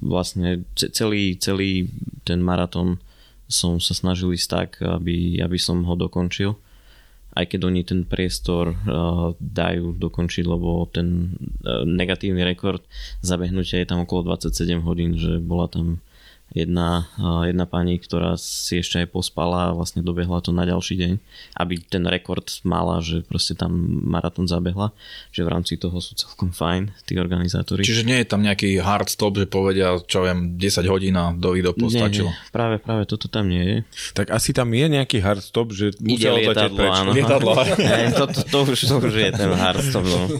Vlastne 0.00 0.64
celý, 0.72 1.36
celý 1.36 1.92
ten 2.24 2.40
maratón 2.40 3.04
som 3.48 3.78
sa 3.78 3.92
snažil 3.92 4.32
ísť 4.32 4.48
tak, 4.48 4.70
aby, 4.80 5.40
aby 5.40 5.58
som 5.60 5.84
ho 5.84 5.94
dokončil. 5.94 6.56
Aj 7.34 7.44
keď 7.44 7.60
oni 7.66 7.82
ten 7.82 8.06
priestor 8.06 8.72
uh, 8.72 9.34
dajú 9.42 9.98
dokončiť, 9.98 10.44
lebo 10.46 10.86
ten 10.86 11.34
uh, 11.66 11.82
negatívny 11.82 12.46
rekord 12.46 12.80
zabehnutia 13.26 13.82
je 13.82 13.90
tam 13.90 14.06
okolo 14.06 14.38
27 14.38 14.78
hodín, 14.86 15.18
že 15.18 15.42
bola 15.42 15.66
tam 15.66 15.98
jedna, 16.54 17.10
jedna 17.42 17.66
pani, 17.66 17.98
ktorá 17.98 18.38
si 18.38 18.78
ešte 18.78 19.02
aj 19.02 19.10
pospala 19.10 19.70
a 19.70 19.74
vlastne 19.74 20.06
dobehla 20.06 20.38
to 20.38 20.54
na 20.54 20.62
ďalší 20.62 20.94
deň, 20.94 21.12
aby 21.58 21.82
ten 21.82 22.06
rekord 22.06 22.46
mala, 22.62 23.02
že 23.02 23.26
proste 23.26 23.58
tam 23.58 23.74
maratón 24.06 24.46
zabehla, 24.46 24.94
že 25.34 25.42
v 25.42 25.50
rámci 25.50 25.74
toho 25.74 25.98
sú 25.98 26.14
celkom 26.14 26.54
fajn 26.54 26.94
tí 27.10 27.18
organizátori. 27.18 27.82
Čiže 27.82 28.06
nie 28.06 28.22
je 28.22 28.26
tam 28.30 28.46
nejaký 28.46 28.78
hard 28.78 29.10
stop, 29.10 29.34
že 29.34 29.50
povedia, 29.50 29.98
čo 30.06 30.22
viem, 30.22 30.54
10 30.54 30.86
hodín 30.86 31.18
a 31.18 31.34
do 31.34 31.58
do 31.58 31.72
postačilo. 31.74 32.30
Nie, 32.30 32.38
nie, 32.38 32.52
práve, 32.54 32.76
práve 32.78 33.02
toto 33.10 33.26
tam 33.26 33.50
nie 33.50 33.64
je. 33.64 33.76
Tak 34.14 34.30
asi 34.30 34.54
tam 34.54 34.70
je 34.70 34.86
nejaký 34.86 35.18
hard 35.18 35.42
stop, 35.42 35.74
že 35.74 35.90
musia 35.98 36.36
lietadlo, 36.36 36.76
preč. 36.78 36.94
Áno. 36.94 37.10
Lietadlo. 37.10 37.52
to, 38.20 38.24
to, 38.30 38.40
to, 38.46 38.58
už, 38.68 38.78
to 38.84 38.96
už 39.00 39.14
je 39.16 39.30
ten 39.32 39.50
hard 39.50 39.82
stop, 39.82 40.06
no. 40.06 40.38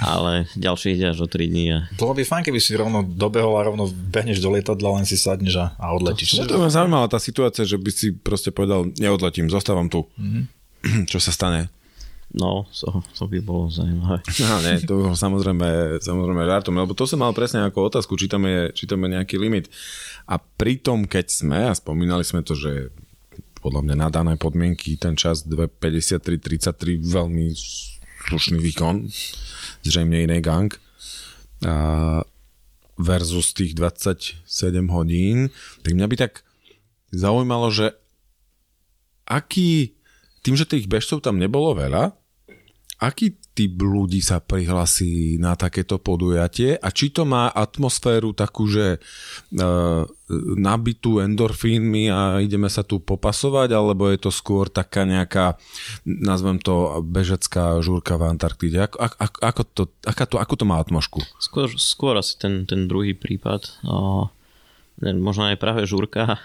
ale 0.00 0.50
ďalší 0.58 0.98
ide 0.98 1.14
až 1.14 1.22
o 1.22 1.28
3 1.30 1.46
dní. 1.46 1.66
A... 1.70 1.78
Bolo 1.94 2.18
by 2.18 2.24
fajn, 2.26 2.42
keby 2.48 2.58
si 2.58 2.72
rovno 2.74 3.04
dobehol 3.04 3.54
a 3.60 3.62
rovno 3.62 3.86
behneš 3.86 4.40
do 4.40 4.50
lietadla, 4.50 4.98
len 4.98 5.04
si 5.04 5.20
sadneš 5.20 5.51
a, 5.56 5.76
a 5.78 5.86
odletíš. 5.96 6.38
To, 6.38 6.46
to 6.46 6.62
ma 6.62 6.72
zaujímala 6.72 7.06
tá 7.08 7.18
situácia, 7.22 7.66
že 7.66 7.76
by 7.76 7.90
si 7.90 8.12
proste 8.12 8.52
povedal, 8.54 8.88
neodletím, 8.96 9.48
zostávam 9.48 9.88
tu. 9.88 10.08
Mm-hmm. 10.16 11.06
Čo 11.12 11.18
sa 11.22 11.32
stane? 11.32 11.70
No, 12.32 12.64
to, 12.72 13.04
to 13.12 13.28
by 13.28 13.44
bolo 13.44 13.68
zaujímavé. 13.68 14.24
No, 14.48 14.56
nie, 14.64 14.80
to 14.80 15.12
samozrejme, 15.12 16.00
samozrejme 16.00 16.42
žartom, 16.48 16.80
lebo 16.80 16.96
to 16.96 17.04
som 17.04 17.20
mal 17.20 17.36
presne 17.36 17.68
ako 17.68 17.92
otázku, 17.92 18.16
či 18.16 18.26
tam, 18.26 18.48
je, 18.48 18.72
či 18.72 18.88
tam 18.88 19.04
je 19.04 19.20
nejaký 19.20 19.36
limit. 19.36 19.68
A 20.24 20.40
pritom, 20.40 21.04
keď 21.04 21.28
sme, 21.28 21.68
a 21.68 21.76
spomínali 21.76 22.24
sme 22.24 22.40
to, 22.40 22.56
že 22.56 22.88
podľa 23.60 23.84
mňa 23.84 23.96
na 24.00 24.08
dané 24.08 24.34
podmienky 24.40 24.96
ten 24.96 25.14
čas 25.14 25.44
2.53.33 25.44 26.98
veľmi 27.04 27.46
slušný 28.32 28.58
výkon, 28.58 29.06
zrejme 29.84 30.24
iný 30.24 30.40
gang, 30.40 30.72
a 31.62 31.74
versus 33.02 33.50
tých 33.50 33.74
27 33.74 34.46
hodín, 34.88 35.50
tak 35.82 35.92
mňa 35.92 36.06
by 36.06 36.16
tak 36.16 36.32
zaujímalo, 37.10 37.68
že 37.74 37.92
aký, 39.26 39.98
tým, 40.46 40.54
že 40.54 40.64
tých 40.64 40.86
bežcov 40.86 41.20
tam 41.20 41.36
nebolo 41.42 41.74
veľa, 41.74 42.14
aký 43.02 43.34
typ 43.52 43.76
ľudí 43.84 44.24
sa 44.24 44.40
prihlasí 44.40 45.36
na 45.36 45.52
takéto 45.52 46.00
podujatie 46.00 46.80
a 46.80 46.88
či 46.88 47.12
to 47.12 47.28
má 47.28 47.52
atmosféru 47.52 48.32
takú, 48.32 48.64
že 48.64 48.96
e, 48.96 48.98
nabitú 50.56 51.20
endorfínmi 51.20 52.08
a 52.08 52.40
ideme 52.40 52.72
sa 52.72 52.80
tu 52.80 52.96
popasovať, 52.96 53.76
alebo 53.76 54.08
je 54.08 54.18
to 54.24 54.32
skôr 54.32 54.72
taká 54.72 55.04
nejaká, 55.04 55.60
nazvem 56.08 56.56
to, 56.56 57.04
bežecká 57.04 57.76
žúrka 57.84 58.16
v 58.16 58.32
Antarktíde. 58.32 58.88
Ako, 58.88 58.96
ako, 59.04 59.38
ako, 59.44 59.62
to, 59.68 59.82
ako, 60.08 60.22
to, 60.24 60.36
ako 60.40 60.54
to 60.56 60.64
má 60.64 60.76
atmošku? 60.80 61.20
Skôr, 61.36 61.68
skôr 61.76 62.16
asi 62.16 62.40
ten, 62.40 62.64
ten 62.64 62.88
druhý 62.88 63.12
prípad. 63.12 63.84
O, 63.84 64.32
možno 65.02 65.52
aj 65.52 65.60
práve 65.60 65.84
žúrka, 65.84 66.40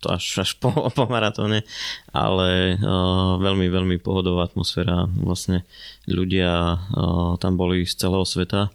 to 0.00 0.12
až, 0.12 0.44
až 0.44 0.50
po, 0.60 0.70
po 0.96 1.04
maratóne, 1.08 1.64
ale 2.12 2.76
uh, 2.78 3.40
veľmi, 3.40 3.66
veľmi 3.68 3.96
pohodová 4.00 4.46
atmosféra. 4.46 5.08
Vlastne 5.20 5.64
ľudia 6.06 6.76
uh, 6.76 7.34
tam 7.40 7.56
boli 7.56 7.88
z 7.88 7.94
celého 7.96 8.24
sveta 8.24 8.72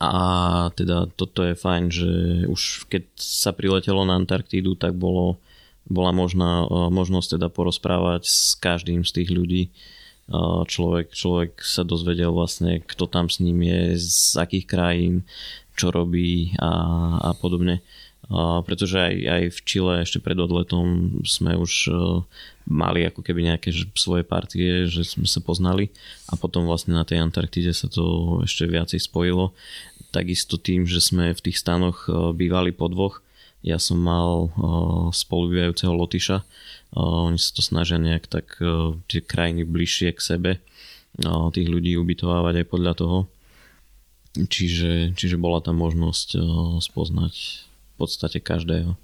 a 0.00 0.14
teda 0.72 1.12
toto 1.12 1.44
je 1.44 1.52
fajn, 1.52 1.84
že 1.92 2.10
už 2.48 2.88
keď 2.88 3.04
sa 3.20 3.52
priletelo 3.52 4.00
na 4.08 4.16
Antarktídu, 4.16 4.72
tak 4.72 4.96
bolo, 4.96 5.36
bola 5.84 6.14
možná, 6.14 6.64
uh, 6.64 6.88
možnosť 6.88 7.36
teda 7.36 7.48
porozprávať 7.52 8.24
s 8.24 8.56
každým 8.56 9.04
z 9.04 9.20
tých 9.20 9.30
ľudí. 9.30 9.62
Uh, 10.30 10.62
človek, 10.62 11.10
človek 11.10 11.58
sa 11.58 11.82
dozvedel 11.82 12.30
vlastne, 12.30 12.80
kto 12.86 13.10
tam 13.10 13.26
s 13.26 13.42
ním 13.42 13.66
je, 13.66 13.98
z 13.98 14.38
akých 14.38 14.66
krajín, 14.70 15.14
čo 15.74 15.90
robí 15.90 16.54
a, 16.62 16.70
a 17.18 17.30
podobne 17.34 17.82
pretože 18.62 18.94
aj, 18.94 19.14
aj 19.26 19.42
v 19.50 19.58
Čile 19.66 19.94
ešte 20.06 20.22
pred 20.22 20.38
odletom 20.38 21.18
sme 21.26 21.58
už 21.58 21.72
uh, 21.90 22.22
mali 22.70 23.02
ako 23.02 23.26
keby 23.26 23.50
nejaké 23.50 23.74
svoje 23.98 24.22
partie, 24.22 24.86
že 24.86 25.02
sme 25.02 25.26
sa 25.26 25.42
poznali 25.42 25.90
a 26.30 26.38
potom 26.38 26.62
vlastne 26.62 26.94
na 26.94 27.02
tej 27.02 27.26
Antarktide 27.26 27.74
sa 27.74 27.90
to 27.90 28.38
ešte 28.46 28.70
viacej 28.70 29.02
spojilo. 29.02 29.50
Takisto 30.14 30.62
tým, 30.62 30.86
že 30.86 31.02
sme 31.02 31.34
v 31.34 31.42
tých 31.42 31.58
stanoch 31.58 32.06
uh, 32.06 32.30
bývali 32.30 32.70
po 32.70 32.86
dvoch, 32.86 33.18
ja 33.66 33.82
som 33.82 33.98
mal 33.98 34.46
uh, 34.46 35.10
spolubývajúceho 35.10 35.90
Lotyša, 35.90 36.46
oni 36.94 37.38
sa 37.38 37.50
to 37.54 37.62
snažia 37.62 38.02
nejak 38.02 38.26
tak 38.26 38.58
tie 39.06 39.22
krajiny 39.22 39.62
bližšie 39.62 40.10
k 40.10 40.18
sebe, 40.18 40.50
tých 41.54 41.68
ľudí 41.70 41.94
ubytovávať 41.94 42.62
aj 42.62 42.66
podľa 42.66 42.92
toho. 42.98 43.18
Čiže, 44.34 45.14
čiže 45.14 45.38
bola 45.38 45.62
tam 45.62 45.78
možnosť 45.78 46.34
spoznať 46.82 47.69
podstate 48.00 48.40
každého. 48.40 48.96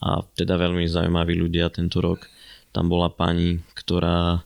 A 0.00 0.24
teda 0.32 0.56
veľmi 0.56 0.88
zaujímaví 0.88 1.36
ľudia 1.36 1.68
tento 1.68 2.00
rok. 2.00 2.24
Tam 2.72 2.88
bola 2.88 3.12
pani, 3.12 3.60
ktorá 3.76 4.40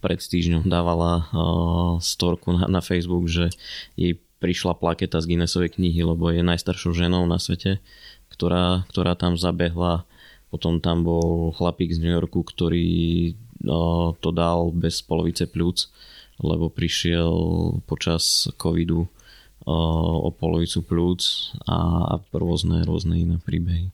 pred 0.00 0.20
týždňom 0.20 0.68
dávala 0.68 1.28
uh, 1.28 1.96
storku 2.00 2.52
na, 2.52 2.68
na 2.68 2.80
Facebook, 2.84 3.28
že 3.28 3.52
jej 3.96 4.16
prišla 4.38 4.76
plaketa 4.76 5.18
z 5.18 5.34
Guinnessovej 5.34 5.76
knihy, 5.76 6.04
lebo 6.04 6.30
je 6.30 6.44
najstaršou 6.44 6.94
ženou 6.94 7.26
na 7.26 7.40
svete, 7.40 7.82
ktorá, 8.32 8.86
ktorá 8.92 9.18
tam 9.18 9.34
zabehla. 9.34 10.04
Potom 10.48 10.80
tam 10.80 11.04
bol 11.04 11.52
chlapík 11.52 11.92
z 11.92 12.00
New 12.00 12.12
Yorku, 12.12 12.40
ktorý 12.44 12.88
uh, 13.68 14.16
to 14.20 14.30
dal 14.32 14.72
bez 14.72 15.04
polovice 15.04 15.44
pľúc, 15.44 15.92
lebo 16.40 16.70
prišiel 16.70 17.32
počas 17.84 18.48
covidu 18.56 19.10
o 19.68 20.28
polovicu 20.32 20.80
plúc 20.80 21.52
a 21.68 22.16
rôzne, 22.32 22.88
rôzne 22.88 23.20
iné 23.20 23.36
príbehy. 23.36 23.92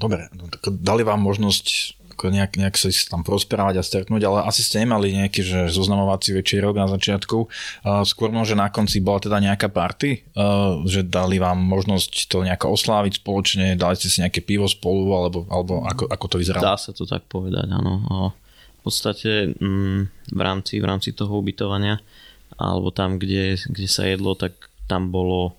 Dobre, 0.00 0.32
no, 0.32 0.48
tak 0.48 0.72
dali 0.80 1.04
vám 1.04 1.20
možnosť 1.20 2.00
nejak, 2.28 2.60
nejak 2.60 2.76
sa 2.76 2.92
tam 3.08 3.24
prosprávať 3.24 3.80
a 3.80 3.86
stretnúť, 3.86 4.20
ale 4.28 4.44
asi 4.44 4.60
ste 4.60 4.84
nemali 4.84 5.16
nejaký 5.16 5.40
že 5.40 5.60
zoznamovací 5.72 6.36
večerok 6.36 6.76
na 6.76 6.84
začiatku. 6.84 7.38
Uh, 7.40 8.04
skôr 8.04 8.28
možno 8.28 8.60
na 8.60 8.68
konci 8.68 9.00
bola 9.00 9.24
teda 9.24 9.40
nejaká 9.40 9.72
party, 9.72 10.28
uh, 10.36 10.84
že 10.84 11.00
dali 11.00 11.40
vám 11.40 11.56
možnosť 11.56 12.28
to 12.28 12.44
nejako 12.44 12.76
osláviť 12.76 13.24
spoločne, 13.24 13.72
dali 13.72 13.96
ste 13.96 14.12
si 14.12 14.20
nejaké 14.20 14.44
pivo 14.44 14.68
spolu, 14.68 15.16
alebo, 15.16 15.48
alebo 15.48 15.80
ako, 15.88 16.12
ako 16.12 16.26
to 16.28 16.36
vyzeralo? 16.36 16.64
Dá 16.64 16.76
sa 16.76 16.92
to 16.92 17.08
tak 17.08 17.24
povedať, 17.24 17.64
áno. 17.72 18.04
V 18.80 18.80
podstate 18.84 19.56
mm, 19.56 20.00
v, 20.36 20.40
rámci, 20.40 20.76
v 20.80 20.84
rámci 20.84 21.16
toho 21.16 21.40
ubytovania 21.40 22.04
alebo 22.60 22.90
tam, 22.90 23.16
kde, 23.16 23.56
kde 23.56 23.88
sa 23.88 24.04
jedlo, 24.04 24.34
tak 24.34 24.69
tam 24.90 25.14
bolo 25.14 25.54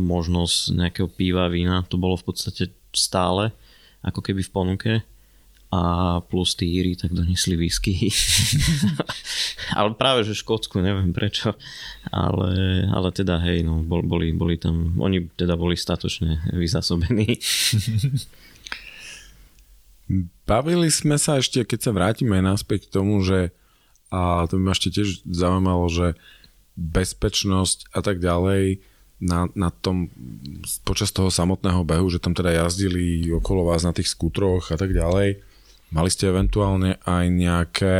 možnosť 0.00 0.72
nejakého 0.72 1.08
piva, 1.12 1.52
vína, 1.52 1.84
to 1.84 2.00
bolo 2.00 2.16
v 2.16 2.32
podstate 2.32 2.72
stále, 2.96 3.52
ako 4.00 4.24
keby 4.24 4.40
v 4.40 4.52
ponuke 4.52 4.92
a 5.72 6.20
plus 6.28 6.52
tí 6.52 6.68
Íri 6.68 7.00
tak 7.00 7.16
donesli 7.16 7.56
whisky. 7.56 8.12
ale 9.78 9.96
práve, 9.96 10.20
že 10.20 10.36
Škótsku, 10.36 10.84
neviem 10.84 11.16
prečo, 11.16 11.56
ale, 12.12 12.84
ale 12.92 13.08
teda 13.08 13.40
hej, 13.40 13.64
no, 13.64 13.80
boli, 13.80 14.36
boli 14.36 14.60
tam, 14.60 15.00
oni 15.00 15.32
teda 15.32 15.56
boli 15.56 15.72
statočne 15.72 16.44
vyzásobení. 16.52 17.40
Bavili 20.44 20.92
sme 20.92 21.16
sa 21.16 21.40
ešte, 21.40 21.64
keď 21.64 21.88
sa 21.88 21.96
vrátime 21.96 22.36
naspäť 22.44 22.92
k 22.92 23.00
tomu, 23.00 23.24
že 23.24 23.56
a 24.12 24.44
to 24.44 24.60
by 24.60 24.68
ma 24.68 24.72
ešte 24.76 24.92
tiež 24.92 25.24
zaujímalo, 25.24 25.88
že 25.88 26.20
bezpečnosť 26.76 27.92
a 27.92 28.00
tak 28.00 28.18
ďalej 28.18 28.80
na, 29.22 29.46
na 29.54 29.70
tom, 29.70 30.10
počas 30.82 31.14
toho 31.14 31.30
samotného 31.30 31.86
behu, 31.86 32.10
že 32.10 32.18
tam 32.18 32.34
teda 32.34 32.66
jazdili 32.66 33.30
okolo 33.30 33.70
vás 33.70 33.86
na 33.86 33.94
tých 33.94 34.10
skútroch 34.10 34.74
a 34.74 34.76
tak 34.76 34.90
ďalej. 34.90 35.38
Mali 35.92 36.08
ste 36.08 36.32
eventuálne 36.32 36.96
aj 37.04 37.24
nejaké 37.28 37.96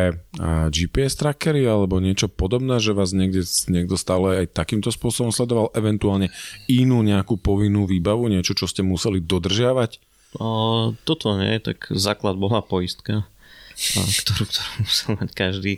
GPS 0.72 1.12
trackery 1.12 1.68
alebo 1.68 2.00
niečo 2.00 2.26
podobné, 2.26 2.80
že 2.80 2.96
vás 2.96 3.12
niekde, 3.12 3.44
niekto 3.68 4.00
stále 4.00 4.42
aj 4.42 4.56
takýmto 4.56 4.88
spôsobom 4.88 5.28
sledoval, 5.28 5.68
eventuálne 5.76 6.32
inú 6.72 7.04
nejakú 7.04 7.36
povinnú 7.36 7.84
výbavu, 7.84 8.32
niečo, 8.32 8.56
čo 8.56 8.64
ste 8.64 8.80
museli 8.80 9.20
dodržiavať? 9.20 10.00
O, 10.40 10.96
toto 11.04 11.36
nie, 11.36 11.60
tak 11.60 11.92
základ 11.92 12.40
bola 12.40 12.64
poistka, 12.64 13.28
ktorú, 14.24 14.48
ktorú 14.48 14.70
musel 14.88 15.10
mať 15.20 15.30
každý, 15.36 15.72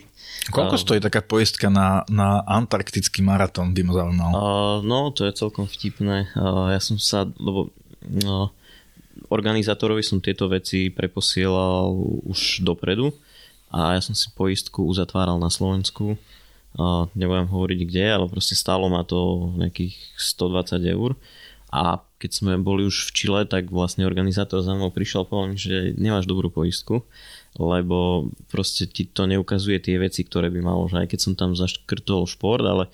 Koľko 0.52 0.76
stojí 0.76 1.00
taká 1.00 1.24
poistka 1.24 1.72
na, 1.72 2.04
na 2.12 2.44
antarktický 2.44 3.24
maratón, 3.24 3.72
by 3.72 3.80
ma 3.80 3.92
zaujímal? 3.96 4.32
Uh, 4.32 4.78
no, 4.84 5.08
to 5.14 5.24
je 5.24 5.32
celkom 5.32 5.64
vtipné. 5.64 6.28
Uh, 6.36 6.68
ja 6.74 6.80
som 6.84 7.00
sa, 7.00 7.24
lebo 7.40 7.72
uh, 8.24 8.48
organizátorovi 9.32 10.04
som 10.04 10.20
tieto 10.20 10.50
veci 10.52 10.92
preposielal 10.92 11.88
už 12.28 12.60
dopredu 12.60 13.16
a 13.72 13.96
ja 13.96 14.00
som 14.04 14.12
si 14.12 14.28
poistku 14.36 14.84
uzatváral 14.84 15.40
na 15.40 15.48
Slovensku. 15.48 16.20
Uh, 16.74 17.06
nebudem 17.14 17.48
hovoriť 17.48 17.80
kde, 17.86 18.04
ale 18.10 18.26
proste 18.26 18.58
stálo 18.58 18.90
ma 18.90 19.06
to 19.06 19.50
nejakých 19.54 19.94
120 20.18 20.82
eur 20.90 21.14
A 21.70 22.02
keď 22.18 22.30
sme 22.34 22.52
boli 22.58 22.82
už 22.82 23.08
v 23.08 23.14
Čile, 23.14 23.40
tak 23.46 23.70
vlastne 23.70 24.06
organizátor 24.06 24.60
za 24.60 24.74
mnou 24.74 24.90
prišiel 24.90 25.22
a 25.22 25.28
povedal 25.28 25.48
mi, 25.54 25.58
že 25.58 25.94
nemáš 25.94 26.26
dobrú 26.26 26.50
poistku, 26.50 27.06
lebo 27.54 28.30
proste 28.50 28.90
ti 28.90 29.06
to 29.06 29.30
neukazuje 29.30 29.78
tie 29.78 29.94
veci, 29.98 30.26
ktoré 30.26 30.50
by 30.50 30.60
malo. 30.62 30.90
Že 30.90 31.06
aj 31.06 31.08
keď 31.14 31.20
som 31.22 31.34
tam 31.38 31.54
zaškrtol 31.54 32.26
šport, 32.26 32.66
ale 32.66 32.90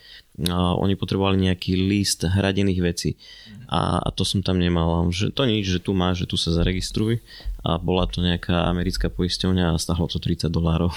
a 0.49 0.73
oni 0.73 0.97
potrebovali 0.97 1.37
nejaký 1.37 1.77
list 1.77 2.25
hradených 2.25 2.81
vecí 2.81 3.11
a, 3.69 4.01
a 4.01 4.09
to 4.09 4.25
som 4.25 4.41
tam 4.41 4.57
nemal. 4.57 5.13
Že 5.13 5.37
to 5.37 5.43
nič, 5.45 5.69
že 5.69 5.85
tu 5.85 5.93
máš, 5.93 6.25
že 6.25 6.31
tu 6.33 6.37
sa 6.41 6.55
zaregistruj 6.57 7.21
a 7.61 7.77
bola 7.77 8.09
to 8.09 8.25
nejaká 8.25 8.65
americká 8.73 9.13
poisťovňa 9.13 9.77
a 9.77 9.81
stáhlo 9.81 10.09
to 10.09 10.17
30 10.17 10.49
dolárov. 10.49 10.97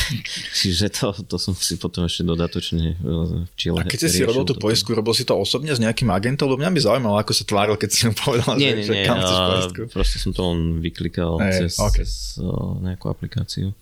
Čiže 0.58 0.86
to, 0.92 1.06
to 1.26 1.36
som 1.36 1.52
si 1.52 1.76
potom 1.76 2.08
ešte 2.08 2.24
dodatočne 2.24 2.96
v 2.98 3.48
Chile 3.56 3.80
A 3.80 3.84
keď 3.84 4.08
si 4.08 4.24
robil 4.24 4.44
tú 4.48 4.56
poistku, 4.56 4.96
robil 4.96 5.12
si 5.12 5.28
to 5.28 5.36
osobne 5.36 5.72
s 5.72 5.80
nejakým 5.80 6.08
agentom? 6.08 6.48
Lebo 6.48 6.64
mňa 6.64 6.72
by 6.72 6.80
zaujímalo, 6.80 7.16
ako 7.20 7.32
sa 7.36 7.44
tváril, 7.44 7.76
keď 7.76 7.90
si 7.92 8.00
mu 8.08 8.14
povedal, 8.16 8.56
nie, 8.56 8.72
že, 8.72 8.76
nie, 8.76 8.84
že 8.88 8.94
nie, 8.94 9.04
kam 9.06 9.16
chceš 9.20 9.38
a 9.38 9.46
poistku. 9.48 9.80
proste 9.92 10.16
som 10.20 10.30
to 10.32 10.42
len 10.52 10.60
vyklikal 10.80 11.36
Hey, 11.42 11.66
cez, 11.66 11.76
okay. 11.80 12.04
cez 12.04 12.40
o, 12.40 12.78
nejakú 12.80 13.08
aplikáciu 13.12 13.74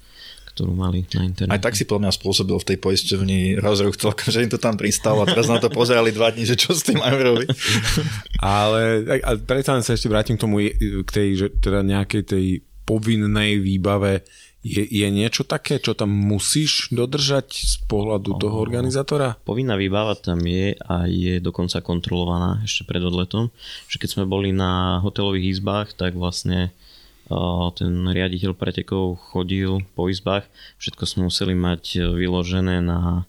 ktorú 0.50 0.76
mali 0.76 1.06
na 1.16 1.24
internete. 1.24 1.56
Aj 1.56 1.62
tak 1.62 1.72
si 1.72 1.88
podľa 1.88 2.10
mňa 2.10 2.12
spôsobil 2.20 2.56
v 2.58 2.68
tej 2.68 2.78
poisťovni 2.82 3.40
rozruch 3.62 3.96
celkom, 3.96 4.28
že 4.28 4.44
im 4.44 4.50
to 4.52 4.60
tam 4.60 4.76
pristalo 4.76 5.24
a 5.24 5.30
teraz 5.30 5.48
na 5.48 5.56
to 5.56 5.72
pozerali 5.72 6.12
dva 6.12 6.28
dní, 6.34 6.44
že 6.44 6.58
čo 6.58 6.76
s 6.76 6.84
tým 6.84 7.00
majú 7.00 7.16
robiť. 7.16 7.48
Ale, 8.44 9.04
ale 9.20 9.36
predsa 9.44 9.76
len 9.76 9.84
sa 9.84 9.92
ešte 9.92 10.08
vrátim 10.08 10.36
k 10.36 10.42
tomu, 10.48 10.64
k 11.04 11.10
tej, 11.12 11.28
že 11.36 11.46
teda 11.60 11.84
nejakej 11.84 12.22
tej 12.24 12.46
povinnej 12.88 13.60
výbave 13.60 14.24
je, 14.60 14.84
je 14.84 15.08
niečo 15.08 15.48
také, 15.48 15.80
čo 15.80 15.96
tam 15.96 16.12
musíš 16.12 16.92
dodržať 16.92 17.48
z 17.48 17.76
pohľadu 17.88 18.36
toho 18.36 18.60
organizátora? 18.60 19.40
Povinná 19.40 19.80
výbava 19.80 20.12
tam 20.12 20.44
je 20.44 20.76
a 20.76 21.08
je 21.08 21.40
dokonca 21.40 21.80
kontrolovaná 21.80 22.60
ešte 22.64 22.84
pred 22.84 23.00
odletom. 23.00 23.48
Že 23.88 23.96
keď 24.04 24.08
sme 24.12 24.24
boli 24.28 24.52
na 24.52 25.00
hotelových 25.00 25.56
izbách, 25.56 25.96
tak 25.96 26.12
vlastne 26.12 26.76
ten 27.78 27.92
riaditeľ 28.10 28.58
pretekov 28.58 29.22
chodil 29.30 29.86
po 29.94 30.10
izbách, 30.10 30.50
všetko 30.82 31.02
sme 31.06 31.20
museli 31.30 31.54
mať 31.54 32.10
vyložené 32.18 32.82
na, 32.82 33.22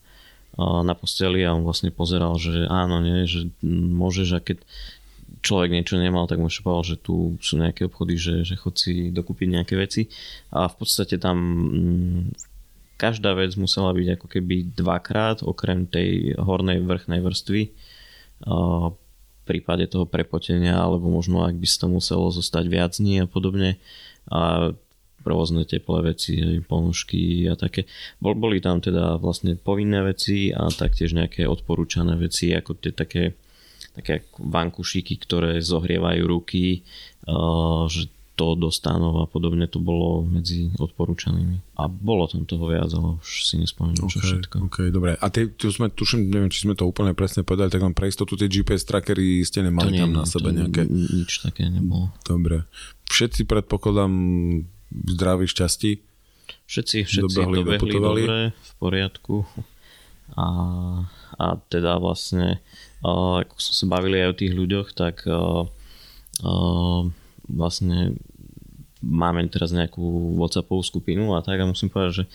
na 0.57 0.93
posteli 0.97 1.45
a 1.45 1.53
on 1.53 1.61
vlastne 1.61 1.93
pozeral, 1.93 2.33
že 2.41 2.65
áno, 2.65 2.97
nie, 2.97 3.29
že 3.29 3.53
môžeš 3.69 4.27
a 4.33 4.39
keď 4.41 4.57
človek 5.41 5.69
niečo 5.73 5.97
nemal, 5.97 6.29
tak 6.29 6.37
mu 6.37 6.47
ešte 6.47 6.63
povedal, 6.65 6.95
že 6.95 6.97
tu 7.01 7.35
sú 7.41 7.57
nejaké 7.57 7.89
obchody, 7.89 8.15
že, 8.17 8.45
že 8.45 8.55
chod 8.57 8.77
si 8.77 9.09
dokúpiť 9.09 9.47
nejaké 9.49 9.73
veci 9.77 10.07
a 10.53 10.69
v 10.69 10.75
podstate 10.77 11.17
tam 11.17 11.37
každá 13.01 13.33
vec 13.33 13.57
musela 13.57 13.91
byť 13.97 14.07
ako 14.21 14.27
keby 14.29 14.77
dvakrát, 14.77 15.41
okrem 15.41 15.89
tej 15.89 16.37
hornej 16.37 16.85
vrchnej 16.85 17.19
vrstvy 17.25 17.73
prípade 19.51 19.83
toho 19.91 20.07
prepotenia, 20.07 20.79
alebo 20.79 21.11
možno 21.11 21.43
ak 21.43 21.59
by 21.59 21.67
to 21.67 21.87
muselo 21.91 22.31
zostať 22.31 22.65
viac 22.71 22.95
dní 22.95 23.25
a 23.25 23.27
podobne. 23.27 23.81
A 24.31 24.71
rôzne 25.21 25.69
teplé 25.69 26.15
veci, 26.15 26.39
ponožky 26.65 27.45
a 27.45 27.53
také. 27.53 27.85
Bol, 28.17 28.33
boli 28.33 28.57
tam 28.57 28.81
teda 28.81 29.21
vlastne 29.21 29.53
povinné 29.53 30.01
veci 30.01 30.49
a 30.49 30.65
taktiež 30.71 31.13
nejaké 31.13 31.45
odporúčané 31.45 32.17
veci, 32.17 32.49
ako 32.55 32.79
tie 32.81 32.89
také, 32.89 33.37
také 33.95 34.23
vankušíky, 34.39 35.19
ktoré 35.19 35.59
zohrievajú 35.59 36.23
ruky, 36.27 36.83
uh, 37.27 37.85
že 37.91 38.07
to 38.39 38.57
do 38.57 38.73
stánov 38.73 39.21
a 39.21 39.25
podobne 39.29 39.69
to 39.69 39.77
bolo 39.77 40.25
medzi 40.25 40.73
odporúčanými. 40.81 41.77
A 41.77 41.85
bolo 41.85 42.25
tam 42.25 42.49
toho 42.49 42.65
viac, 42.65 42.89
ale 42.89 43.21
už 43.21 43.45
si 43.45 43.61
nespomínam, 43.61 44.09
čo 44.09 44.17
okay, 44.17 44.27
všetko. 44.33 44.55
Ok, 44.65 44.77
dobre. 44.89 45.13
A 45.19 45.25
ty, 45.29 45.51
tu 45.53 45.69
sme, 45.69 45.93
tuším, 45.93 46.31
neviem, 46.31 46.49
či 46.49 46.65
sme 46.65 46.73
to 46.73 46.89
úplne 46.89 47.13
presne 47.13 47.45
povedali, 47.45 47.69
tak 47.69 47.85
len 47.85 47.93
pre 47.93 48.09
istotu 48.09 48.33
tie 48.39 48.49
GPS 48.49 48.87
trackery 48.89 49.45
ste 49.45 49.61
nemali 49.61 49.93
nie, 49.93 50.01
tam 50.01 50.17
na 50.17 50.25
sebe 50.25 50.55
nejaké. 50.55 50.89
Nič 50.89 51.45
také 51.45 51.69
nebolo. 51.69 52.09
Dobre. 52.25 52.65
Všetci 53.13 53.45
predpokladám 53.45 54.13
zdraví, 54.89 55.45
šťastí? 55.45 56.01
Všetci, 56.65 56.97
všetci 57.03 57.21
dobehli, 57.21 57.57
dobehli 57.61 57.99
dobre, 57.99 58.37
v 58.55 58.71
poriadku. 58.79 59.45
A, 60.39 60.47
a 61.35 61.45
teda 61.67 61.99
vlastne, 61.99 62.63
ako 63.01 63.57
sme 63.57 63.75
sa 63.75 63.85
bavili 63.89 64.21
aj 64.21 64.29
o 64.31 64.39
tých 64.39 64.53
ľuďoch, 64.53 64.87
tak 64.93 65.25
vlastne 67.49 68.15
máme 69.01 69.49
teraz 69.49 69.73
nejakú 69.73 70.37
Whatsappovú 70.37 70.85
skupinu 70.85 71.33
a 71.33 71.41
tak 71.41 71.57
a 71.61 71.69
musím 71.69 71.89
povedať, 71.89 72.23
že, 72.23 72.25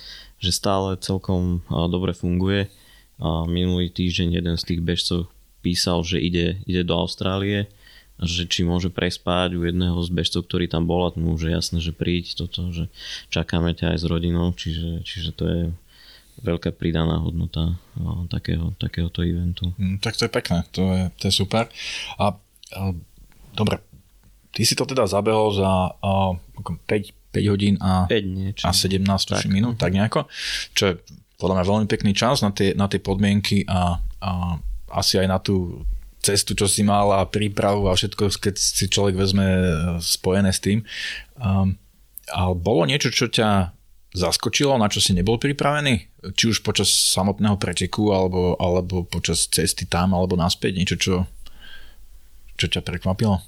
že 0.43 0.51
stále 0.51 0.99
celkom 0.99 1.63
dobre 1.71 2.11
funguje. 2.11 2.67
Minulý 3.47 3.95
týždeň 3.95 4.43
jeden 4.43 4.55
z 4.59 4.67
tých 4.67 4.81
bežcov 4.83 5.31
písal, 5.63 6.03
že 6.03 6.19
ide, 6.19 6.61
ide 6.67 6.83
do 6.83 6.99
Austrálie 6.99 7.71
že 8.17 8.49
či 8.49 8.65
môže 8.65 8.89
prespať 8.89 9.61
u 9.61 9.69
jedného 9.69 10.01
z 10.01 10.09
bežcov, 10.09 10.49
ktorý 10.49 10.73
tam 10.73 10.89
bol 10.89 11.05
a 11.05 11.13
tomu 11.13 11.37
už 11.37 11.49
je 11.49 11.53
jasné, 11.53 11.79
že 11.85 11.93
príď 11.93 12.33
toto, 12.33 12.73
že 12.73 12.89
čakáme 13.29 13.77
ťa 13.77 13.93
aj 13.93 13.99
s 14.01 14.05
rodinou, 14.09 14.57
čiže, 14.57 15.05
čiže 15.05 15.31
to 15.37 15.45
je 15.45 15.63
veľká 16.43 16.73
pridaná 16.77 17.21
hodnota 17.21 17.77
takého, 18.29 18.77
takéhoto 18.77 19.25
eventu. 19.25 19.73
Mm, 19.81 20.01
tak 20.05 20.17
to 20.21 20.29
je 20.29 20.33
pekné, 20.33 20.59
to 20.73 20.83
je, 20.93 21.05
to 21.17 21.25
je 21.29 21.35
super. 21.35 21.65
A, 22.21 22.37
a 22.77 22.81
dobre, 23.57 23.81
ty 24.53 24.65
si 24.69 24.77
to 24.77 24.85
teda 24.85 25.09
zabehol 25.09 25.53
za 25.57 25.97
a, 25.97 26.13
5, 26.61 27.33
5 27.33 27.53
hodín 27.53 27.75
a, 27.81 28.05
5 28.09 28.25
niečo. 28.25 28.65
a 28.69 28.71
17 28.73 29.01
tak. 29.05 29.49
minút, 29.49 29.81
tak 29.81 29.97
nejako, 29.97 30.29
čo 30.77 30.83
je 30.93 30.95
podľa 31.37 31.61
mňa 31.61 31.69
veľmi 31.69 31.87
pekný 31.89 32.13
čas 32.17 32.41
na 32.41 32.53
tie, 32.53 32.73
na 32.73 32.89
tie 32.89 33.01
podmienky 33.01 33.69
a, 33.69 34.01
a 34.25 34.31
asi 34.97 35.21
aj 35.21 35.29
na 35.29 35.37
tú 35.37 35.85
cestu, 36.25 36.57
čo 36.57 36.67
si 36.67 36.83
mal 36.83 37.13
a 37.13 37.29
prípravu 37.29 37.87
a 37.87 37.95
všetko, 37.95 38.41
keď 38.41 38.55
si 38.57 38.89
človek 38.89 39.15
vezme 39.15 39.47
spojené 40.01 40.51
s 40.51 40.65
tým. 40.65 40.83
Um, 41.37 41.77
ale 42.27 42.53
bolo 42.59 42.89
niečo, 42.89 43.13
čo 43.13 43.31
ťa 43.31 43.76
zaskočilo, 44.17 44.81
na 44.81 44.89
čo 44.89 45.05
si 45.05 45.13
nebol 45.13 45.37
pripravený? 45.37 46.25
Či 46.33 46.57
už 46.57 46.65
počas 46.65 46.89
samotného 46.89 47.61
preteku, 47.61 48.17
alebo, 48.17 48.57
alebo 48.57 49.05
počas 49.05 49.45
cesty 49.45 49.85
tam, 49.85 50.17
alebo 50.17 50.41
naspäť, 50.41 50.73
niečo, 50.73 50.97
čo, 50.97 51.15
čo 52.57 52.67
ťa 52.73 52.81
prekvapilo? 52.81 53.45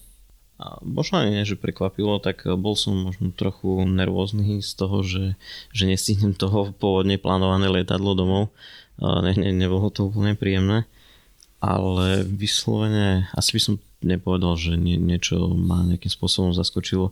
A 0.59 0.77
možno 0.85 1.25
nie, 1.25 1.47
že 1.49 1.57
prekvapilo, 1.57 2.21
tak 2.21 2.45
bol 2.45 2.77
som 2.77 2.93
možno 2.93 3.33
trochu 3.33 3.89
nervózny 3.89 4.61
z 4.61 4.71
toho, 4.77 5.01
že, 5.07 5.39
že 5.73 5.89
nestihnem 5.89 6.37
toho 6.37 6.75
pôvodne 6.77 7.17
plánované 7.17 7.71
lietadlo 7.71 8.13
domov. 8.13 8.51
Ne, 8.99 9.33
ne, 9.39 9.55
nebolo 9.55 9.89
to 9.89 10.11
úplne 10.11 10.35
príjemné 10.35 10.85
ale 11.59 12.23
vyslovene 12.23 13.27
asi 13.35 13.59
by 13.59 13.61
som 13.63 13.75
nepovedal, 13.99 14.55
že 14.55 14.79
nie, 14.79 14.95
niečo 14.95 15.51
ma 15.59 15.83
nejakým 15.83 16.11
spôsobom 16.11 16.55
zaskočilo. 16.55 17.11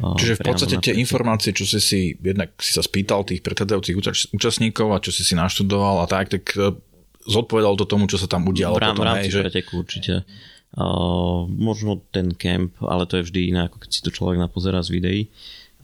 Čiže 0.00 0.36
v 0.36 0.44
podstate 0.44 0.76
tie 0.84 0.94
informácie, 1.00 1.56
čo 1.56 1.64
si 1.64 1.80
si, 1.80 2.00
jednak 2.20 2.52
si 2.60 2.76
sa 2.76 2.84
spýtal 2.84 3.24
tých 3.24 3.40
predchádzajúcich 3.40 3.96
účastníkov 4.36 4.88
a 4.92 5.00
čo 5.00 5.10
si 5.12 5.24
si 5.24 5.32
naštudoval 5.32 6.04
a 6.04 6.06
tak, 6.06 6.28
tak 6.28 6.44
e, 6.52 6.76
zodpovedal 7.24 7.80
to 7.80 7.88
tomu, 7.88 8.04
čo 8.04 8.20
sa 8.20 8.28
tam 8.28 8.44
udialo. 8.44 8.76
V, 8.76 8.84
rám, 8.84 8.96
potom, 9.00 9.08
rámci 9.08 9.32
že... 9.32 9.40
preteku 9.48 9.80
určite. 9.80 10.28
Uh, 10.76 11.48
možno 11.48 12.04
ten 12.12 12.36
camp, 12.36 12.76
ale 12.84 13.08
to 13.08 13.16
je 13.16 13.32
vždy 13.32 13.40
iné, 13.48 13.60
ako 13.64 13.80
keď 13.80 13.90
si 13.96 14.04
to 14.04 14.12
človek 14.12 14.36
napozerá 14.36 14.84
z 14.84 14.92
videí 14.92 15.22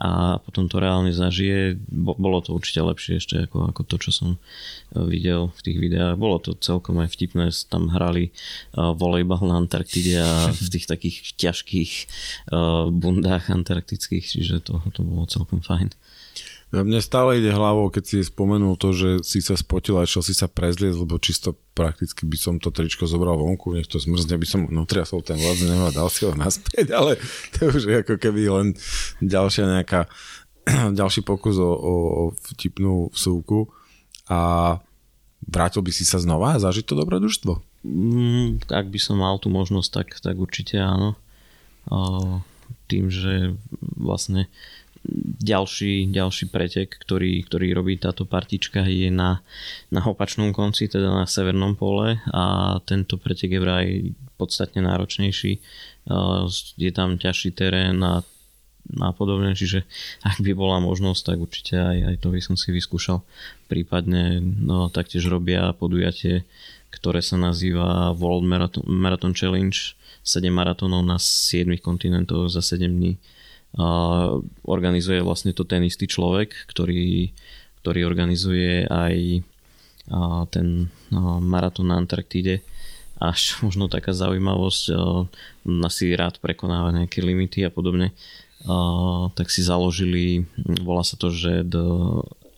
a 0.00 0.40
potom 0.40 0.66
to 0.66 0.80
reálne 0.80 1.12
zažije. 1.12 1.76
Bolo 1.92 2.40
to 2.40 2.56
určite 2.56 2.80
lepšie 2.80 3.20
ešte 3.20 3.34
ako, 3.46 3.70
ako 3.70 3.80
to, 3.84 3.96
čo 4.00 4.10
som 4.10 4.30
e, 4.34 4.38
videl 5.04 5.52
v 5.52 5.60
tých 5.60 5.78
videách. 5.78 6.16
Bolo 6.16 6.40
to 6.40 6.56
celkom 6.56 6.98
aj 7.04 7.12
vtipné, 7.12 7.52
tam 7.68 7.92
hrali 7.92 8.32
uh, 8.74 8.96
volejbal 8.96 9.44
na 9.46 9.60
Antarktide 9.60 10.18
a 10.18 10.50
v 10.66 10.68
tých 10.72 10.88
takých 10.88 11.36
ťažkých 11.36 11.92
uh, 12.50 12.88
bundách 12.88 13.52
antarktických, 13.52 14.24
čiže 14.24 14.64
to, 14.64 14.80
to 14.90 15.04
bolo 15.04 15.28
celkom 15.28 15.60
fajn. 15.60 15.92
Mne 16.72 17.04
stále 17.04 17.36
ide 17.36 17.52
hlavou, 17.52 17.92
keď 17.92 18.04
si 18.08 18.16
spomenul 18.24 18.80
to, 18.80 18.96
že 18.96 19.10
si 19.28 19.44
sa 19.44 19.60
spotil 19.60 20.00
a 20.00 20.08
išiel 20.08 20.24
si 20.24 20.32
sa 20.32 20.48
prezliecť, 20.48 21.04
lebo 21.04 21.20
čisto 21.20 21.52
prakticky 21.76 22.24
by 22.24 22.38
som 22.40 22.56
to 22.56 22.72
tričko 22.72 23.04
zobral 23.04 23.36
vonku, 23.36 23.76
nech 23.76 23.84
to 23.84 24.00
zmrzne, 24.00 24.40
by 24.40 24.48
som 24.48 24.64
nutriasol 24.72 25.20
ten 25.20 25.36
vlad 25.36 25.60
a 25.68 25.92
dal 25.92 26.08
si 26.08 26.24
ho 26.24 26.32
naspäť, 26.32 26.92
ale 26.98 27.20
to 27.52 27.68
už 27.68 27.84
je 27.84 27.96
ako 28.00 28.16
keby 28.16 28.48
len 28.48 28.66
ďalšia 29.20 29.68
nejaká, 29.68 30.08
ďalší 31.00 31.20
pokus 31.28 31.60
o, 31.60 31.68
o, 31.68 31.94
o 32.08 32.22
vtipnú 32.56 33.12
vsúku 33.12 33.68
a 34.32 34.80
vrátil 35.44 35.84
by 35.84 35.92
si 35.92 36.08
sa 36.08 36.24
znova 36.24 36.56
a 36.56 36.62
zažiť 36.62 36.88
to 36.88 36.96
dobrodružstvo? 36.96 37.52
Mm, 37.84 38.64
ak 38.72 38.88
by 38.88 38.96
som 38.96 39.20
mal 39.20 39.36
tú 39.36 39.52
možnosť, 39.52 39.90
tak, 39.92 40.08
tak 40.24 40.40
určite 40.40 40.80
áno. 40.80 41.20
O, 41.92 42.40
tým, 42.88 43.12
že 43.12 43.56
vlastne 43.80 44.48
ďalší, 45.42 46.14
ďalší 46.14 46.50
pretek, 46.54 46.94
ktorý, 46.94 47.42
ktorý 47.42 47.74
robí 47.74 47.98
táto 47.98 48.22
partička 48.22 48.86
je 48.86 49.10
na, 49.10 49.42
na 49.90 50.00
opačnom 50.06 50.54
konci, 50.54 50.86
teda 50.86 51.10
na 51.10 51.26
severnom 51.26 51.74
pole 51.74 52.22
a 52.30 52.76
tento 52.86 53.18
pretek 53.18 53.58
je 53.58 53.60
vraj 53.60 53.86
podstatne 54.38 54.82
náročnejší. 54.82 55.52
Je 56.78 56.90
tam 56.94 57.18
ťažší 57.18 57.50
terén 57.54 57.98
a, 58.02 58.22
a 59.02 59.10
podobne, 59.10 59.58
čiže 59.58 59.82
ak 60.22 60.38
by 60.38 60.54
bola 60.54 60.78
možnosť, 60.78 61.34
tak 61.34 61.38
určite 61.38 61.74
aj, 61.78 61.98
aj 62.14 62.16
to 62.22 62.28
by 62.30 62.40
som 62.42 62.54
si 62.54 62.70
vyskúšal. 62.70 63.26
Prípadne 63.66 64.38
no, 64.42 64.86
taktiež 64.90 65.26
robia 65.26 65.74
podujatie 65.74 66.46
ktoré 66.92 67.24
sa 67.24 67.40
nazýva 67.40 68.12
World 68.12 68.44
Marathon, 68.44 68.84
Marathon 68.84 69.32
Challenge 69.32 69.96
7 70.22 70.52
maratónov 70.52 71.02
na 71.02 71.16
7 71.16 71.66
kontinentoch 71.80 72.52
za 72.52 72.60
7 72.60 72.86
dní. 72.86 73.16
Organizuje 74.68 75.24
vlastne 75.24 75.56
to 75.56 75.64
ten 75.64 75.80
istý 75.86 76.04
človek, 76.04 76.52
ktorý, 76.68 77.32
ktorý 77.80 78.00
organizuje 78.04 78.84
aj 78.84 79.40
ten 80.52 80.92
maratón 81.40 81.88
na 81.88 81.96
Antarktíde. 81.96 82.60
Až 83.22 83.62
možno 83.62 83.86
taká 83.86 84.10
zaujímavosť, 84.12 84.84
a, 84.92 85.24
asi 85.86 86.12
rád 86.12 86.42
prekonáva 86.42 86.90
nejaké 86.90 87.22
limity 87.22 87.62
a 87.64 87.70
podobne. 87.70 88.10
Tak 89.32 89.46
si 89.46 89.62
založili, 89.62 90.44
volá 90.82 91.06
sa 91.06 91.14
to, 91.16 91.30
že 91.30 91.64
The 91.64 91.86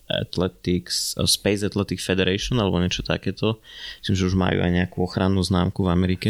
Athletics, 0.05 1.17
Space 1.17 1.65
Athletic 1.65 1.97
Federation 1.97 2.61
alebo 2.61 2.77
niečo 2.77 3.01
takéto. 3.01 3.57
Myslím, 4.01 4.15
že 4.17 4.27
už 4.29 4.35
majú 4.37 4.61
aj 4.61 4.71
nejakú 4.73 5.01
ochrannú 5.01 5.41
známku 5.41 5.81
v 5.81 5.89
Amerike 5.89 6.29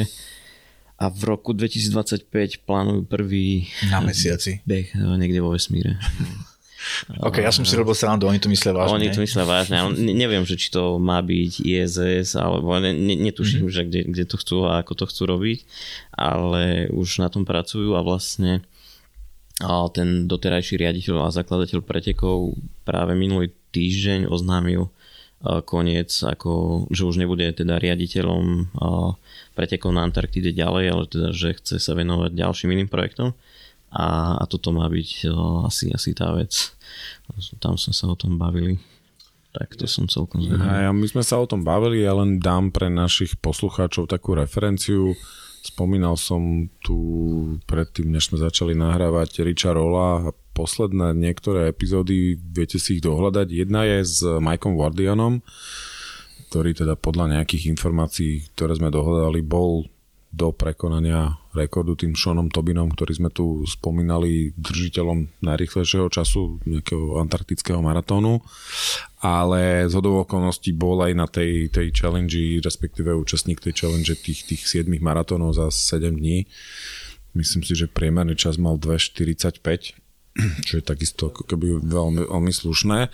a 0.95 1.11
v 1.11 1.21
roku 1.27 1.51
2025 1.51 2.63
plánujú 2.63 3.03
prvý 3.03 3.67
na 3.91 3.99
mesiaci. 3.99 4.63
beh 4.63 4.95
e, 4.95 5.17
niekde 5.19 5.43
vo 5.43 5.51
vesmíre. 5.51 5.99
OK, 7.17 7.41
ja 7.41 7.49
som 7.49 7.65
si 7.65 7.73
robil 7.73 7.97
srandu, 7.97 8.29
oni 8.29 8.37
to 8.37 8.45
myslia 8.45 8.69
vážne. 8.69 8.93
Oni 8.93 9.09
to 9.09 9.21
myslia 9.25 9.41
vážne, 9.41 9.75
ale 9.81 9.97
neviem, 9.97 10.45
že 10.45 10.53
či 10.53 10.69
to 10.69 11.01
má 11.01 11.17
byť 11.17 11.65
ISS, 11.65 12.37
alebo 12.37 12.77
ne, 12.77 12.93
ne, 12.93 13.15
netuším, 13.17 13.65
mm-hmm. 13.65 13.75
že 13.75 13.81
kde, 13.89 14.01
kde 14.13 14.23
to 14.29 14.35
chcú 14.37 14.57
a 14.69 14.85
ako 14.85 14.93
to 14.93 15.05
chcú 15.09 15.23
robiť, 15.25 15.59
ale 16.13 16.85
už 16.93 17.25
na 17.25 17.33
tom 17.33 17.41
pracujú 17.41 17.97
a 17.97 18.05
vlastne 18.05 18.61
a 19.63 19.87
ten 19.87 20.27
doterajší 20.27 20.75
riaditeľ 20.75 21.25
a 21.25 21.33
zakladateľ 21.33 21.79
pretekov 21.79 22.59
práve 22.83 23.15
minulý 23.15 23.55
týždeň 23.71 24.27
oznámil 24.27 24.91
koniec, 25.65 26.09
ako, 26.25 26.85
že 26.89 27.05
už 27.05 27.21
nebude 27.21 27.45
teda 27.53 27.77
riaditeľom 27.77 28.73
pretekov 29.53 29.93
na 29.93 30.03
Antarktíde 30.03 30.51
ďalej, 30.51 30.85
ale 30.89 31.03
teda, 31.05 31.29
že 31.31 31.55
chce 31.61 31.77
sa 31.77 31.93
venovať 31.93 32.33
ďalším 32.33 32.73
iným 32.73 32.89
projektom 32.89 33.37
a, 33.95 34.35
a 34.41 34.43
toto 34.43 34.75
má 34.75 34.91
byť 34.91 35.31
asi, 35.69 35.87
asi 35.93 36.11
tá 36.11 36.35
vec. 36.35 36.75
Tam 37.63 37.79
sme 37.79 37.93
sa 37.95 38.11
o 38.11 38.15
tom 38.19 38.35
bavili. 38.35 38.75
Tak 39.55 39.79
to 39.79 39.87
som 39.87 40.11
celkom 40.11 40.43
zvedavý. 40.43 40.91
My 40.91 41.07
sme 41.07 41.23
sa 41.23 41.39
o 41.39 41.47
tom 41.47 41.63
bavili, 41.63 42.03
ja 42.03 42.11
len 42.11 42.43
dám 42.43 42.75
pre 42.75 42.91
našich 42.91 43.39
poslucháčov 43.39 44.11
takú 44.11 44.35
referenciu. 44.35 45.15
Spomínal 45.65 46.13
som 46.13 46.69
tu 46.85 46.97
predtým, 47.65 48.13
než 48.13 48.29
sme 48.29 48.37
začali 48.37 48.77
nahrávať 48.77 49.41
Richa 49.41 49.73
Rolla 49.73 50.29
a 50.29 50.35
posledné 50.53 51.17
niektoré 51.17 51.73
epizódy, 51.73 52.37
viete 52.37 52.77
si 52.77 53.01
ich 53.01 53.01
dohľadať. 53.01 53.49
Jedna 53.49 53.81
je 53.89 53.97
s 54.05 54.21
Mikeom 54.21 54.77
Wardianom, 54.77 55.41
ktorý 56.53 56.77
teda 56.77 56.93
podľa 56.93 57.41
nejakých 57.41 57.73
informácií, 57.73 58.45
ktoré 58.53 58.77
sme 58.77 58.93
dohľadali, 58.93 59.41
bol 59.41 59.89
do 60.35 60.51
prekonania 60.51 61.39
rekordu 61.55 61.95
tým 61.95 62.11
Seanom 62.11 62.51
Tobinom, 62.51 62.91
ktorý 62.91 63.15
sme 63.15 63.29
tu 63.31 63.63
spomínali 63.63 64.51
držiteľom 64.59 65.39
najrychlejšieho 65.39 66.11
času 66.11 66.59
nejakého 66.67 67.23
antarktického 67.23 67.79
maratónu, 67.79 68.43
ale 69.23 69.87
z 69.87 69.93
hodou 69.95 70.27
okolností 70.27 70.75
bol 70.75 70.99
aj 71.07 71.13
na 71.15 71.27
tej, 71.31 71.71
tej 71.71 71.95
challenge, 71.95 72.59
respektíve 72.59 73.15
účastník 73.15 73.63
tej 73.63 73.87
challenge 73.87 74.11
tých, 74.19 74.43
tých 74.43 74.67
7 74.67 74.91
maratónov 74.99 75.55
za 75.55 75.71
7 75.71 76.11
dní. 76.11 76.43
Myslím 77.31 77.63
si, 77.63 77.71
že 77.79 77.87
priemerný 77.87 78.35
čas 78.35 78.59
mal 78.59 78.75
2.45 78.75 80.03
čo 80.67 80.73
je 80.79 80.83
takisto 80.83 81.31
ako 81.31 81.47
keby 81.47 81.79
veľmi, 81.79 82.27
veľmi 82.27 82.51
slušné. 82.51 83.07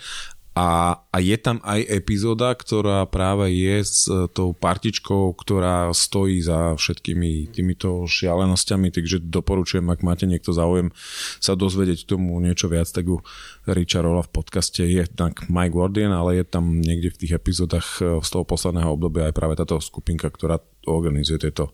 A, 0.52 1.00
a 1.08 1.16
je 1.16 1.32
tam 1.40 1.64
aj 1.64 1.80
epizóda, 1.88 2.52
ktorá 2.52 3.08
práve 3.08 3.48
je 3.56 3.76
s 3.80 4.04
e, 4.04 4.28
tou 4.28 4.52
partičkou, 4.52 5.32
ktorá 5.32 5.88
stojí 5.96 6.44
za 6.44 6.76
všetkými 6.76 7.48
týmito 7.56 8.04
šialenosťami, 8.04 8.92
takže 8.92 9.24
doporučujem, 9.24 9.88
ak 9.88 10.04
máte 10.04 10.28
niekto 10.28 10.52
záujem 10.52 10.92
sa 11.40 11.56
dozvedieť 11.56 12.04
tomu 12.04 12.36
niečo 12.36 12.68
viac, 12.68 12.84
tak 12.92 13.08
u 13.08 13.24
Richa 13.64 14.04
Rolla 14.04 14.20
v 14.20 14.44
podcaste 14.44 14.84
je 14.84 15.08
tak 15.08 15.48
Mike 15.48 15.72
Guardian, 15.72 16.12
ale 16.12 16.40
je 16.40 16.44
tam 16.44 16.84
niekde 16.84 17.16
v 17.16 17.20
tých 17.24 17.32
epizódach 17.32 18.04
e, 18.04 18.20
z 18.20 18.28
toho 18.28 18.44
posledného 18.44 18.92
obdobia 18.92 19.32
aj 19.32 19.36
práve 19.36 19.56
táto 19.56 19.80
skupinka, 19.80 20.28
ktorá 20.28 20.60
organizuje 20.84 21.48
tieto, 21.48 21.72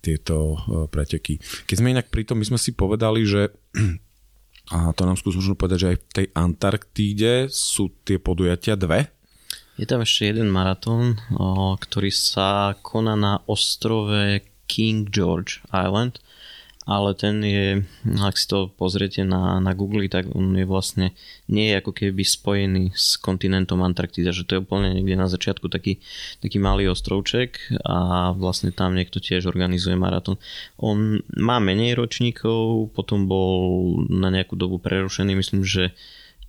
tieto 0.00 0.56
e, 0.56 0.88
preteky. 0.88 1.36
Keď 1.68 1.76
sme 1.76 1.92
inak 1.92 2.08
pri 2.08 2.24
tom, 2.24 2.40
my 2.40 2.48
sme 2.48 2.56
si 2.56 2.72
povedali, 2.72 3.28
že 3.28 3.52
a 4.70 4.94
to 4.94 5.02
nám 5.02 5.18
skús 5.18 5.34
možno 5.34 5.58
povedať, 5.58 5.78
že 5.82 5.90
aj 5.90 5.98
v 5.98 6.06
tej 6.14 6.26
Antarktíde 6.30 7.32
sú 7.50 7.90
tie 8.06 8.22
podujatia 8.22 8.78
dve? 8.78 9.10
Je 9.74 9.88
tam 9.88 10.04
ešte 10.04 10.30
jeden 10.30 10.46
maratón, 10.52 11.18
ktorý 11.80 12.14
sa 12.14 12.78
koná 12.78 13.18
na 13.18 13.42
ostrove 13.50 14.44
King 14.70 15.10
George 15.10 15.58
Island 15.74 16.22
ale 16.90 17.14
ten 17.14 17.38
je, 17.46 17.86
ak 18.18 18.34
si 18.34 18.50
to 18.50 18.66
pozriete 18.66 19.22
na, 19.22 19.62
na 19.62 19.78
Google, 19.78 20.10
tak 20.10 20.26
on 20.34 20.58
je 20.58 20.66
vlastne, 20.66 21.14
nie 21.46 21.70
je 21.70 21.78
ako 21.78 21.94
keby 21.94 22.26
spojený 22.26 22.90
s 22.98 23.14
kontinentom 23.14 23.78
Antarktida, 23.86 24.34
že 24.34 24.42
to 24.42 24.58
je 24.58 24.62
úplne 24.66 24.98
niekde 24.98 25.14
na 25.14 25.30
začiatku 25.30 25.70
taký, 25.70 26.02
taký 26.42 26.58
malý 26.58 26.90
ostrovček 26.90 27.78
a 27.86 28.34
vlastne 28.34 28.74
tam 28.74 28.98
niekto 28.98 29.22
tiež 29.22 29.46
organizuje 29.46 29.94
maratón. 29.94 30.42
On 30.82 31.22
má 31.38 31.62
menej 31.62 31.94
ročníkov, 31.94 32.90
potom 32.90 33.30
bol 33.30 33.54
na 34.10 34.34
nejakú 34.34 34.58
dobu 34.58 34.82
prerušený, 34.82 35.38
myslím, 35.38 35.62
že 35.62 35.94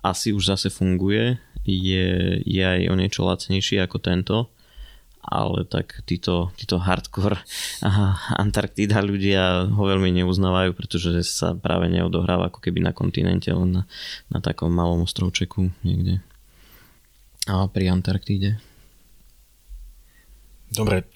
asi 0.02 0.34
už 0.34 0.58
zase 0.58 0.74
funguje, 0.74 1.38
je, 1.62 2.42
je 2.42 2.64
aj 2.66 2.90
o 2.90 2.98
niečo 2.98 3.22
lacnejší 3.22 3.78
ako 3.78 4.02
tento 4.02 4.50
ale 5.22 5.62
tak 5.70 6.02
títo, 6.02 6.50
títo 6.58 6.82
hardcore 6.82 7.38
Antarktída 8.34 8.98
ľudia 8.98 9.70
ho 9.70 9.82
veľmi 9.86 10.10
neuznávajú, 10.18 10.74
pretože 10.74 11.22
sa 11.22 11.54
práve 11.54 11.86
neodohráva 11.86 12.50
ako 12.50 12.58
keby 12.58 12.82
na 12.82 12.90
kontinente, 12.90 13.54
len 13.54 13.80
na, 13.80 13.82
na 14.26 14.38
takom 14.42 14.74
malom 14.74 15.06
ostrovčeku 15.06 15.70
niekde. 15.86 16.18
A 17.46 17.66
pri 17.70 17.90
Antarktíde. 17.90 18.58
Dobre, 20.72 21.06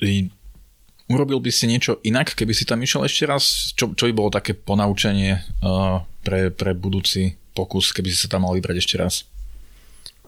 urobil 1.10 1.38
by 1.38 1.50
si 1.50 1.66
niečo 1.66 1.98
inak, 2.02 2.34
keby 2.34 2.52
si 2.54 2.66
tam 2.66 2.82
išiel 2.82 3.06
ešte 3.06 3.24
raz? 3.26 3.74
Čo, 3.74 3.94
čo 3.94 4.06
by 4.10 4.12
bolo 4.14 4.30
také 4.30 4.54
ponaučenie 4.54 5.38
uh, 5.62 6.02
pre, 6.22 6.50
pre 6.50 6.74
budúci 6.74 7.38
pokus, 7.54 7.94
keby 7.94 8.10
si 8.10 8.18
sa 8.18 8.28
tam 8.30 8.44
mal 8.44 8.54
vybrať 8.54 8.76
ešte 8.78 8.96
raz? 8.98 9.24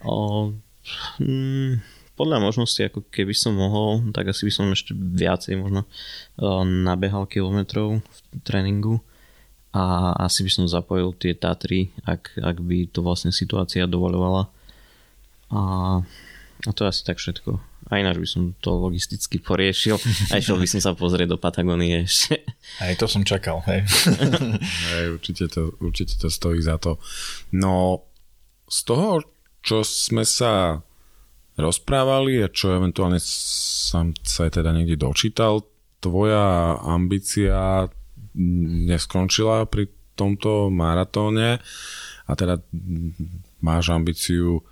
O, 0.07 0.55
hmm, 1.19 1.83
podľa 2.19 2.43
možnosti, 2.43 2.83
ako 2.83 3.07
keby 3.15 3.31
som 3.31 3.55
mohol, 3.55 4.11
tak 4.11 4.27
asi 4.35 4.51
by 4.51 4.53
som 4.53 4.67
ešte 4.75 4.91
viacej 4.93 5.55
možno 5.55 5.87
eh, 5.87 6.63
nabehal 6.67 7.31
kilometrov 7.31 8.03
v 8.03 8.19
tréningu 8.43 8.99
a 9.71 10.17
asi 10.27 10.43
by 10.43 10.51
som 10.51 10.65
zapojil 10.65 11.15
tie 11.15 11.37
Tatry, 11.37 11.95
ak, 12.03 12.41
ak 12.41 12.57
by 12.59 12.89
to 12.89 13.05
vlastne 13.05 13.31
situácia 13.31 13.85
dovolovala. 13.85 14.49
A, 15.53 15.61
a 16.65 16.71
to 16.73 16.83
je 16.83 16.91
asi 16.91 17.03
tak 17.05 17.21
všetko. 17.21 17.61
A 17.89 18.01
ináč 18.01 18.21
by 18.21 18.29
som 18.29 18.43
to 18.61 18.75
logisticky 18.75 19.41
poriešil 19.41 19.97
a 20.33 20.41
išiel 20.41 20.61
by 20.61 20.69
som 20.69 20.81
sa 20.81 20.93
pozrieť 20.93 21.37
do 21.37 21.39
Patagónie 21.41 22.05
ešte. 22.05 22.45
Aj 22.81 22.93
to 22.97 23.09
som 23.09 23.25
čakal, 23.25 23.65
hej. 23.69 23.85
hej 24.93 25.05
určite, 25.17 25.49
to, 25.49 25.73
určite 25.81 26.17
to 26.21 26.29
stojí 26.29 26.61
za 26.61 26.77
to. 26.81 27.01
No, 27.53 28.05
z 28.69 28.79
toho, 28.89 29.25
čo 29.65 29.85
sme 29.85 30.25
sa 30.25 30.85
rozprávali 31.59 32.41
a 32.41 32.49
čo 32.49 32.73
eventuálne 32.73 33.19
som 33.21 34.15
sa 34.23 34.47
teda 34.47 34.71
niekde 34.71 34.95
dočítal, 34.95 35.67
tvoja 35.99 36.79
ambícia 36.87 37.91
neskončila 38.87 39.67
pri 39.67 39.91
tomto 40.15 40.71
maratóne 40.71 41.59
a 42.27 42.33
teda 42.39 42.63
máš 43.63 43.91
ambíciu 43.91 44.63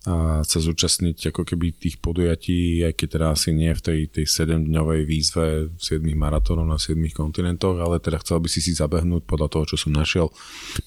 a 0.00 0.40
sa 0.40 0.64
zúčastniť 0.64 1.28
ako 1.28 1.44
keby 1.44 1.76
tých 1.76 2.00
podujatí, 2.00 2.80
aj 2.88 2.96
keď 2.96 3.08
teda 3.20 3.26
asi 3.36 3.52
nie 3.52 3.68
v 3.76 3.84
tej, 3.84 4.00
tej 4.08 4.24
7-dňovej 4.24 5.00
výzve 5.04 5.46
7 5.76 6.00
maratónov 6.16 6.64
na 6.64 6.80
7 6.80 6.96
kontinentoch, 7.12 7.76
ale 7.76 8.00
teda 8.00 8.16
chcel 8.24 8.40
by 8.40 8.48
si 8.48 8.64
si 8.64 8.72
zabehnúť 8.72 9.28
podľa 9.28 9.52
toho, 9.52 9.64
čo 9.68 9.76
som 9.76 9.92
našiel 9.92 10.32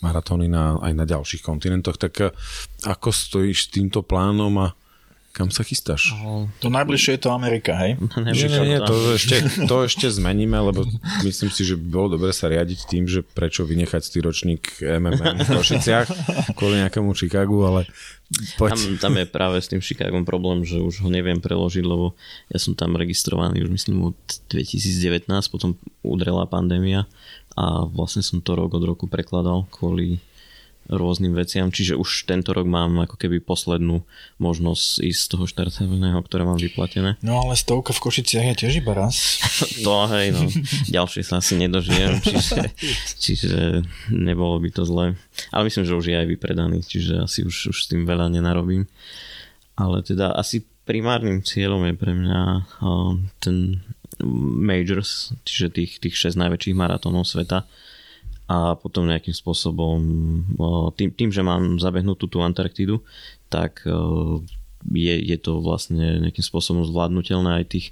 maratóny 0.01 0.49
na, 0.49 0.81
aj 0.81 0.93
na 0.97 1.05
ďalších 1.05 1.45
kontinentoch, 1.45 2.01
tak 2.01 2.33
ako 2.89 3.09
stojíš 3.13 3.69
týmto 3.69 4.01
plánom 4.01 4.49
a 4.65 4.73
kam 5.33 5.49
sa 5.49 5.65
chystáš? 5.65 6.13
To 6.61 6.69
najbližšie 6.69 7.17
je 7.17 7.21
to 7.25 7.33
Amerika, 7.33 7.73
hej? 7.73 7.97
Nie, 8.21 8.45
nie, 8.45 8.77
nie, 8.77 8.79
to 8.85 9.17
ešte, 9.17 9.65
to 9.65 9.75
ešte 9.89 10.05
zmeníme, 10.13 10.53
lebo 10.53 10.85
myslím 11.25 11.49
si, 11.49 11.65
že 11.65 11.73
by 11.73 11.85
bolo 11.89 12.07
dobre 12.15 12.29
sa 12.29 12.53
riadiť 12.53 12.79
tým, 12.85 13.09
že 13.09 13.25
prečo 13.25 13.65
vynechať 13.65 14.01
stýročník 14.05 14.85
MMM 14.85 15.41
v 15.41 15.49
Košiciach 15.57 16.07
kvôli 16.53 16.85
nejakému 16.85 17.17
Chicagu, 17.17 17.65
ale 17.65 17.89
poď. 18.61 18.77
Tam, 18.77 19.09
tam 19.09 19.13
je 19.17 19.25
práve 19.25 19.57
s 19.57 19.73
tým 19.73 19.81
Chicagom 19.81 20.21
problém, 20.21 20.61
že 20.61 20.77
už 20.77 21.01
ho 21.01 21.09
neviem 21.09 21.41
preložiť, 21.41 21.81
lebo 21.81 22.13
ja 22.53 22.61
som 22.61 22.77
tam 22.77 22.93
registrovaný 22.93 23.65
už 23.65 23.73
myslím 23.73 24.13
od 24.13 24.17
2019, 24.53 25.25
potom 25.49 25.73
udrela 26.05 26.45
pandémia 26.45 27.09
a 27.57 27.89
vlastne 27.89 28.21
som 28.21 28.37
to 28.37 28.53
rok 28.53 28.69
od 28.77 28.85
roku 28.85 29.09
prekladal 29.09 29.65
kvôli 29.73 30.21
rôznym 30.91 31.31
veciam, 31.31 31.71
čiže 31.71 31.95
už 31.95 32.27
tento 32.27 32.51
rok 32.51 32.67
mám 32.67 33.07
ako 33.07 33.15
keby 33.15 33.39
poslednú 33.39 34.03
možnosť 34.39 34.99
ísť 34.99 35.21
z 35.23 35.29
toho 35.31 35.45
štartovného, 35.47 36.19
ktoré 36.27 36.43
mám 36.43 36.59
vyplatené. 36.59 37.15
No 37.23 37.39
ale 37.39 37.55
stovka 37.55 37.95
v 37.95 38.03
Košiciach 38.03 38.51
je 38.51 38.55
tiež 38.65 38.83
iba 38.83 38.91
raz. 38.91 39.39
to 39.85 39.95
hej, 40.11 40.35
no. 40.35 40.43
Ďalšie 40.91 41.23
sa 41.23 41.39
asi 41.39 41.55
nedožijem, 41.55 42.19
čiže, 42.19 42.59
čiže 43.15 43.61
nebolo 44.11 44.59
by 44.59 44.69
to 44.75 44.83
zlé. 44.83 45.15
Ale 45.55 45.71
myslím, 45.71 45.87
že 45.87 45.97
už 45.97 46.05
je 46.11 46.19
aj 46.19 46.27
vypredaný, 46.27 46.83
čiže 46.83 47.23
asi 47.23 47.47
už, 47.47 47.71
už 47.71 47.77
s 47.77 47.87
tým 47.87 48.03
veľa 48.03 48.27
nenarobím. 48.27 48.83
Ale 49.79 50.03
teda 50.03 50.35
asi 50.35 50.61
primárnym 50.83 51.39
cieľom 51.41 51.87
je 51.87 51.95
pre 51.95 52.11
mňa 52.11 52.41
uh, 52.83 53.15
ten 53.39 53.79
majors, 54.59 55.33
čiže 55.47 55.73
tých, 55.73 55.91
tých 55.97 56.15
6 56.35 56.37
najväčších 56.37 56.77
maratónov 56.77 57.25
sveta 57.25 57.65
a 58.53 58.77
potom 58.77 59.09
nejakým 59.09 59.33
spôsobom 59.33 59.97
tým, 60.93 61.09
tým 61.09 61.33
že 61.33 61.41
mám 61.41 61.81
zabehnutú 61.81 62.29
tú 62.29 62.45
Antarktidu, 62.45 63.01
tak 63.49 63.81
je, 64.91 65.15
je 65.15 65.37
to 65.39 65.63
vlastne 65.63 66.19
nejakým 66.19 66.43
spôsobom 66.43 66.83
zvládnutelné 66.83 67.63
aj 67.63 67.65
tých 67.71 67.85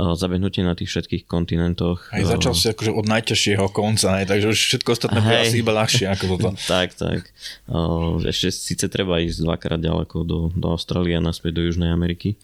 uh, 0.00 0.16
zabehnutie 0.16 0.64
na 0.64 0.72
tých 0.72 0.88
všetkých 0.88 1.28
kontinentoch. 1.28 2.08
Aj 2.10 2.24
začal 2.24 2.56
si 2.56 2.72
akože 2.72 2.92
od 2.96 3.06
najťažšieho 3.06 3.66
konca, 3.70 4.16
ne? 4.16 4.24
takže 4.24 4.46
už 4.48 4.58
všetko 4.58 4.88
ostatné 4.96 5.20
bude 5.20 5.40
asi 5.44 5.60
iba 5.60 5.72
ľahšie 5.76 6.06
ako 6.08 6.24
toto. 6.36 6.48
tak, 6.72 6.96
tak. 6.96 7.28
Uh, 7.68 8.16
ešte 8.24 8.48
síce 8.54 8.86
treba 8.88 9.20
ísť 9.20 9.44
dvakrát 9.44 9.80
ďaleko 9.80 10.24
do, 10.24 10.38
do 10.56 10.66
Austrálie 10.72 11.16
a 11.16 11.22
naspäť 11.22 11.60
do 11.60 11.62
Južnej 11.68 11.92
Ameriky, 11.92 12.40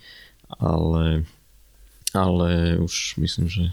ale, 0.61 1.25
ale 2.12 2.77
už 2.77 3.17
myslím, 3.17 3.49
že 3.49 3.73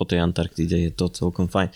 po 0.00 0.08
tej 0.08 0.24
Antarktide 0.24 0.88
je 0.88 0.92
to 0.96 1.12
celkom 1.12 1.52
fajn. 1.52 1.68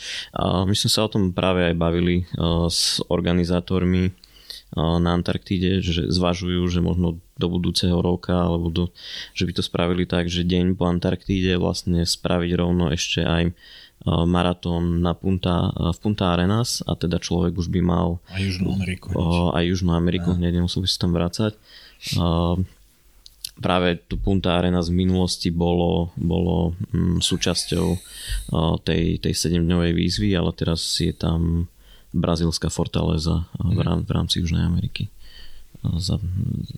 My 0.64 0.72
sme 0.72 0.88
sa 0.88 1.04
o 1.04 1.12
tom 1.12 1.36
práve 1.36 1.68
aj 1.68 1.76
bavili 1.76 2.24
s 2.72 3.04
organizátormi 3.12 4.16
na 4.74 5.12
Antarktíde, 5.12 5.84
že 5.84 6.08
zvažujú, 6.08 6.64
že 6.72 6.80
možno 6.80 7.20
do 7.36 7.46
budúceho 7.46 8.00
roka, 8.00 8.32
alebo 8.32 8.72
do, 8.72 8.84
že 9.36 9.44
by 9.44 9.52
to 9.54 9.62
spravili 9.62 10.08
tak, 10.08 10.32
že 10.32 10.42
deň 10.42 10.74
po 10.74 10.88
Antarktíde 10.88 11.60
vlastne 11.60 12.02
spraviť 12.08 12.50
rovno 12.56 12.90
ešte 12.90 13.22
aj 13.22 13.52
maratón 14.04 15.00
na 15.00 15.14
Punta, 15.14 15.70
v 15.70 15.98
Punta 16.02 16.34
Arenas 16.34 16.82
a 16.84 16.92
teda 16.98 17.22
človek 17.22 17.54
už 17.54 17.70
by 17.70 17.80
mal 17.80 18.18
aj 18.34 18.40
Južnú 18.42 18.74
Ameriku. 18.74 19.08
Aj 19.54 19.64
Južnú 19.64 19.94
Ameriku, 19.94 20.34
hneď 20.34 20.58
nemusel 20.58 20.82
by 20.82 20.88
sa 20.90 20.98
tam 21.06 21.12
vrácať 21.14 21.52
práve 23.58 24.02
tu 24.10 24.18
Punta 24.18 24.58
Arena 24.58 24.82
z 24.82 24.90
minulosti 24.90 25.54
bolo, 25.54 26.10
bolo 26.18 26.74
mm, 26.90 27.22
súčasťou 27.22 27.86
tej, 28.82 29.22
tej 29.22 29.34
7-dňovej 29.34 29.92
výzvy, 29.94 30.34
ale 30.34 30.50
teraz 30.56 30.82
je 30.98 31.14
tam 31.14 31.70
brazilská 32.14 32.70
fortaleza 32.70 33.46
v, 33.58 33.78
rám, 33.82 34.06
v 34.06 34.10
rámci 34.14 34.38
Južnej 34.42 34.62
Ameriky 34.62 35.10
za, 35.98 36.16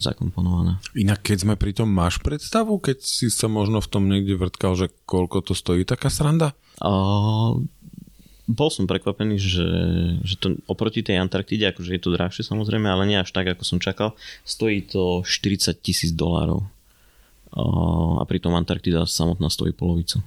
zakomponovaná. 0.01 0.83
Inak 0.99 1.23
keď 1.23 1.47
sme 1.47 1.55
pri 1.55 1.77
tom, 1.77 1.93
máš 1.93 2.19
predstavu, 2.19 2.81
keď 2.83 2.99
si 3.05 3.31
sa 3.31 3.47
možno 3.47 3.79
v 3.79 3.91
tom 3.91 4.11
niekde 4.11 4.35
vrtkal, 4.35 4.75
že 4.75 4.91
koľko 5.07 5.47
to 5.47 5.53
stojí 5.55 5.87
taká 5.87 6.11
sranda? 6.11 6.57
Uh, 6.83 7.63
bol 8.47 8.71
som 8.71 8.87
prekvapený, 8.87 9.37
že, 9.43 9.69
že 10.23 10.35
to 10.39 10.55
oproti 10.71 11.03
tej 11.03 11.19
Antarktide, 11.19 11.75
akože 11.75 11.91
je 11.99 12.01
to 12.03 12.15
drahšie 12.15 12.47
samozrejme, 12.47 12.87
ale 12.87 13.03
nie 13.11 13.19
až 13.19 13.35
tak, 13.35 13.51
ako 13.51 13.67
som 13.67 13.79
čakal, 13.83 14.15
stojí 14.47 14.87
to 14.87 15.27
40 15.27 15.75
tisíc 15.83 16.15
dolárov. 16.15 16.63
A 17.57 18.23
pritom 18.23 18.55
Antarktida 18.55 19.03
samotná 19.03 19.51
stojí 19.51 19.75
polovicu. 19.75 20.23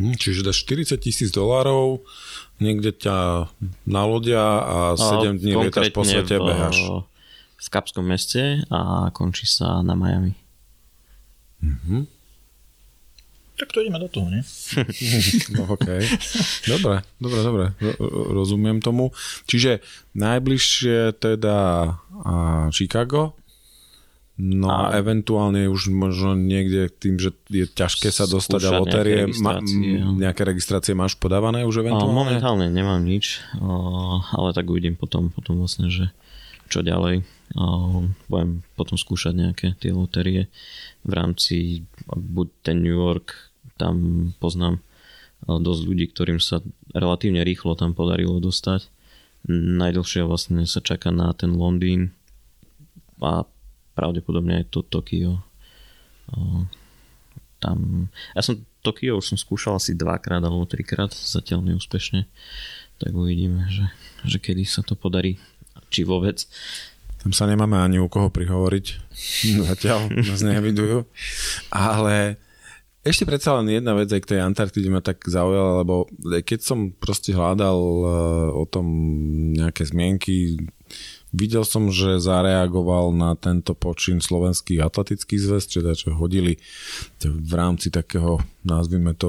Hm, 0.00 0.16
čiže 0.18 0.42
dáš 0.42 0.66
40 0.66 0.98
tisíc 0.98 1.30
dolárov, 1.30 2.02
niekde 2.58 2.90
ťa 2.90 3.48
nalodia 3.86 4.42
a 4.42 4.76
7 4.96 5.38
dní 5.38 5.52
lietaš 5.68 5.94
po 5.94 6.02
svete 6.02 6.42
beháš. 6.42 7.06
V 7.56 7.68
Kapskom 7.72 8.04
meste 8.04 8.62
a 8.68 9.10
končí 9.10 9.48
sa 9.48 9.80
na 9.80 9.96
Miami. 9.96 10.36
Mm-hmm. 11.64 12.15
Tak 13.56 13.72
to 13.72 13.80
ideme 13.80 13.96
do 13.96 14.08
toho, 14.12 14.28
nie? 14.28 14.44
no, 15.56 15.72
okay. 15.72 16.04
Dobre, 16.68 17.00
dobre, 17.16 17.40
dobre. 17.40 17.64
Rozumiem 18.36 18.84
tomu. 18.84 19.16
Čiže 19.48 19.80
najbližšie 20.12 21.16
teda 21.16 21.56
Chicago, 22.68 23.32
No 24.36 24.68
a, 24.68 24.92
a 24.92 25.00
eventuálne 25.00 25.64
už 25.64 25.88
možno 25.88 26.36
niekde 26.36 26.92
tým, 26.92 27.16
že 27.16 27.32
je 27.48 27.64
ťažké 27.64 28.12
sa 28.12 28.28
dostať 28.28 28.68
a 28.68 28.70
lotérie, 28.76 29.24
nejaké 29.24 29.32
registrácie, 29.32 29.80
ma, 29.80 30.12
nejaké 30.12 30.42
registrácie 30.44 30.92
máš 30.92 31.16
podávané 31.16 31.64
už 31.64 31.80
eventuálne? 31.80 32.12
Momentálne 32.12 32.68
nemám 32.68 33.00
nič, 33.00 33.40
ale 34.36 34.52
tak 34.52 34.68
uvidím 34.68 34.92
potom, 34.92 35.32
potom 35.32 35.56
vlastne, 35.56 35.88
že 35.88 36.12
čo 36.68 36.84
ďalej. 36.84 37.24
Budem 38.28 38.60
potom 38.76 39.00
skúšať 39.00 39.32
nejaké 39.32 39.66
tie 39.80 39.96
lotérie 39.96 40.52
v 41.00 41.12
rámci 41.16 41.88
buď 42.12 42.48
ten 42.60 42.84
New 42.84 42.92
York, 42.92 43.45
tam 43.76 44.30
poznám 44.42 44.80
dosť 45.44 45.82
ľudí, 45.84 46.04
ktorým 46.10 46.40
sa 46.40 46.64
relatívne 46.96 47.44
rýchlo 47.44 47.76
tam 47.76 47.92
podarilo 47.92 48.40
dostať. 48.40 48.88
Najdlhšie 49.46 50.26
vlastne 50.26 50.66
sa 50.66 50.82
čaká 50.82 51.14
na 51.14 51.30
ten 51.36 51.54
Londýn 51.54 52.10
a 53.22 53.46
pravdepodobne 53.94 54.64
aj 54.64 54.66
to 54.74 54.80
Tokio. 54.82 55.44
Tam, 57.62 58.08
ja 58.34 58.42
som 58.42 58.60
Tokio 58.82 59.18
už 59.18 59.34
som 59.34 59.38
skúšal 59.38 59.78
asi 59.78 59.94
dvakrát 59.94 60.42
alebo 60.42 60.66
trikrát, 60.66 61.14
zatiaľ 61.14 61.62
neúspešne. 61.62 62.26
Tak 62.96 63.12
uvidíme, 63.12 63.68
že, 63.68 63.86
že 64.24 64.38
kedy 64.40 64.64
sa 64.66 64.80
to 64.82 64.96
podarí. 64.96 65.38
Či 65.92 66.02
vôbec. 66.02 66.42
Tam 67.22 67.30
sa 67.30 67.46
nemáme 67.46 67.76
ani 67.78 67.98
u 68.02 68.08
koho 68.10 68.32
prihovoriť. 68.32 68.86
Zatiaľ 69.70 70.10
nás 70.10 70.40
nevidujú. 70.42 71.04
Ale 71.70 72.40
ešte 73.06 73.24
predsa 73.24 73.54
len 73.62 73.70
jedna 73.70 73.94
vec 73.94 74.10
aj 74.10 74.20
k 74.26 74.30
tej 74.34 74.40
Antarktide 74.42 74.90
ma 74.90 74.98
tak 74.98 75.22
zaujala, 75.22 75.86
lebo 75.86 76.10
keď 76.20 76.60
som 76.60 76.90
proste 76.90 77.30
hľadal 77.30 77.78
eh, 77.78 78.08
o 78.50 78.64
tom 78.66 78.86
nejaké 79.54 79.86
zmienky, 79.86 80.66
Videl 81.36 81.68
som, 81.68 81.92
že 81.92 82.22
zareagoval 82.22 83.12
na 83.12 83.36
tento 83.36 83.76
počin 83.76 84.24
Slovenský 84.24 84.80
atletický 84.80 85.36
zväz, 85.36 85.68
čiže 85.68 86.08
čo 86.08 86.16
hodili 86.16 86.56
v 87.20 87.52
rámci 87.52 87.92
takého, 87.92 88.40
nazvime 88.64 89.12
to 89.12 89.28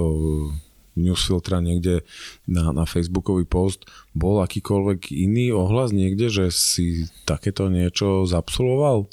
newsfiltra 0.95 1.59
niekde 1.59 2.07
na, 2.47 2.71
na 2.71 2.88
facebookový 2.88 3.43
post, 3.43 3.86
bol 4.15 4.39
akýkoľvek 4.39 5.11
iný 5.13 5.51
ohlas 5.51 5.91
niekde, 5.91 6.32
že 6.32 6.45
si 6.49 7.11
takéto 7.28 7.67
niečo 7.67 8.23
zapsuloval? 8.23 9.11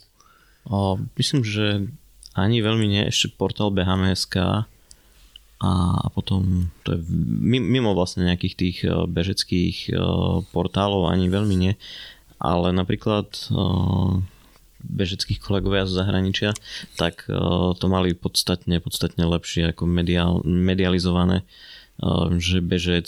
O, 0.65 0.97
myslím, 1.19 1.43
že 1.43 1.91
ani 2.35 2.61
veľmi 2.61 2.87
nie, 2.91 3.03
ešte 3.07 3.35
portál 3.35 3.71
BHMSK 3.71 4.67
a, 5.65 5.71
potom 6.13 6.69
to 6.83 6.99
je 6.99 7.01
mimo 7.63 7.95
vlastne 7.95 8.27
nejakých 8.27 8.55
tých 8.59 8.79
e, 8.85 9.07
bežeckých 9.07 9.77
e, 9.89 9.93
portálov 10.53 11.09
ani 11.09 11.31
veľmi 11.31 11.57
nie. 11.57 11.75
Ale 12.45 12.77
napríklad 12.77 13.31
bežeckých 14.85 15.41
kolegovia 15.41 15.89
z 15.89 15.97
zahraničia, 15.97 16.51
tak 17.01 17.25
to 17.81 17.87
mali 17.89 18.13
podstatne, 18.13 18.85
podstatne 18.85 19.25
lepšie 19.25 19.73
ako 19.73 19.89
medial, 19.89 20.45
medializované 20.45 21.49
že 22.43 22.59
bežec 22.59 23.07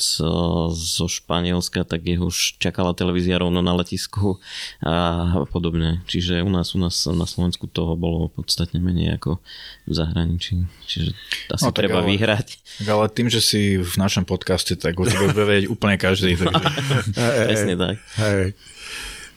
zo 0.71 1.07
Španielska, 1.11 1.83
tak 1.83 2.07
jeho 2.07 2.31
už 2.31 2.63
čakala 2.63 2.95
televízia 2.95 3.43
rovno 3.43 3.59
na 3.59 3.75
letisku 3.75 4.39
a 4.79 5.43
podobne. 5.51 6.07
Čiže 6.07 6.47
u 6.47 6.51
nás, 6.51 6.71
u 6.73 6.79
nás 6.79 6.95
na 7.11 7.27
Slovensku 7.27 7.67
toho 7.67 7.99
bolo 7.99 8.31
podstatne 8.31 8.79
menej 8.79 9.19
ako 9.19 9.43
v 9.91 9.93
zahraničí. 9.93 10.71
Čiže 10.87 11.11
asi 11.51 11.67
no, 11.67 11.75
treba 11.75 12.07
ale, 12.07 12.15
vyhrať. 12.15 12.63
Ale 12.87 13.11
tým, 13.11 13.27
že 13.27 13.43
si 13.43 13.61
v 13.83 13.95
našom 13.99 14.23
podcaste, 14.23 14.79
tak 14.79 14.95
o 15.03 15.05
tebe 15.05 15.35
bude 15.35 15.45
vedieť 15.45 15.67
úplne 15.67 15.99
každý. 15.99 16.39
Takže... 16.39 16.63
Presne 17.19 17.75
tak. 17.75 17.97
Hej. 18.23 18.55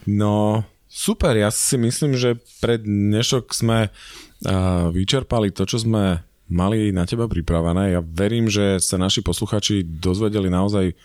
No, 0.06 0.62
super, 0.86 1.34
ja 1.34 1.50
si 1.50 1.74
myslím, 1.82 2.14
že 2.14 2.38
pred 2.62 2.86
dnešok 2.86 3.50
sme 3.50 3.90
vyčerpali 4.94 5.52
to, 5.52 5.68
čo 5.68 5.84
sme 5.84 6.24
mali 6.50 6.90
na 6.90 7.06
teba 7.06 7.30
pripravené. 7.30 7.94
Ja 7.94 8.02
verím, 8.02 8.50
že 8.50 8.82
sa 8.82 8.98
naši 8.98 9.22
posluchači 9.22 9.86
dozvedeli 9.86 10.50
naozaj 10.50 10.98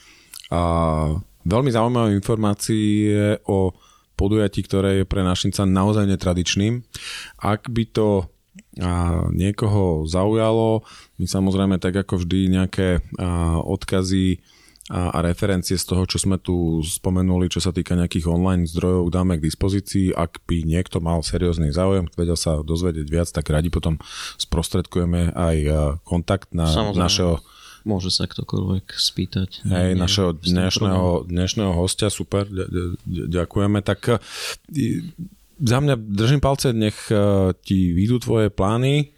veľmi 1.45 1.71
zaujímavé 1.71 2.17
informácie 2.17 3.39
o 3.45 3.77
podujatí, 4.15 4.65
ktoré 4.65 5.03
je 5.03 5.05
pre 5.05 5.21
našinca 5.21 5.69
naozaj 5.69 6.09
netradičným. 6.09 6.81
Ak 7.45 7.69
by 7.69 7.85
to 7.93 8.09
a 8.79 9.27
niekoho 9.35 10.07
zaujalo, 10.07 10.87
my 11.19 11.27
samozrejme 11.27 11.79
tak 11.83 11.95
ako 11.95 12.23
vždy 12.23 12.55
nejaké 12.55 13.03
a, 13.19 13.59
odkazy 13.59 14.43
a, 14.93 15.17
a 15.17 15.19
referencie 15.25 15.81
z 15.81 15.85
toho, 15.89 16.05
čo 16.05 16.21
sme 16.21 16.37
tu 16.37 16.85
spomenuli, 16.85 17.49
čo 17.49 17.61
sa 17.63 17.73
týka 17.73 17.97
nejakých 17.97 18.29
online 18.29 18.69
zdrojov, 18.69 19.09
dáme 19.09 19.41
k 19.41 19.47
dispozícii. 19.49 20.13
Ak 20.13 20.45
by 20.45 20.61
niekto 20.65 21.01
mal 21.01 21.25
seriózny 21.25 21.73
záujem, 21.73 22.13
vedel 22.13 22.37
sa 22.37 22.61
dozvedieť 22.61 23.07
viac, 23.09 23.29
tak 23.33 23.49
radi 23.49 23.73
potom 23.73 23.97
sprostredkujeme 24.37 25.33
aj 25.33 25.57
kontakt 26.05 26.53
na 26.53 26.69
našeho 26.93 27.41
môže 27.85 28.09
sa 28.09 28.25
ktokoľvek 28.25 28.97
spýtať. 28.97 29.69
Hej, 29.69 29.93
Nie, 29.93 30.01
našeho 30.01 30.33
dnešného, 30.33 31.29
dnešného 31.29 31.73
hostia, 31.77 32.09
super, 32.09 32.49
ďakujeme. 33.07 33.85
Tak 33.85 34.01
e, 34.09 35.05
za 35.61 35.79
mňa 35.85 35.95
držím 36.01 36.41
palce, 36.41 36.73
nech 36.73 36.97
e, 37.13 37.53
ti 37.61 37.93
výjdu 37.93 38.25
tvoje 38.25 38.49
plány 38.49 39.13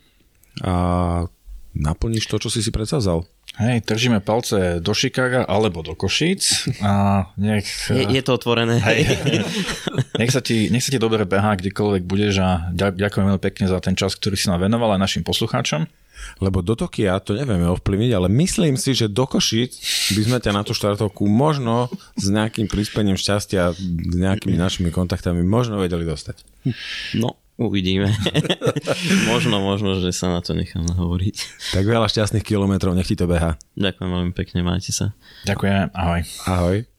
a 0.67 0.75
naplníš 1.79 2.27
to, 2.27 2.43
čo 2.43 2.51
si 2.51 2.61
si 2.61 2.75
predsazal. 2.75 3.23
Hej, 3.57 3.89
držíme 3.89 4.21
palce 4.21 4.85
do 4.85 4.93
Chicaga 4.93 5.49
alebo 5.49 5.81
do 5.81 5.97
Košíc 5.97 6.69
a 6.85 7.25
nech... 7.41 7.89
Je, 7.89 8.05
je 8.05 8.21
to 8.21 8.37
otvorené. 8.37 8.77
Hej. 8.85 9.17
nech, 10.21 10.29
sa 10.29 10.45
ti, 10.45 10.69
nech 10.69 10.85
sa 10.85 10.93
ti 10.93 11.01
dobre 11.01 11.25
behá, 11.25 11.57
kdekoľvek 11.57 12.05
budeš 12.05 12.45
a 12.45 12.69
ďak- 12.77 13.01
ďakujem 13.01 13.25
veľmi 13.33 13.41
pekne 13.41 13.65
za 13.73 13.81
ten 13.81 13.97
čas, 13.97 14.13
ktorý 14.13 14.37
si 14.37 14.53
nám 14.53 14.61
venoval 14.61 14.93
aj 14.93 15.01
našim 15.01 15.25
poslucháčom. 15.25 15.89
Lebo 16.41 16.61
do 16.61 16.77
Tokia 16.77 17.17
to 17.21 17.33
nevieme 17.33 17.65
ovplyvniť, 17.73 18.13
ale 18.13 18.29
myslím 18.29 18.77
si, 18.77 18.93
že 18.93 19.09
do 19.09 19.25
Košic 19.25 19.73
by 20.17 20.23
sme 20.25 20.39
ťa 20.41 20.53
na 20.53 20.61
tú 20.61 20.77
štartovku 20.77 21.25
možno 21.25 21.89
s 22.17 22.29
nejakým 22.29 22.69
prispením 22.69 23.17
šťastia, 23.17 23.73
s 23.73 24.15
nejakými 24.17 24.57
našimi 24.57 24.93
kontaktami 24.93 25.41
možno 25.41 25.81
vedeli 25.81 26.05
dostať. 26.05 26.45
No, 27.17 27.41
uvidíme. 27.61 28.13
možno, 29.33 29.61
možno, 29.61 30.01
že 30.01 30.13
sa 30.13 30.33
na 30.33 30.41
to 30.41 30.53
nechám 30.57 30.85
nahovoriť. 30.85 31.37
Tak 31.77 31.85
veľa 31.85 32.09
šťastných 32.09 32.45
kilometrov, 32.45 32.97
nech 32.97 33.09
ti 33.09 33.17
to 33.17 33.29
beha. 33.29 33.61
Ďakujem 33.77 34.09
veľmi 34.09 34.33
pekne, 34.33 34.65
majte 34.65 34.93
sa. 34.93 35.13
Ďakujem, 35.45 35.93
ahoj. 35.93 36.21
Ahoj. 36.49 36.96